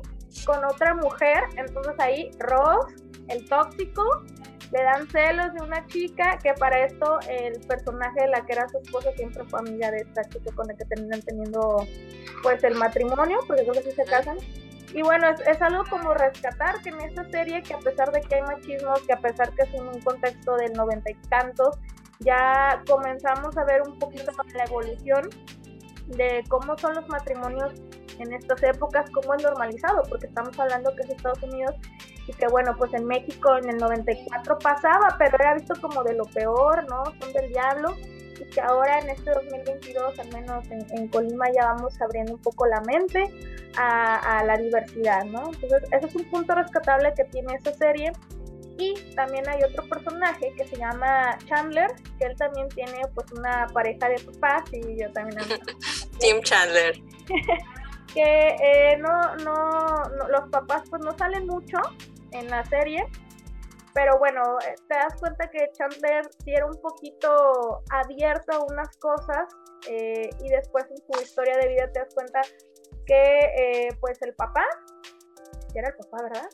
con 0.47 0.64
otra 0.64 0.94
mujer, 0.94 1.44
entonces 1.57 1.94
ahí 1.99 2.31
Ross, 2.38 2.87
el 3.29 3.49
tóxico, 3.49 4.03
le 4.73 4.83
dan 4.83 5.09
celos 5.09 5.53
de 5.55 5.62
una 5.62 5.87
chica 5.87 6.38
que 6.42 6.53
para 6.55 6.85
esto 6.85 7.18
el 7.29 7.61
personaje 7.61 8.23
de 8.23 8.29
la 8.29 8.44
que 8.44 8.55
era 8.55 8.68
su 8.68 8.79
esposa 8.79 9.11
siempre 9.16 9.44
fue 9.44 9.61
amiga 9.61 9.90
de 9.90 9.99
esta 9.99 10.25
chica 10.25 10.51
con 10.55 10.66
la 10.66 10.75
que 10.75 10.85
terminan 10.87 11.20
teniendo 11.23 11.87
pues 12.42 12.64
el 12.64 12.75
matrimonio, 12.75 13.38
porque 13.47 13.62
creo 13.62 13.75
que 13.75 13.90
sí 13.90 13.92
se 13.92 14.05
casan. 14.05 14.37
Y 14.92 15.03
bueno, 15.03 15.29
es, 15.29 15.40
es, 15.47 15.61
algo 15.61 15.83
como 15.90 16.14
rescatar 16.14 16.81
que 16.83 16.90
en 16.90 17.01
esta 17.01 17.29
serie, 17.31 17.62
que 17.62 17.75
a 17.75 17.79
pesar 17.79 18.12
de 18.12 18.20
que 18.20 18.37
hay 18.37 18.42
machismo, 18.42 18.94
que 19.07 19.12
a 19.12 19.18
pesar 19.18 19.53
que 19.55 19.62
es 19.62 19.75
en 19.75 19.88
un 19.88 20.01
contexto 20.01 20.57
del 20.57 20.73
noventa 20.73 21.11
y 21.11 21.14
tantos, 21.29 21.79
ya 22.20 22.83
comenzamos 22.88 23.57
a 23.57 23.64
ver 23.64 23.83
un 23.83 23.99
poquito 23.99 24.31
la 24.55 24.64
evolución 24.64 25.29
de 26.07 26.44
cómo 26.49 26.77
son 26.79 26.94
los 26.94 27.09
matrimonios 27.09 27.73
en 28.18 28.33
estas 28.33 28.62
épocas, 28.62 29.11
cómo 29.11 29.35
es 29.35 29.42
normalizado, 29.42 30.03
porque 30.09 30.27
estamos 30.27 30.59
hablando 30.59 30.94
que 30.94 31.03
es 31.03 31.10
Estados 31.10 31.42
Unidos 31.42 31.75
y 32.27 32.33
que 32.33 32.46
bueno, 32.48 32.75
pues 32.79 32.92
en 32.94 33.04
México 33.06 33.56
en 33.56 33.69
el 33.71 33.77
94 33.79 34.58
pasaba, 34.58 35.17
pero 35.19 35.37
era 35.38 35.54
visto 35.54 35.75
como 35.81 36.02
de 36.02 36.15
lo 36.15 36.25
peor, 36.25 36.85
¿no? 36.88 37.04
Son 37.21 37.33
del 37.33 37.48
diablo 37.50 37.94
y 38.40 38.44
que 38.50 38.60
ahora 38.60 38.98
en 38.98 39.10
este 39.10 39.31
2022, 39.31 40.19
al 40.19 40.33
menos 40.33 40.65
en, 40.71 41.08
Colima, 41.08 41.46
ya 41.52 41.73
vamos 41.73 42.00
abriendo 42.00 42.35
un 42.35 42.40
poco 42.40 42.67
la 42.67 42.81
mente 42.81 43.25
a, 43.77 44.38
a, 44.38 44.44
la 44.44 44.56
diversidad, 44.56 45.25
¿no? 45.25 45.52
Entonces, 45.52 45.83
ese 45.92 46.06
es 46.06 46.15
un 46.17 46.25
punto 46.25 46.54
rescatable 46.54 47.12
que 47.17 47.25
tiene 47.25 47.54
esa 47.54 47.73
serie. 47.75 48.12
Y 48.77 48.94
también 49.15 49.48
hay 49.48 49.62
otro 49.62 49.88
personaje 49.88 50.52
que 50.56 50.67
se 50.67 50.77
llama 50.77 51.38
Chandler, 51.46 51.92
que 52.19 52.27
él 52.27 52.37
también 52.37 52.69
tiene 52.71 53.02
pues 53.15 53.31
una 53.31 53.69
pareja 53.73 54.08
de 54.08 54.19
papás 54.19 54.65
y 54.73 55.00
yo 55.00 55.12
también... 55.12 55.40
Tim 56.19 56.40
Chandler. 56.42 57.00
que 58.15 58.56
eh, 58.62 58.96
no, 58.98 59.37
no, 59.37 60.04
no, 60.17 60.29
los 60.29 60.48
papás 60.50 60.83
pues 60.88 61.02
no 61.02 61.17
salen 61.19 61.46
mucho 61.46 61.79
en 62.31 62.48
la 62.48 62.65
serie, 62.65 63.04
pero 63.92 64.19
bueno, 64.19 64.40
eh, 64.67 64.75
te 64.88 64.94
das 64.94 65.17
cuenta 65.19 65.50
que 65.50 65.69
Chandler 65.73 66.25
sí 66.44 66.54
era 66.54 66.67
un 66.67 66.81
poquito 66.81 67.83
abierto 67.90 68.52
a 68.52 68.65
unas 68.65 68.96
cosas 68.98 69.48
eh, 69.88 70.31
y 70.40 70.48
después 70.48 70.87
en 70.90 70.96
su 70.96 71.23
historia 71.23 71.56
de 71.58 71.69
vida 71.69 71.90
te 71.92 72.00
das 72.00 72.15
cuenta 72.15 72.40
que 73.04 73.88
pues 74.00 74.23
el 74.23 74.35
papá, 74.35 74.65
que 75.73 75.81
era 75.81 75.88
el 75.88 75.94
papá, 75.96 76.23
¿verdad? 76.23 76.48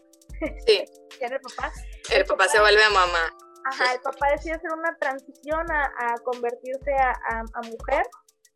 Sí. 0.66 0.84
que 1.18 1.24
era 1.26 1.36
el 1.36 1.42
papá. 1.42 1.70
El, 2.11 2.24
papá, 2.24 2.48
se 2.48 2.58
vuelve 2.58 2.82
a 2.82 2.90
mamá. 2.90 3.36
Ajá, 3.66 3.92
el 3.92 4.00
papá 4.00 4.30
decide 4.32 4.54
hacer 4.54 4.72
una 4.72 4.96
transición 4.96 5.70
a, 5.70 5.84
a 5.84 6.14
convertirse 6.24 6.92
a, 6.94 7.12
a, 7.54 7.61
mujer 7.62 8.06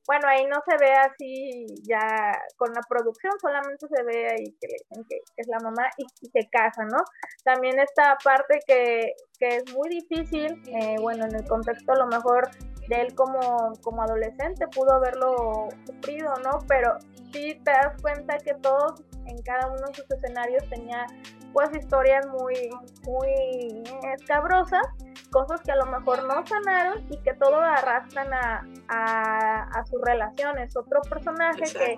bueno, 0.06 0.28
ahí 0.28 0.44
no 0.46 0.56
se 0.66 0.76
ve 0.76 0.92
así 0.92 1.66
ya 1.82 2.32
con 2.56 2.72
la 2.72 2.80
producción, 2.88 3.32
solamente 3.40 3.86
se 3.88 4.02
ve 4.02 4.28
ahí 4.28 4.56
que 4.60 4.66
le 4.68 4.76
dicen 4.78 5.04
que, 5.08 5.18
es 5.36 5.48
la 5.48 5.58
mamá 5.60 5.88
y, 5.96 6.04
se 6.28 6.48
casa, 6.50 6.84
¿no? 6.84 6.98
También 7.44 7.78
esta 7.78 8.16
parte 8.22 8.58
que, 8.66 9.14
que 9.38 9.56
es 9.56 9.74
muy 9.74 9.88
difícil, 9.88 10.62
eh, 10.66 10.96
bueno, 11.00 11.24
en 11.24 11.34
el 11.34 11.46
contexto 11.46 11.92
a 11.92 11.96
lo 11.96 12.06
mejor 12.06 12.50
de 12.88 13.00
él 13.00 13.14
como, 13.14 13.72
como 13.82 14.02
adolescente 14.02 14.66
pudo 14.68 14.94
haberlo 14.94 15.68
sufrido, 15.86 16.34
¿no? 16.42 16.58
Pero 16.68 16.98
sí 17.32 17.60
te 17.64 17.70
das 17.70 18.00
cuenta 18.02 18.36
que 18.38 18.54
todos 18.54 19.02
en 19.26 19.40
cada 19.42 19.68
uno 19.68 19.86
de 19.88 19.94
sus 19.94 20.10
escenarios 20.10 20.68
tenía 20.68 21.06
pues 21.54 21.70
historias 21.72 22.26
muy, 22.26 22.68
muy 23.04 23.82
escabrosas, 24.12 24.82
cosas 25.30 25.60
que 25.62 25.70
a 25.70 25.76
lo 25.76 25.86
mejor 25.86 26.24
no 26.24 26.44
sanaron 26.44 27.06
y 27.08 27.16
que 27.18 27.32
todo 27.34 27.60
arrastran 27.60 28.34
a, 28.34 28.66
a, 28.88 29.86
sus 29.86 30.02
relaciones. 30.02 30.76
Otro 30.76 31.00
personaje 31.02 31.62
que, 31.62 31.96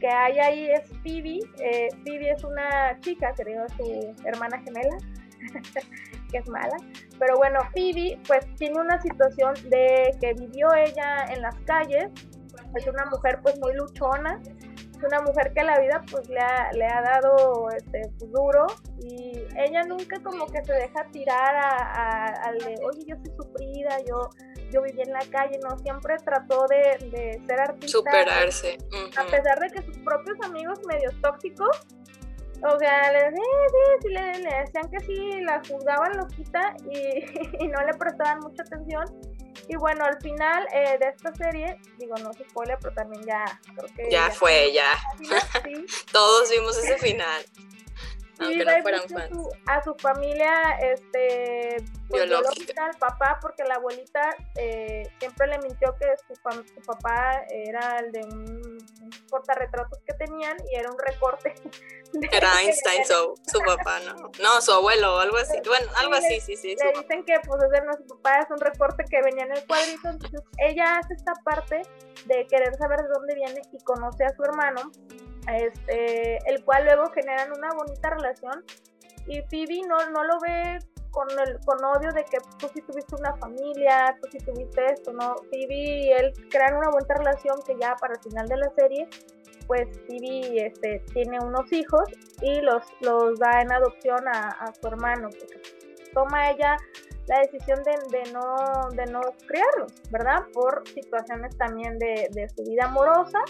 que 0.00 0.08
hay 0.08 0.38
ahí 0.40 0.70
es 0.70 0.88
Phoebe. 1.04 1.38
Eh, 1.60 1.88
Phoebe 2.04 2.30
es 2.32 2.42
una 2.42 2.98
chica, 3.00 3.32
creo, 3.36 3.64
su 3.76 4.14
hermana 4.24 4.60
gemela, 4.62 4.98
que 6.32 6.38
es 6.38 6.48
mala. 6.48 6.76
Pero 7.20 7.36
bueno, 7.36 7.60
Phoebe 7.72 8.18
pues 8.26 8.52
tiene 8.56 8.80
una 8.80 9.00
situación 9.00 9.54
de 9.70 10.10
que 10.20 10.34
vivió 10.34 10.74
ella 10.74 11.24
en 11.32 11.42
las 11.42 11.54
calles. 11.66 12.10
Es 12.74 12.86
una 12.88 13.06
mujer 13.06 13.38
pues 13.42 13.58
muy 13.60 13.74
luchona 13.74 14.40
es 14.98 15.04
una 15.04 15.20
mujer 15.22 15.52
que 15.54 15.62
la 15.62 15.78
vida 15.78 16.02
pues 16.10 16.28
le 16.28 16.40
ha, 16.40 16.72
le 16.72 16.86
ha 16.86 17.02
dado 17.02 17.68
este 17.70 18.02
pues, 18.18 18.32
duro 18.32 18.66
y 18.98 19.44
ella 19.56 19.84
nunca 19.84 20.20
como 20.22 20.46
que 20.46 20.62
se 20.64 20.72
deja 20.72 21.06
tirar 21.12 21.54
a, 21.56 22.52
de 22.52 22.74
oye 22.84 23.04
yo 23.06 23.16
soy 23.16 23.34
sufrida 23.36 23.98
yo 24.06 24.28
yo 24.70 24.82
viví 24.82 25.00
en 25.00 25.12
la 25.12 25.20
calle 25.30 25.58
no 25.62 25.78
siempre 25.78 26.16
trató 26.18 26.66
de, 26.68 27.40
ser 27.46 27.60
artista. 27.60 27.98
Superarse 27.98 28.78
a 29.16 29.24
pesar 29.24 29.58
de 29.60 29.70
que 29.70 29.82
sus 29.82 29.98
propios 29.98 30.36
amigos 30.44 30.80
medios 30.86 31.14
tóxicos 31.22 31.86
o 32.62 32.78
sea 32.78 33.12
le, 33.12 33.30
sí, 33.30 34.08
le, 34.08 34.20
decían 34.20 34.90
que 34.90 35.00
sí 35.00 35.40
la 35.42 35.62
juzgaban 35.68 36.16
loquita 36.16 36.74
y, 36.90 37.24
y 37.64 37.68
no 37.68 37.80
le 37.84 37.94
prestaban 37.94 38.40
mucha 38.40 38.62
atención 38.62 39.04
y 39.68 39.76
bueno, 39.76 40.04
al 40.04 40.18
final 40.20 40.66
eh, 40.72 40.96
de 40.98 41.08
esta 41.08 41.34
serie, 41.34 41.78
digo, 41.98 42.16
no 42.16 42.32
se 42.32 42.44
spoiler, 42.48 42.78
pero 42.80 42.94
también 42.94 43.24
ya 43.24 43.60
creo 43.74 43.88
que... 43.94 44.10
Ya, 44.10 44.30
fue, 44.30 44.72
ya. 44.72 44.92
Todos 46.12 46.50
vimos 46.50 46.76
ese 46.78 46.96
final. 46.98 47.44
Aunque 48.40 48.64
no 48.64 48.82
fueran 48.82 49.08
fans. 49.08 49.38
A 49.66 49.82
su, 49.82 49.94
familia, 49.96 50.78
este, 50.80 51.76
pues, 52.08 52.24
biológica, 52.24 52.86
al 52.86 52.96
papá, 52.96 53.38
porque 53.40 53.64
la 53.64 53.74
abuelita 53.74 54.20
eh, 54.56 55.02
siempre 55.18 55.48
le 55.48 55.58
mintió 55.58 55.96
que 55.98 56.06
su, 56.26 56.34
su, 56.34 56.80
papá 56.82 57.42
era 57.50 57.98
el 57.98 58.12
de 58.12 58.20
un, 58.24 58.78
portarretratos 59.28 59.98
que 60.06 60.14
tenían 60.14 60.56
y 60.70 60.76
era 60.76 60.90
un 60.90 60.98
recorte. 60.98 61.54
Era 62.32 62.48
Einstein, 62.62 63.04
su, 63.04 63.34
su 63.46 63.60
papá, 63.60 64.00
¿no? 64.00 64.30
No, 64.42 64.60
su 64.62 64.72
abuelo 64.72 65.18
algo 65.18 65.36
así. 65.36 65.58
Bueno, 65.66 65.86
algo 65.96 66.14
así, 66.14 66.40
sí, 66.40 66.56
sí. 66.56 66.74
Le 66.82 67.00
dicen 67.00 67.22
que 67.24 67.38
pues 67.46 67.62
ese 67.62 67.84
no 67.84 67.92
su 67.92 68.06
papá, 68.06 68.38
es 68.38 68.50
un 68.50 68.58
recorte 68.58 69.04
que 69.04 69.20
venía 69.22 69.44
en 69.44 69.52
el 69.52 69.66
cuadrito, 69.66 70.08
entonces 70.08 70.40
ella 70.56 70.98
hace 70.98 71.14
esta 71.14 71.34
parte 71.44 71.82
de 72.24 72.46
querer 72.46 72.74
saber 72.76 73.00
de 73.02 73.08
dónde 73.08 73.34
viene 73.34 73.60
y 73.72 73.78
conoce 73.84 74.24
a 74.24 74.34
su 74.34 74.42
hermano 74.42 74.90
este, 75.56 76.38
el 76.50 76.64
cual 76.64 76.84
luego 76.84 77.10
generan 77.10 77.52
una 77.52 77.68
bonita 77.72 78.10
relación 78.10 78.64
y 79.26 79.42
Phoebe 79.42 79.82
no, 79.86 79.96
no 80.10 80.24
lo 80.24 80.38
ve 80.40 80.78
con, 81.10 81.28
el, 81.30 81.58
con 81.64 81.84
odio 81.84 82.12
de 82.12 82.24
que 82.24 82.38
tú 82.58 82.68
sí 82.72 82.80
tuviste 82.82 83.14
una 83.16 83.36
familia, 83.36 84.16
tú 84.22 84.28
sí 84.30 84.38
tuviste 84.38 84.84
esto, 84.86 85.12
¿no? 85.12 85.36
Phoebe 85.50 85.74
y 85.74 86.12
él 86.12 86.32
crean 86.50 86.76
una 86.76 86.90
buena 86.90 87.14
relación 87.14 87.56
que 87.66 87.76
ya 87.78 87.94
para 87.96 88.14
el 88.14 88.20
final 88.20 88.48
de 88.48 88.56
la 88.56 88.70
serie, 88.74 89.08
pues 89.66 89.88
Phoebe 90.06 90.66
este, 90.66 91.04
tiene 91.12 91.38
unos 91.40 91.70
hijos 91.72 92.04
y 92.40 92.60
los, 92.60 92.82
los 93.00 93.38
da 93.38 93.60
en 93.60 93.72
adopción 93.72 94.26
a, 94.28 94.72
su 94.80 94.86
hermano. 94.88 95.28
toma 96.14 96.50
ella 96.50 96.76
la 97.26 97.40
decisión 97.40 97.82
de, 97.82 97.92
de, 98.18 98.32
no, 98.32 98.88
de 98.92 99.04
no 99.12 99.20
criarlos, 99.46 99.92
¿verdad? 100.10 100.44
Por 100.54 100.88
situaciones 100.88 101.56
también 101.58 101.98
de, 101.98 102.28
de 102.30 102.48
su 102.48 102.62
vida 102.64 102.86
amorosa, 102.86 103.40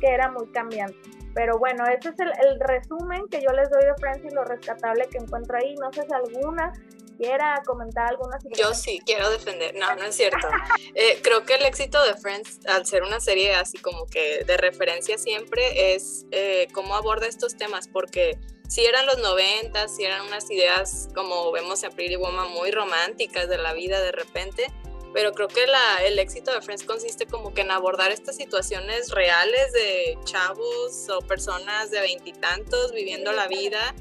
que 0.00 0.08
era 0.08 0.28
muy 0.30 0.48
cambiante. 0.48 1.21
Pero 1.34 1.58
bueno, 1.58 1.84
ese 1.86 2.10
es 2.10 2.16
el, 2.18 2.60
resumen 2.60 3.26
que 3.30 3.40
yo 3.42 3.50
les 3.52 3.70
doy 3.70 3.84
de 3.84 3.94
Friends 3.98 4.24
y 4.24 4.34
lo 4.34 4.44
rescatable 4.44 5.06
que 5.10 5.18
encuentro 5.18 5.56
ahí. 5.56 5.74
No 5.76 5.92
sé 5.92 6.02
si 6.02 6.12
alguna 6.12 6.72
quiera 7.16 7.62
comentar 7.64 8.08
alguna. 8.08 8.38
Yo 8.56 8.74
sí, 8.74 9.00
quiero 9.04 9.30
defender. 9.30 9.74
No, 9.74 9.94
no 9.96 10.04
es 10.04 10.14
cierto. 10.14 10.48
Eh, 10.94 11.20
creo 11.22 11.44
que 11.44 11.54
el 11.54 11.64
éxito 11.64 12.02
de 12.04 12.14
Friends, 12.14 12.60
al 12.66 12.84
ser 12.86 13.02
una 13.02 13.20
serie 13.20 13.54
así 13.54 13.78
como 13.78 14.06
que 14.06 14.44
de 14.44 14.56
referencia 14.56 15.16
siempre, 15.16 15.94
es 15.94 16.26
eh, 16.32 16.68
cómo 16.72 16.94
aborda 16.96 17.26
estos 17.26 17.56
temas, 17.56 17.88
porque 17.88 18.38
si 18.68 18.84
eran 18.84 19.06
los 19.06 19.18
90, 19.18 19.88
si 19.88 20.04
eran 20.04 20.22
unas 20.22 20.50
ideas, 20.50 21.08
como 21.14 21.52
vemos 21.52 21.82
en 21.82 21.92
Pretty 21.92 22.16
Woman, 22.16 22.50
muy 22.52 22.70
románticas 22.70 23.48
de 23.48 23.58
la 23.58 23.74
vida 23.74 24.00
de 24.00 24.12
repente, 24.12 24.72
pero 25.12 25.32
creo 25.32 25.48
que 25.48 25.66
la, 25.66 26.04
el 26.04 26.18
éxito 26.18 26.52
de 26.52 26.62
Friends 26.62 26.84
consiste 26.84 27.26
como 27.26 27.52
que 27.52 27.62
en 27.62 27.70
abordar 27.70 28.10
estas 28.10 28.36
situaciones 28.36 29.10
reales 29.10 29.72
de 29.72 30.18
chavos 30.24 31.08
o 31.10 31.20
personas 31.20 31.90
de 31.90 32.00
veintitantos 32.00 32.92
viviendo 32.92 33.32
la 33.32 33.46
vida 33.46 33.94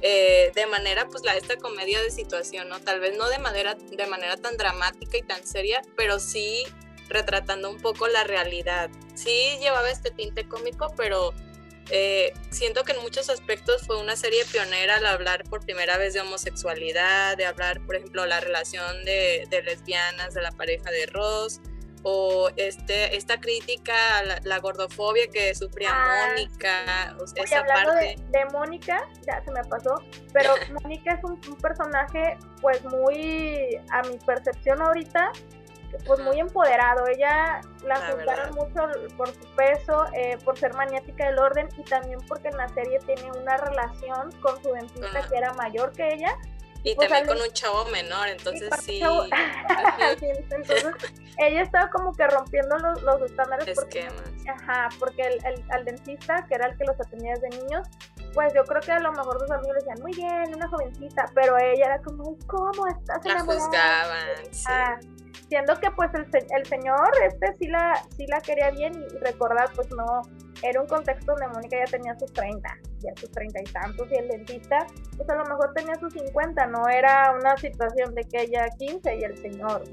eh, 0.00 0.50
de 0.54 0.66
manera, 0.66 1.06
pues 1.06 1.24
la 1.24 1.36
esta 1.36 1.56
comedia 1.56 2.02
de 2.02 2.10
situación, 2.10 2.68
¿no? 2.68 2.80
Tal 2.80 2.98
vez 2.98 3.16
no 3.16 3.28
de 3.28 3.38
manera, 3.38 3.74
de 3.74 4.06
manera 4.06 4.36
tan 4.36 4.56
dramática 4.56 5.16
y 5.16 5.22
tan 5.22 5.46
seria, 5.46 5.80
pero 5.96 6.18
sí 6.18 6.64
retratando 7.08 7.70
un 7.70 7.80
poco 7.80 8.08
la 8.08 8.24
realidad. 8.24 8.90
Sí 9.14 9.58
llevaba 9.60 9.90
este 9.90 10.10
tinte 10.10 10.48
cómico, 10.48 10.92
pero 10.96 11.32
eh, 11.94 12.32
siento 12.48 12.84
que 12.84 12.92
en 12.92 13.02
muchos 13.02 13.28
aspectos 13.28 13.86
fue 13.86 14.00
una 14.00 14.16
serie 14.16 14.46
pionera 14.50 14.96
al 14.96 15.04
hablar 15.04 15.44
por 15.44 15.60
primera 15.60 15.98
vez 15.98 16.14
de 16.14 16.22
homosexualidad, 16.22 17.36
de 17.36 17.44
hablar, 17.44 17.84
por 17.84 17.96
ejemplo, 17.96 18.24
la 18.24 18.40
relación 18.40 19.04
de, 19.04 19.46
lesbianas, 19.62 20.32
de 20.32 20.40
la 20.40 20.52
pareja 20.52 20.90
de 20.90 21.04
Ross, 21.04 21.60
o 22.02 22.48
este, 22.56 23.14
esta 23.14 23.38
crítica 23.38 24.18
a 24.18 24.40
la, 24.42 24.58
gordofobia 24.60 25.26
que 25.26 25.54
sufría 25.54 25.90
ah, 25.92 26.28
Mónica. 26.30 27.14
esa 27.36 27.62
parte. 27.62 28.16
De, 28.30 28.44
Mónica, 28.52 29.06
ya 29.26 29.44
se 29.44 29.50
me 29.50 29.62
pasó, 29.64 30.02
pero 30.32 30.54
Mónica 30.82 31.12
es 31.12 31.24
un, 31.24 31.38
un, 31.46 31.56
personaje, 31.56 32.38
pues 32.62 32.82
muy, 32.86 33.78
a 33.90 34.00
mi 34.08 34.16
percepción 34.16 34.80
ahorita, 34.80 35.30
pues 36.06 36.20
muy 36.20 36.40
empoderado. 36.40 37.06
Ella 37.06 37.60
la, 37.84 37.96
juzgaron 37.96 38.54
mucho 38.54 38.88
por 39.16 39.28
su 39.28 39.46
peso, 39.56 40.06
eh, 40.14 40.38
por 40.44 40.58
ser 40.58 40.74
maniática 40.74 41.26
del 41.26 41.38
orden 41.38 41.68
y 41.76 41.82
también 41.82 42.18
porque 42.28 42.48
en 42.48 42.56
la 42.56 42.68
serie 42.70 42.98
tiene 43.00 43.30
una 43.32 43.56
relación 43.56 44.32
con 44.40 44.62
su 44.62 44.72
dentista 44.72 45.28
que 45.28 45.36
era 45.36 45.52
mayor 45.54 45.92
que 45.92 46.14
ella. 46.14 46.36
Y 46.84 46.96
pues 46.96 47.08
también 47.08 47.36
con 47.36 47.46
un 47.46 47.52
chavo 47.52 47.84
menor, 47.86 48.28
entonces 48.28 48.68
sí. 48.82 49.00
entonces, 50.20 50.84
ella 51.38 51.62
estaba 51.62 51.88
como 51.90 52.12
que 52.12 52.26
rompiendo 52.26 52.76
los, 52.78 53.02
los 53.02 53.22
estándares. 53.22 53.78
Porque, 53.78 54.08
ajá, 54.48 54.88
porque 54.98 55.22
el, 55.22 55.46
el, 55.46 55.64
al 55.70 55.84
dentista, 55.84 56.44
que 56.48 56.56
era 56.56 56.66
el 56.66 56.76
que 56.76 56.84
los 56.84 56.98
atendía 57.00 57.34
desde 57.34 57.56
niños, 57.56 57.86
pues 58.34 58.52
yo 58.54 58.64
creo 58.64 58.80
que 58.80 58.92
a 58.92 59.00
lo 59.00 59.12
mejor 59.12 59.38
sus 59.40 59.50
amigos 59.50 59.76
decían, 59.76 59.98
muy 60.00 60.12
bien, 60.12 60.54
una 60.54 60.68
jovencita, 60.68 61.26
pero 61.34 61.58
ella 61.58 61.86
era 61.86 62.02
como, 62.02 62.36
¿cómo 62.46 62.86
estás 62.86 63.24
La 63.24 63.40
juzgaban, 63.40 64.26
ah, 64.68 64.98
siendo 65.48 65.74
que 65.80 65.90
pues 65.90 66.10
el, 66.14 66.26
el 66.56 66.66
señor 66.66 67.10
este 67.26 67.54
sí 67.58 67.66
la, 67.66 68.02
sí 68.16 68.26
la 68.26 68.40
quería 68.40 68.70
bien 68.70 68.94
y 68.94 69.18
recordar 69.18 69.70
pues 69.74 69.88
no, 69.90 70.22
era 70.62 70.80
un 70.80 70.86
contexto 70.86 71.32
donde 71.32 71.48
Mónica 71.48 71.76
ya 71.78 71.90
tenía 71.90 72.18
sus 72.18 72.32
30, 72.32 72.68
ya 73.02 73.12
sus 73.20 73.30
30 73.30 73.60
y 73.60 73.64
tantos, 73.64 74.08
y 74.10 74.16
el 74.16 74.28
dentista, 74.28 74.86
pues 75.16 75.28
a 75.28 75.36
lo 75.36 75.44
mejor 75.44 75.72
tenía 75.74 75.94
sus 75.98 76.12
50, 76.12 76.66
no 76.66 76.88
era 76.88 77.32
una 77.32 77.56
situación 77.56 78.14
de 78.14 78.24
que 78.24 78.42
ella 78.42 78.68
15 78.78 79.16
y 79.16 79.24
el 79.24 79.36
señor. 79.38 79.84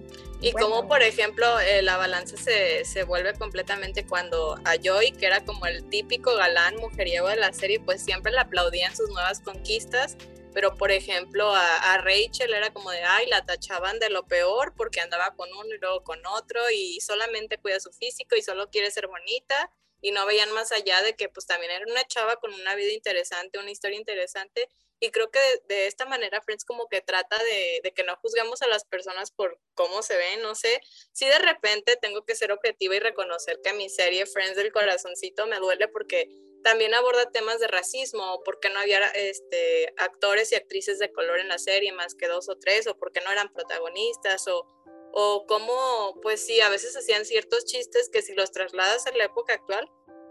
Y 0.41 0.53
como 0.53 0.87
por 0.87 1.01
ejemplo 1.01 1.59
eh, 1.59 1.81
la 1.81 1.97
balanza 1.97 2.37
se, 2.37 2.85
se, 2.85 3.03
vuelve 3.03 3.33
completamente 3.33 4.05
cuando 4.05 4.55
a 4.63 4.75
Joy, 4.81 5.11
que 5.11 5.25
era 5.25 5.43
como 5.43 5.65
el 5.65 5.87
típico 5.89 6.33
galán 6.35 6.77
mujeriego 6.77 7.27
de 7.27 7.35
la 7.35 7.51
serie, 7.51 7.79
pues 7.79 8.01
siempre 8.01 8.31
le 8.31 8.39
aplaudían 8.39 8.95
sus 8.95 9.09
nuevas 9.09 9.41
conquistas, 9.41 10.15
pero 10.53 10.75
por 10.75 10.91
ejemplo 10.91 11.53
a, 11.53 11.93
a, 11.93 11.97
Rachel 11.97 12.53
era 12.53 12.71
como 12.71 12.89
de, 12.91 13.03
ay, 13.03 13.27
la 13.27 13.43
tachaban 13.43 13.99
de 13.99 14.09
lo 14.09 14.25
peor 14.27 14.73
porque 14.75 15.01
andaba 15.01 15.35
con 15.35 15.49
uno 15.53 15.75
y 15.75 15.79
luego 15.79 16.03
con 16.03 16.25
otro 16.25 16.61
y 16.73 17.01
solamente 17.01 17.57
cuida 17.57 17.79
su 17.79 17.91
físico 17.91 18.35
y 18.37 18.41
solo 18.41 18.69
quiere 18.69 18.91
ser 18.91 19.07
bonita 19.07 19.71
y 20.01 20.11
no 20.11 20.25
veían 20.25 20.51
más 20.51 20.71
allá 20.71 21.01
de 21.01 21.15
que 21.15 21.29
pues 21.29 21.45
también 21.45 21.71
era 21.71 21.85
una 21.87 22.05
chava 22.07 22.37
con 22.37 22.53
una 22.53 22.75
vida 22.75 22.91
interesante, 22.91 23.59
una 23.59 23.71
historia 23.71 23.97
interesante 23.97 24.69
y 24.99 25.11
creo 25.11 25.31
que 25.31 25.39
de, 25.67 25.87
esta 25.87 26.05
manera 26.05 26.41
Friends 26.41 26.65
como 26.65 26.87
que 26.89 27.01
trata 27.01 27.41
de, 27.41 27.79
de, 27.83 27.93
que 27.93 28.03
no 28.03 28.17
juzgamos 28.17 28.61
a 28.61 28.67
las 28.67 28.83
personas 28.85 29.31
por 29.31 29.59
cómo 29.73 30.01
se 30.01 30.17
ven, 30.17 30.41
no 30.41 30.55
sé, 30.55 30.81
si 31.13 31.25
de 31.25 31.39
repente 31.39 31.95
tengo 32.01 32.25
que 32.25 32.35
ser 32.35 32.51
objetiva 32.51 32.95
y 32.95 32.99
reconocer 32.99 33.59
que 33.63 33.73
mi 33.73 33.89
serie 33.89 34.25
Friends 34.25 34.57
del 34.57 34.73
corazoncito 34.73 35.47
me 35.47 35.59
duele 35.59 35.87
porque 35.87 36.27
también 36.63 36.93
aborda 36.93 37.31
temas 37.31 37.59
de 37.59 37.67
racismo, 37.67 38.41
porque 38.43 38.69
no 38.69 38.79
había 38.79 39.07
este, 39.09 39.93
actores 39.97 40.51
y 40.51 40.55
actrices 40.55 40.99
de 40.99 41.11
color 41.11 41.39
en 41.39 41.47
la 41.47 41.57
serie, 41.57 41.91
más 41.93 42.15
que 42.15 42.27
dos 42.27 42.49
o 42.49 42.57
tres, 42.57 42.87
o 42.87 42.97
porque 42.97 43.21
no 43.21 43.31
eran 43.31 43.51
protagonistas, 43.53 44.47
o 44.47 44.67
o 45.13 45.45
cómo, 45.47 46.19
pues 46.21 46.45
sí, 46.45 46.61
a 46.61 46.69
veces 46.69 46.95
hacían 46.95 47.25
ciertos 47.25 47.65
chistes 47.65 48.09
que 48.09 48.21
si 48.21 48.33
los 48.33 48.51
trasladas 48.51 49.07
a 49.07 49.11
la 49.11 49.25
época 49.25 49.53
actual, 49.53 49.89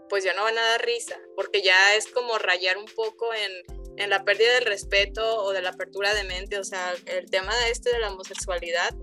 pues 0.09 0.23
ya 0.23 0.33
no 0.33 0.43
van 0.43 0.57
a 0.57 0.61
dar 0.61 0.85
risa, 0.85 1.19
porque 1.35 1.61
ya 1.61 1.95
es 1.95 2.07
como 2.07 2.37
rayar 2.37 2.77
un 2.77 2.85
poco 2.85 3.33
en, 3.33 3.51
en 3.97 4.09
la 4.09 4.23
pérdida 4.23 4.53
del 4.53 4.65
respeto 4.65 5.43
o 5.43 5.51
de 5.51 5.61
la 5.61 5.69
apertura 5.69 6.13
de 6.13 6.23
mente, 6.23 6.57
o 6.57 6.63
sea, 6.63 6.93
el 7.05 7.29
tema 7.29 7.55
de 7.59 7.69
este 7.69 7.91
de 7.91 7.99
la 7.99 8.11
homosexualidad, 8.11 8.95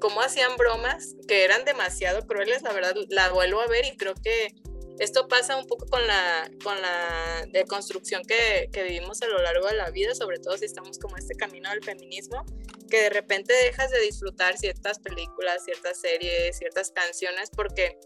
cómo 0.00 0.20
hacían 0.20 0.56
bromas 0.56 1.14
que 1.26 1.44
eran 1.44 1.64
demasiado 1.64 2.26
crueles, 2.26 2.62
la 2.62 2.72
verdad, 2.72 2.94
la 3.08 3.30
vuelvo 3.30 3.60
a 3.60 3.66
ver 3.66 3.84
y 3.86 3.96
creo 3.96 4.14
que 4.14 4.54
esto 4.98 5.26
pasa 5.26 5.56
un 5.56 5.66
poco 5.66 5.86
con 5.86 6.06
la, 6.06 6.50
con 6.62 6.80
la 6.80 7.46
deconstrucción 7.50 8.22
que, 8.24 8.68
que, 8.72 8.84
vivimos 8.84 9.22
a 9.22 9.26
lo 9.26 9.40
largo 9.42 9.66
de 9.68 9.74
la 9.74 9.90
vida, 9.90 10.14
sobre 10.14 10.38
todo 10.38 10.56
si 10.58 10.64
estamos 10.64 10.98
como 10.98 11.16
este 11.16 11.34
camino 11.34 11.70
del 11.70 11.82
feminismo, 11.82 12.44
que 12.92 13.04
de 13.04 13.08
repente 13.08 13.54
dejas 13.54 13.90
de 13.90 14.00
disfrutar 14.00 14.58
ciertas 14.58 14.98
películas, 14.98 15.64
ciertas 15.64 15.98
series, 15.98 16.58
ciertas 16.58 16.90
canciones, 16.90 17.48
porque 17.48 17.98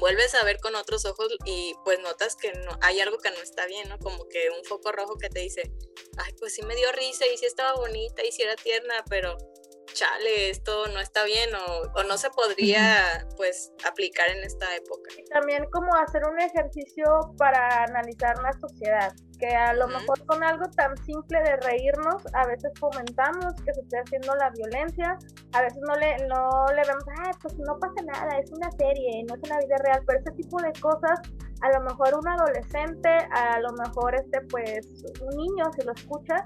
vuelves 0.00 0.34
a 0.34 0.42
ver 0.42 0.58
con 0.58 0.74
otros 0.74 1.04
ojos 1.04 1.28
y 1.44 1.76
pues 1.84 2.00
notas 2.00 2.34
que 2.34 2.52
no, 2.52 2.76
hay 2.80 2.98
algo 2.98 3.18
que 3.18 3.30
no 3.30 3.36
está 3.36 3.64
bien, 3.66 3.88
¿no? 3.88 4.00
Como 4.00 4.26
que 4.28 4.50
un 4.50 4.64
foco 4.64 4.90
rojo 4.90 5.18
que 5.18 5.28
te 5.28 5.38
dice, 5.38 5.70
ay, 6.18 6.34
pues 6.40 6.52
sí 6.52 6.62
me 6.62 6.74
dio 6.74 6.90
risa 6.90 7.26
y 7.32 7.38
sí 7.38 7.46
estaba 7.46 7.74
bonita 7.74 8.24
y 8.24 8.32
sí 8.32 8.42
era 8.42 8.56
tierna, 8.56 9.04
pero 9.08 9.36
chale, 9.92 10.50
esto 10.50 10.88
no 10.88 10.98
está 10.98 11.22
bien 11.22 11.50
o, 11.54 12.02
no 12.02 12.18
se 12.18 12.30
podría 12.30 13.28
pues 13.36 13.72
aplicar 13.86 14.30
en 14.30 14.42
esta 14.42 14.74
época. 14.74 15.10
Y 15.16 15.24
también 15.26 15.64
como 15.70 15.94
hacer 15.94 16.22
un 16.24 16.40
ejercicio 16.40 17.04
para 17.38 17.84
analizar 17.84 18.36
la 18.42 18.52
sociedad, 18.54 19.12
que 19.42 19.56
a 19.56 19.74
lo 19.74 19.88
mejor 19.88 20.24
con 20.26 20.42
algo 20.44 20.64
tan 20.76 20.96
simple 20.98 21.42
de 21.42 21.56
reírnos, 21.56 22.22
a 22.32 22.46
veces 22.46 22.70
fomentamos 22.78 23.54
que 23.64 23.74
se 23.74 23.80
esté 23.80 23.98
haciendo 23.98 24.36
la 24.36 24.50
violencia, 24.50 25.18
a 25.52 25.62
veces 25.62 25.80
no 25.84 25.96
le, 25.96 26.16
no 26.28 26.66
le 26.68 26.82
vemos, 26.86 27.04
ah, 27.24 27.32
pues 27.42 27.58
no 27.58 27.76
pasa 27.80 28.02
nada, 28.06 28.38
es 28.38 28.52
una 28.52 28.70
serie, 28.70 29.24
no 29.28 29.34
es 29.34 29.40
una 29.42 29.58
vida 29.58 29.76
real, 29.82 30.00
pero 30.06 30.20
ese 30.20 30.30
tipo 30.36 30.62
de 30.62 30.72
cosas, 30.80 31.18
a 31.60 31.72
lo 31.72 31.80
mejor 31.80 32.14
un 32.14 32.28
adolescente, 32.28 33.08
a 33.32 33.58
lo 33.58 33.72
mejor 33.72 34.14
este 34.14 34.42
pues 34.42 34.86
un 35.20 35.36
niño 35.36 35.72
si 35.76 35.84
lo 35.84 35.92
escucha, 35.92 36.36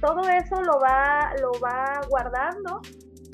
todo 0.00 0.20
eso 0.28 0.62
lo 0.62 0.78
va, 0.78 1.32
lo 1.42 1.50
va 1.60 2.00
guardando 2.08 2.80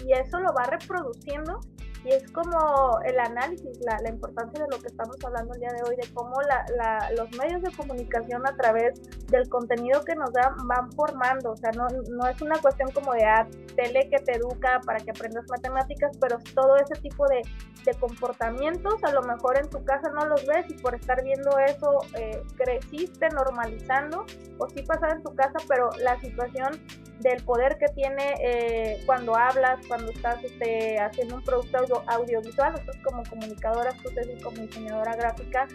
y 0.03 0.15
eso 0.15 0.39
lo 0.41 0.55
va 0.55 0.63
reproduciendo 0.65 1.61
y 2.05 2.11
es 2.11 2.31
como 2.33 3.01
el 3.05 3.19
análisis, 3.19 3.81
la, 3.81 3.99
la, 4.03 4.11
importancia 4.11 4.63
de 4.63 4.71
lo 4.71 4.79
que 4.79 4.89
estamos 4.89 5.17
hablando 5.25 5.55
el 5.55 5.61
día 5.61 5.73
de 5.73 5.89
hoy, 5.89 5.97
de 5.97 6.07
cómo 6.13 6.35
la, 6.43 6.65
la, 6.77 7.11
los 7.13 7.31
medios 7.39 7.63
de 7.63 7.73
comunicación 7.73 8.47
a 8.47 8.55
través 8.57 9.01
del 9.29 9.49
contenido 9.49 10.05
que 10.05 10.15
nos 10.15 10.31
dan 10.33 10.55
van 10.67 10.93
formando, 10.93 11.53
o 11.53 11.57
sea, 11.57 11.71
no, 11.73 11.87
no 12.11 12.29
es 12.29 12.41
una 12.43 12.59
cuestión 12.59 12.91
como 12.93 13.15
de 13.15 13.25
ah, 13.25 13.47
tele 13.75 14.09
que 14.11 14.19
te 14.19 14.37
educa 14.37 14.81
para 14.85 14.99
que 15.01 15.11
aprendas 15.13 15.45
matemáticas, 15.49 16.17
pero 16.21 16.39
todo 16.55 16.77
ese 16.77 17.01
tipo 17.01 17.27
de, 17.29 17.41
de 17.85 17.95
comportamientos, 17.99 19.03
a 19.03 19.13
lo 19.13 19.23
mejor 19.23 19.59
en 19.59 19.71
tu 19.71 19.83
casa 19.85 20.11
no 20.11 20.27
los 20.27 20.45
ves 20.47 20.67
y 20.69 20.75
por 20.75 20.95
estar 20.95 21.23
viendo 21.25 21.59
eso 21.59 22.01
eh, 22.19 22.43
creciste 22.57 23.31
normalizando, 23.31 24.27
o 24.59 24.69
sí 24.69 24.83
pasaba 24.83 25.13
en 25.13 25.23
tu 25.23 25.35
casa, 25.35 25.57
pero 25.69 25.89
la 26.03 26.21
situación 26.21 26.81
del 27.21 27.43
poder 27.45 27.77
que 27.79 27.87
tiene 27.95 28.35
eh, 28.41 29.03
cuando 29.07 29.37
hablas, 29.37 29.79
cuando 29.87 30.11
estás 30.11 30.43
este, 30.43 30.99
haciendo 30.99 31.37
un 31.37 31.45
producto 31.45 31.79
audiovisual, 32.07 32.73
nosotros 32.73 32.97
como 33.05 33.23
comunicadoras, 33.25 33.95
ustedes 34.05 34.43
como 34.43 34.57
diseñadora 34.57 35.15
gráfica, 35.17 35.67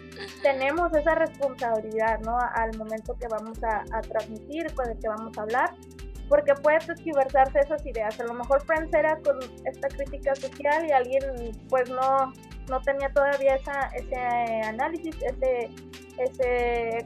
tenemos 0.42 0.94
esa 0.94 1.14
responsabilidad, 1.14 2.20
¿no? 2.20 2.38
Al 2.54 2.76
momento 2.76 3.16
que 3.18 3.26
vamos 3.28 3.58
a, 3.62 4.00
transmitir, 4.02 4.72
con 4.74 4.88
el 4.88 4.98
que 4.98 5.08
vamos 5.08 5.36
a 5.38 5.42
hablar, 5.42 5.74
porque 6.28 6.54
puede 6.54 6.78
transversarse 6.78 7.60
esas 7.60 7.84
ideas. 7.86 8.18
A 8.20 8.24
lo 8.24 8.34
mejor 8.34 8.62
Friends 8.62 8.92
era 8.94 9.16
con 9.20 9.38
esta 9.64 9.88
crítica 9.88 10.34
social 10.34 10.86
y 10.86 10.92
alguien 10.92 11.22
pues 11.68 11.90
no, 11.90 12.32
no 12.68 12.80
tenía 12.82 13.08
todavía 13.12 13.56
esa, 13.56 13.90
ese 13.96 14.16
análisis, 14.16 15.16
ese, 15.22 15.70
ese 16.18 17.04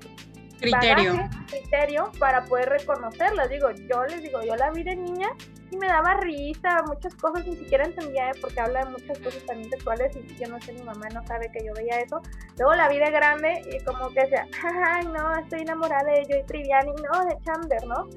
criterio. 0.60 1.28
criterio 1.48 2.10
para 2.18 2.44
poder 2.44 2.68
reconocerla. 2.70 3.46
Digo, 3.48 3.70
yo 3.70 4.04
les 4.04 4.22
digo, 4.22 4.42
yo 4.42 4.56
la 4.56 4.70
vi 4.70 4.82
de 4.82 4.96
niña 4.96 5.28
y 5.70 5.76
me 5.76 5.86
daba 5.86 6.14
risa, 6.14 6.82
muchas 6.86 7.14
cosas 7.16 7.46
ni 7.46 7.56
siquiera 7.56 7.84
entendía 7.84 8.30
porque 8.40 8.60
habla 8.60 8.84
de 8.84 8.90
muchas 8.90 9.18
cosas 9.18 9.44
también 9.44 9.70
sexuales 9.70 10.16
y 10.16 10.34
yo 10.36 10.48
no 10.48 10.60
sé, 10.60 10.72
mi 10.72 10.82
mamá 10.82 11.08
no 11.12 11.26
sabe 11.26 11.50
que 11.52 11.64
yo 11.64 11.72
veía 11.74 12.00
eso. 12.00 12.20
Luego 12.58 12.74
la 12.74 12.88
vi 12.88 12.98
de 12.98 13.10
grande 13.10 13.62
y 13.70 13.82
como 13.84 14.08
que 14.10 14.20
decía, 14.20 14.46
ay, 14.86 15.06
no, 15.06 15.36
estoy 15.38 15.62
enamorada 15.62 16.04
de 16.04 16.24
Joy 16.26 16.44
Triviani, 16.46 16.92
no, 16.92 17.24
de 17.24 17.38
Chandler, 17.44 17.86
¿no? 17.86 18.08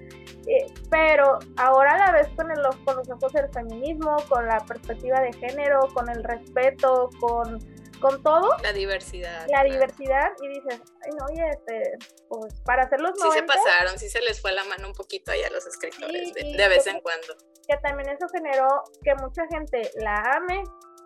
pero 0.89 1.39
ahora 1.57 1.97
la 1.97 2.11
ves 2.11 2.27
con, 2.35 2.49
el, 2.51 2.57
con 2.85 2.95
los 2.95 3.09
ojos 3.09 3.33
del 3.33 3.49
feminismo, 3.49 4.15
con 4.29 4.47
la 4.47 4.59
perspectiva 4.59 5.19
de 5.19 5.33
género, 5.33 5.87
con 5.93 6.09
el 6.09 6.23
respeto, 6.23 7.09
con 7.19 7.59
con 7.99 8.21
todo. 8.23 8.55
La 8.63 8.73
diversidad. 8.73 9.45
La 9.49 9.63
diversidad 9.63 10.29
y 10.41 10.47
dices, 10.47 10.81
ay 11.03 11.11
no, 11.17 11.25
oye, 11.25 11.49
este, 11.49 11.97
pues 12.29 12.53
para 12.65 12.83
hacer 12.83 13.01
los 13.01 13.11
Sí 13.19 13.27
se 13.33 13.43
pasaron, 13.43 13.97
sí 13.97 14.09
se 14.09 14.21
les 14.21 14.41
fue 14.41 14.51
la 14.51 14.63
mano 14.65 14.87
un 14.87 14.93
poquito 14.93 15.31
ahí 15.31 15.43
a 15.43 15.49
los 15.49 15.65
escritores 15.65 16.33
de, 16.33 16.67
vez 16.67 16.87
en 16.87 16.99
cuando. 17.01 17.35
Que 17.67 17.77
también 17.77 18.09
eso 18.09 18.27
generó 18.31 18.67
que 19.03 19.13
mucha 19.15 19.43
gente 19.51 19.91
la 19.95 20.17
ame. 20.35 20.63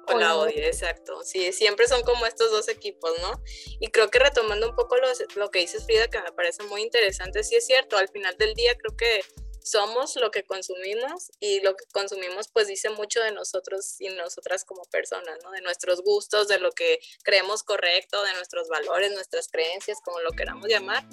O, 0.07 0.17
la 0.17 0.35
odie, 0.35 0.65
exacto. 0.65 1.21
Sí, 1.23 1.53
siempre 1.53 1.87
son 1.87 2.01
como 2.03 2.25
estos 2.25 2.51
dos 2.51 2.67
equipos, 2.69 3.11
¿no? 3.21 3.41
Y 3.79 3.89
creo 3.89 4.09
que 4.09 4.19
retomando 4.19 4.67
un 4.69 4.75
poco 4.75 4.97
lo, 4.97 5.07
lo 5.35 5.51
que 5.51 5.59
dices, 5.59 5.85
Frida, 5.85 6.07
que 6.07 6.19
me 6.21 6.31
parece 6.31 6.63
muy 6.63 6.81
interesante, 6.81 7.43
sí 7.43 7.55
es 7.55 7.65
cierto, 7.65 7.97
al 7.97 8.09
final 8.09 8.35
del 8.37 8.53
día 8.55 8.75
creo 8.75 8.97
que 8.97 9.21
somos 9.63 10.15
lo 10.15 10.31
que 10.31 10.43
consumimos 10.43 11.31
y 11.39 11.61
lo 11.61 11.75
que 11.75 11.85
consumimos 11.91 12.47
pues 12.47 12.67
dice 12.67 12.89
mucho 12.89 13.21
de 13.21 13.31
nosotros 13.31 13.99
y 13.99 14.09
nosotras 14.09 14.65
como 14.65 14.83
personas, 14.85 15.37
¿no? 15.43 15.51
De 15.51 15.61
nuestros 15.61 16.01
gustos, 16.01 16.47
de 16.47 16.59
lo 16.59 16.71
que 16.71 16.99
creemos 17.23 17.63
correcto, 17.63 18.23
de 18.23 18.33
nuestros 18.33 18.67
valores, 18.69 19.11
nuestras 19.11 19.47
creencias, 19.49 19.99
como 20.03 20.19
lo 20.19 20.31
queramos 20.31 20.67
llamar. 20.67 21.05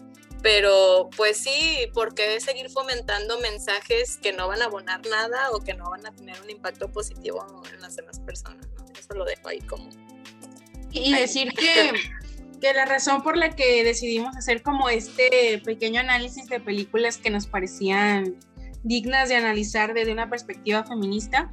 Pero 0.43 1.11
pues 1.17 1.39
sí, 1.39 1.91
¿por 1.93 2.15
qué 2.15 2.41
seguir 2.41 2.71
fomentando 2.71 3.39
mensajes 3.41 4.19
que 4.19 4.33
no 4.33 4.47
van 4.47 4.63
a 4.63 4.67
abonar 4.67 5.05
nada 5.07 5.51
o 5.51 5.61
que 5.61 5.75
no 5.75 5.91
van 5.91 6.07
a 6.07 6.15
tener 6.15 6.41
un 6.41 6.49
impacto 6.49 6.91
positivo 6.91 7.45
en 7.73 7.81
las 7.81 7.97
demás 7.97 8.21
personas? 8.21 8.67
¿no? 8.77 8.87
Eso 8.99 9.15
lo 9.15 9.25
dejo 9.25 9.49
ahí 9.49 9.61
como... 9.61 9.91
Y 10.91 11.13
decir 11.13 11.53
que 11.53 11.93
que 12.61 12.73
la 12.75 12.85
razón 12.85 13.23
por 13.23 13.37
la 13.37 13.51
que 13.51 13.85
decidimos 13.85 14.37
hacer 14.37 14.63
como 14.63 14.89
este 14.89 15.61
pequeño 15.65 16.01
análisis 16.01 16.47
de 16.47 16.61
películas 16.61 17.19
que 17.19 17.31
nos 17.31 17.47
parecían 17.47 18.37
dignas 18.83 19.29
de 19.29 19.37
analizar 19.37 19.95
desde 19.95 20.13
una 20.13 20.29
perspectiva 20.31 20.85
feminista 20.85 21.51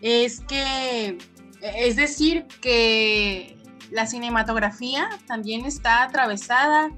es 0.00 0.40
que 0.40 1.18
Es 1.60 1.96
decir, 1.96 2.46
que 2.60 3.56
la 3.90 4.06
cinematografía 4.06 5.08
también 5.26 5.64
está 5.64 6.02
atravesada 6.04 6.90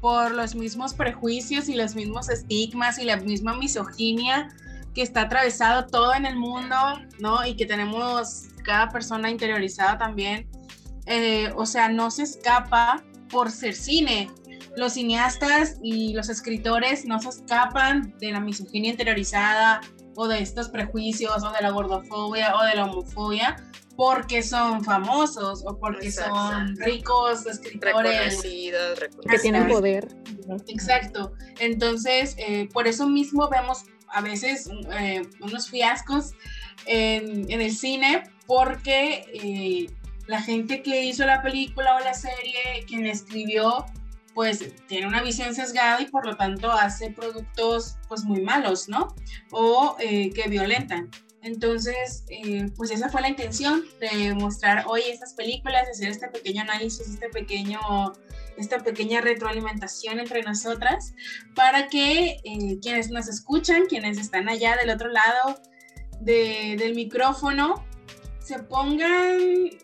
por 0.00 0.32
los 0.32 0.54
mismos 0.54 0.94
prejuicios 0.94 1.68
y 1.68 1.74
los 1.74 1.94
mismos 1.94 2.28
estigmas 2.28 2.98
y 2.98 3.04
la 3.04 3.16
misma 3.16 3.56
misoginia 3.56 4.48
que 4.94 5.02
está 5.02 5.22
atravesado 5.22 5.86
todo 5.86 6.12
en 6.14 6.26
el 6.26 6.36
mundo, 6.36 6.76
¿no? 7.20 7.46
Y 7.46 7.54
que 7.54 7.64
tenemos 7.64 8.48
cada 8.64 8.90
persona 8.90 9.30
interiorizada 9.30 9.96
también. 9.96 10.46
Eh, 11.06 11.52
o 11.56 11.66
sea, 11.66 11.88
no 11.88 12.10
se 12.10 12.22
escapa 12.22 13.02
por 13.30 13.50
ser 13.50 13.74
cine. 13.74 14.30
Los 14.76 14.94
cineastas 14.94 15.76
y 15.82 16.14
los 16.14 16.28
escritores 16.28 17.04
no 17.04 17.20
se 17.20 17.28
escapan 17.28 18.14
de 18.18 18.32
la 18.32 18.40
misoginia 18.40 18.90
interiorizada 18.90 19.80
o 20.14 20.28
de 20.28 20.40
estos 20.40 20.68
prejuicios 20.68 21.42
o 21.42 21.52
de 21.52 21.60
la 21.60 21.70
gordofobia 21.70 22.56
o 22.56 22.64
de 22.64 22.76
la 22.76 22.84
homofobia 22.84 23.56
porque 23.96 24.42
son 24.42 24.82
famosos 24.84 25.62
o 25.66 25.78
porque 25.78 26.10
son 26.10 26.76
ricos 26.76 27.46
escritores 27.46 28.40
que 28.42 29.38
tienen 29.38 29.68
poder. 29.68 30.08
Exacto. 30.66 31.34
Entonces, 31.60 32.34
eh, 32.38 32.68
por 32.72 32.86
eso 32.86 33.06
mismo 33.06 33.48
vemos 33.48 33.84
a 34.08 34.20
veces 34.20 34.68
eh, 34.98 35.22
unos 35.40 35.68
fiascos 35.68 36.32
en, 36.86 37.50
el 37.50 37.74
cine 37.74 38.24
porque 38.46 39.24
eh, 39.34 39.86
la 40.26 40.40
gente 40.40 40.82
que 40.82 41.04
hizo 41.04 41.24
la 41.26 41.42
película 41.42 41.96
o 41.96 42.00
la 42.00 42.14
serie, 42.14 42.84
quien 42.86 43.06
escribió, 43.06 43.84
pues 44.34 44.64
tiene 44.86 45.06
una 45.06 45.22
visión 45.22 45.54
sesgada 45.54 46.00
y 46.00 46.06
por 46.06 46.26
lo 46.26 46.36
tanto 46.36 46.70
hace 46.70 47.10
productos 47.10 47.96
pues 48.08 48.24
muy 48.24 48.40
malos, 48.40 48.88
¿no? 48.88 49.14
O 49.50 49.96
que 49.98 50.44
violentan. 50.48 51.10
Entonces, 51.42 52.24
eh, 52.28 52.70
pues 52.76 52.92
esa 52.92 53.08
fue 53.08 53.20
la 53.20 53.28
intención 53.28 53.82
de 54.00 54.32
mostrar 54.34 54.84
hoy 54.86 55.02
estas 55.08 55.34
películas, 55.34 55.88
hacer 55.88 56.08
este 56.08 56.28
pequeño 56.28 56.62
análisis, 56.62 57.08
este 57.08 57.28
pequeño, 57.30 57.80
esta 58.56 58.78
pequeña 58.78 59.20
retroalimentación 59.20 60.20
entre 60.20 60.42
nosotras, 60.42 61.14
para 61.56 61.88
que 61.88 62.36
eh, 62.44 62.78
quienes 62.80 63.10
nos 63.10 63.26
escuchan, 63.28 63.86
quienes 63.88 64.18
están 64.18 64.48
allá 64.48 64.76
del 64.76 64.90
otro 64.90 65.08
lado 65.08 65.60
del 66.20 66.94
micrófono, 66.94 67.84
se 68.44 68.58
pongan 68.60 69.38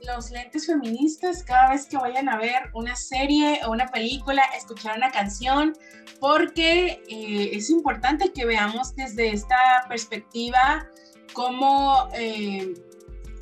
los 0.07 0.31
lentes 0.31 0.67
feministas 0.67 1.45
cada 1.45 1.71
vez 1.71 1.87
que 1.87 1.97
vayan 1.97 2.29
a 2.29 2.37
ver 2.37 2.71
una 2.75 2.97
serie 2.97 3.61
o 3.65 3.71
una 3.71 3.87
película, 3.87 4.43
escuchar 4.57 4.97
una 4.97 5.11
canción, 5.11 5.77
porque 6.21 7.03
eh, 7.09 7.51
es 7.53 7.71
importante 7.71 8.33
que 8.33 8.45
veamos 8.45 8.97
desde 8.97 9.31
esta 9.31 9.57
perspectiva 9.89 10.89
cómo, 11.33 12.09
eh, 12.15 12.75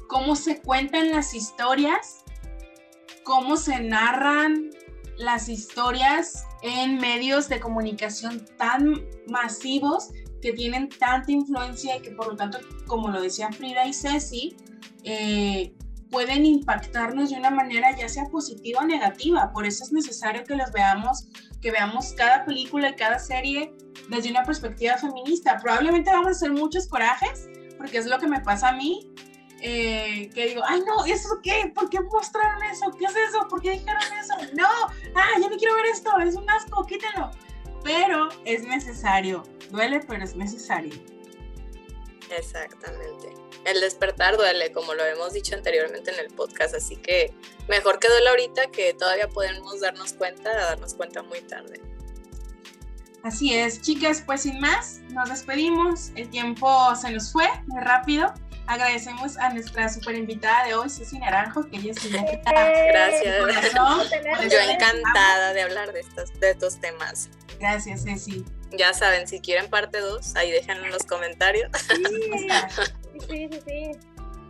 cómo 0.09 0.37
se 0.37 0.61
cuentan 0.61 1.11
las 1.11 1.35
historias, 1.35 2.25
cómo 3.25 3.57
se 3.57 3.81
narran 3.81 4.71
las 5.17 5.49
historias 5.49 6.45
en 6.62 6.99
medios 6.99 7.49
de 7.49 7.59
comunicación 7.59 8.45
tan 8.59 9.03
masivos 9.27 10.11
que 10.41 10.53
tienen 10.53 10.89
tanta 10.89 11.32
influencia 11.32 11.97
y 11.97 12.03
que 12.03 12.11
por 12.11 12.28
lo 12.28 12.37
tanto, 12.37 12.59
como 12.87 13.09
lo 13.09 13.20
decían 13.20 13.53
Frida 13.53 13.87
y 13.87 13.93
Ceci, 13.93 14.57
eh, 15.05 15.74
pueden 16.11 16.47
impactarnos 16.47 17.30
de 17.30 17.37
una 17.37 17.51
manera 17.51 17.97
ya 17.97 18.09
sea 18.09 18.24
positiva 18.26 18.80
o 18.80 18.84
negativa. 18.84 19.51
Por 19.53 19.66
eso 19.66 19.84
es 19.84 19.93
necesario 19.93 20.45
que 20.45 20.55
los 20.55 20.70
veamos, 20.72 21.28
que 21.61 21.70
veamos 21.70 22.12
cada 22.16 22.45
película 22.45 22.91
y 22.91 22.95
cada 22.95 23.18
serie 23.18 23.74
desde 24.09 24.30
una 24.30 24.45
perspectiva 24.45 24.97
feminista. 24.97 25.59
Probablemente 25.62 26.11
vamos 26.11 26.28
a 26.28 26.30
hacer 26.30 26.53
muchos 26.53 26.87
corajes, 26.87 27.49
porque 27.76 27.99
es 27.99 28.07
lo 28.07 28.18
que 28.18 28.28
me 28.28 28.41
pasa 28.41 28.68
a 28.68 28.72
mí, 28.72 29.12
eh, 29.61 30.30
que 30.34 30.49
digo, 30.49 30.62
ay 30.66 30.80
no, 30.87 31.05
¿eso 31.07 31.28
qué? 31.43 31.72
¿Por 31.74 31.89
qué 31.89 32.01
mostraron 32.01 32.62
eso? 32.64 32.91
¿Qué 32.99 33.07
es 33.07 33.16
eso? 33.28 33.47
¿Por 33.49 33.61
qué 33.61 33.72
dijeron 33.72 34.03
eso? 34.20 34.34
No, 34.55 34.68
ah, 35.14 35.28
yo 35.41 35.49
no 35.49 35.57
quiero 35.57 35.74
ver 35.76 35.87
esto, 35.87 36.16
es 36.18 36.37
un 36.37 36.49
asco, 36.49 36.84
quítenlo. 36.84 37.30
Pero 37.87 38.28
es 38.45 38.64
necesario, 38.64 39.45
duele, 39.70 40.01
pero 40.01 40.24
es 40.24 40.34
necesario. 40.34 40.93
Exactamente. 42.37 43.32
El 43.64 43.80
despertar 43.80 44.37
duele, 44.37 44.72
como 44.72 44.93
lo 44.95 45.05
hemos 45.05 45.32
dicho 45.32 45.55
anteriormente 45.55 46.11
en 46.11 46.18
el 46.18 46.34
podcast, 46.34 46.74
así 46.74 46.97
que 46.97 47.32
mejor 47.68 48.01
que 48.01 48.09
duele 48.09 48.28
ahorita 48.28 48.66
que 48.72 48.93
todavía 48.95 49.28
podemos 49.28 49.80
darnos 49.80 50.14
cuenta, 50.14 50.53
darnos 50.53 50.95
cuenta 50.95 51.22
muy 51.22 51.41
tarde. 51.43 51.80
Así 53.22 53.55
es, 53.55 53.80
chicas, 53.82 54.20
pues 54.26 54.43
sin 54.43 54.59
más, 54.59 55.01
nos 55.11 55.28
despedimos. 55.28 56.11
El 56.16 56.28
tiempo 56.28 56.68
se 56.97 57.12
nos 57.12 57.30
fue 57.30 57.47
muy 57.68 57.84
rápido. 57.84 58.34
Agradecemos 58.67 59.37
a 59.39 59.51
nuestra 59.51 59.89
super 59.89 60.14
invitada 60.14 60.67
de 60.67 60.75
hoy, 60.75 60.91
Ceci 60.91 61.19
Naranjo, 61.19 61.69
que 61.69 61.77
ella 61.77 61.93
es 61.93 62.12
Gracias. 62.12 63.37
Yo 64.51 64.59
encantada 64.59 65.53
de 65.53 65.62
hablar 65.62 65.93
de 65.93 66.01
estos, 66.01 66.33
de 66.41 66.51
estos 66.51 66.81
temas. 66.81 67.31
Gracias, 67.61 68.03
Ceci. 68.05 68.45
Ya 68.73 68.93
saben, 68.93 69.29
si 69.29 69.41
quieren 69.41 69.71
parte 69.71 70.01
2, 70.01 70.35
ahí 70.37 70.51
déjenlo 70.51 70.85
en 70.87 70.93
los 70.93 71.05
comentarios. 71.05 71.71
Sí, 73.31 73.49
sí, 73.51 73.61
sí. 73.67 73.93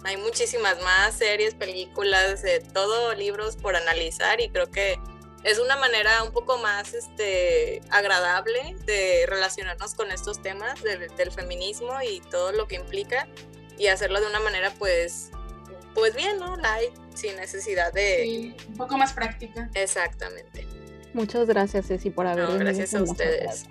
Hay 0.03 0.17
muchísimas 0.17 0.83
más 0.83 1.14
series, 1.14 1.55
películas, 1.55 2.43
de 2.43 2.59
todo 2.59 3.14
libros 3.14 3.55
por 3.55 3.77
analizar 3.77 4.41
y 4.41 4.49
creo 4.49 4.69
que 4.69 4.99
es 5.47 5.61
una 5.61 5.77
manera 5.77 6.25
un 6.25 6.33
poco 6.33 6.59
más 6.59 6.93
este, 6.93 7.81
agradable 7.91 8.75
de 8.85 9.25
relacionarnos 9.29 9.95
con 9.95 10.11
estos 10.11 10.43
temas 10.43 10.83
del, 10.83 11.31
feminismo 11.31 11.93
y 12.03 12.21
todo 12.21 12.51
lo 12.51 12.67
que 12.67 12.75
implica 12.75 13.29
y 13.79 13.89
hacerlo 13.89 14.20
de 14.20 14.27
una 14.27 14.41
manera 14.41 14.72
pues 14.79 15.31
pues 15.97 16.14
bien, 16.14 16.39
¿no? 16.39 16.57
Light, 16.57 16.93
sin 17.14 17.37
necesidad 17.37 17.91
de... 17.93 18.20
Sí, 18.22 18.57
un 18.68 18.74
poco 18.74 18.99
más 18.99 19.14
práctica. 19.14 19.70
Exactamente. 19.74 20.66
Muchas 21.14 21.49
gracias, 21.49 21.87
Ceci, 21.87 22.11
por 22.11 22.27
haber 22.27 22.51
no, 22.51 22.59
Gracias 22.59 22.95
a 22.95 23.03
ustedes. 23.03 23.66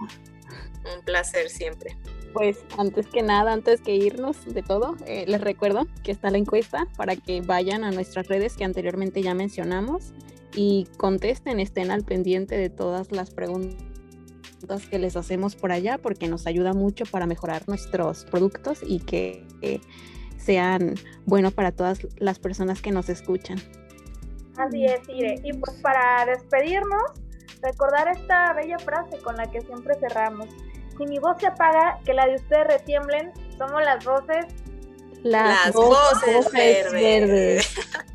Un 0.92 1.04
placer 1.06 1.50
siempre. 1.52 1.96
Pues 2.34 2.58
antes 2.80 3.06
que 3.06 3.22
nada, 3.22 3.54
antes 3.54 3.80
que 3.80 3.94
irnos 3.94 4.44
de 4.44 4.64
todo, 4.64 4.98
eh, 5.06 5.26
les 5.28 5.40
recuerdo 5.40 5.88
que 6.04 6.12
está 6.12 6.32
la 6.32 6.40
encuesta 6.40 6.88
para 6.98 7.16
que 7.16 7.42
vayan 7.42 7.84
a 7.84 7.92
nuestras 7.92 8.28
redes 8.28 8.58
que 8.58 8.64
anteriormente 8.64 9.22
ya 9.22 9.36
mencionamos 9.36 10.14
y 10.56 10.88
contesten, 10.98 11.60
estén 11.60 11.92
al 11.92 12.04
pendiente 12.04 12.58
de 12.58 12.72
todas 12.72 13.12
las 13.12 13.30
preguntas 13.30 13.95
que 14.90 15.00
les 15.00 15.16
hacemos 15.16 15.56
por 15.56 15.72
allá 15.72 15.98
porque 15.98 16.28
nos 16.28 16.48
ayuda 16.48 16.74
mucho 16.74 17.06
para 17.06 17.26
mejorar 17.26 17.68
nuestros 17.68 18.26
productos 18.26 18.80
y 18.86 19.00
que, 19.00 19.46
sean 20.38 20.94
buenos 21.26 21.54
para 21.54 21.72
todas 21.72 22.06
las 22.18 22.38
personas 22.38 22.82
que 22.82 22.92
nos 22.92 23.10
escuchan. 23.10 23.58
Así 24.58 24.86
es, 24.86 25.00
Ire. 25.10 25.42
Y 25.44 25.54
pues 25.54 25.74
para 25.82 26.24
despedirnos, 26.26 27.02
recordar 27.64 28.10
esta 28.10 28.54
bella 28.54 28.78
frase 28.78 29.18
con 29.24 29.36
la 29.38 29.50
que 29.50 29.62
siempre 29.62 29.96
cerramos. 30.00 30.48
Si 30.98 31.06
mi 31.08 31.18
voz 31.18 31.38
se 31.40 31.48
apaga, 31.48 32.00
que 32.06 32.14
la 32.14 32.28
de 32.28 32.36
ustedes 32.36 32.68
retiemblen, 32.68 33.32
somos 33.58 33.84
las 33.84 34.06
voces. 34.06 34.46
Las, 35.24 35.74
voces, 35.74 36.52
verdes. 36.92 37.76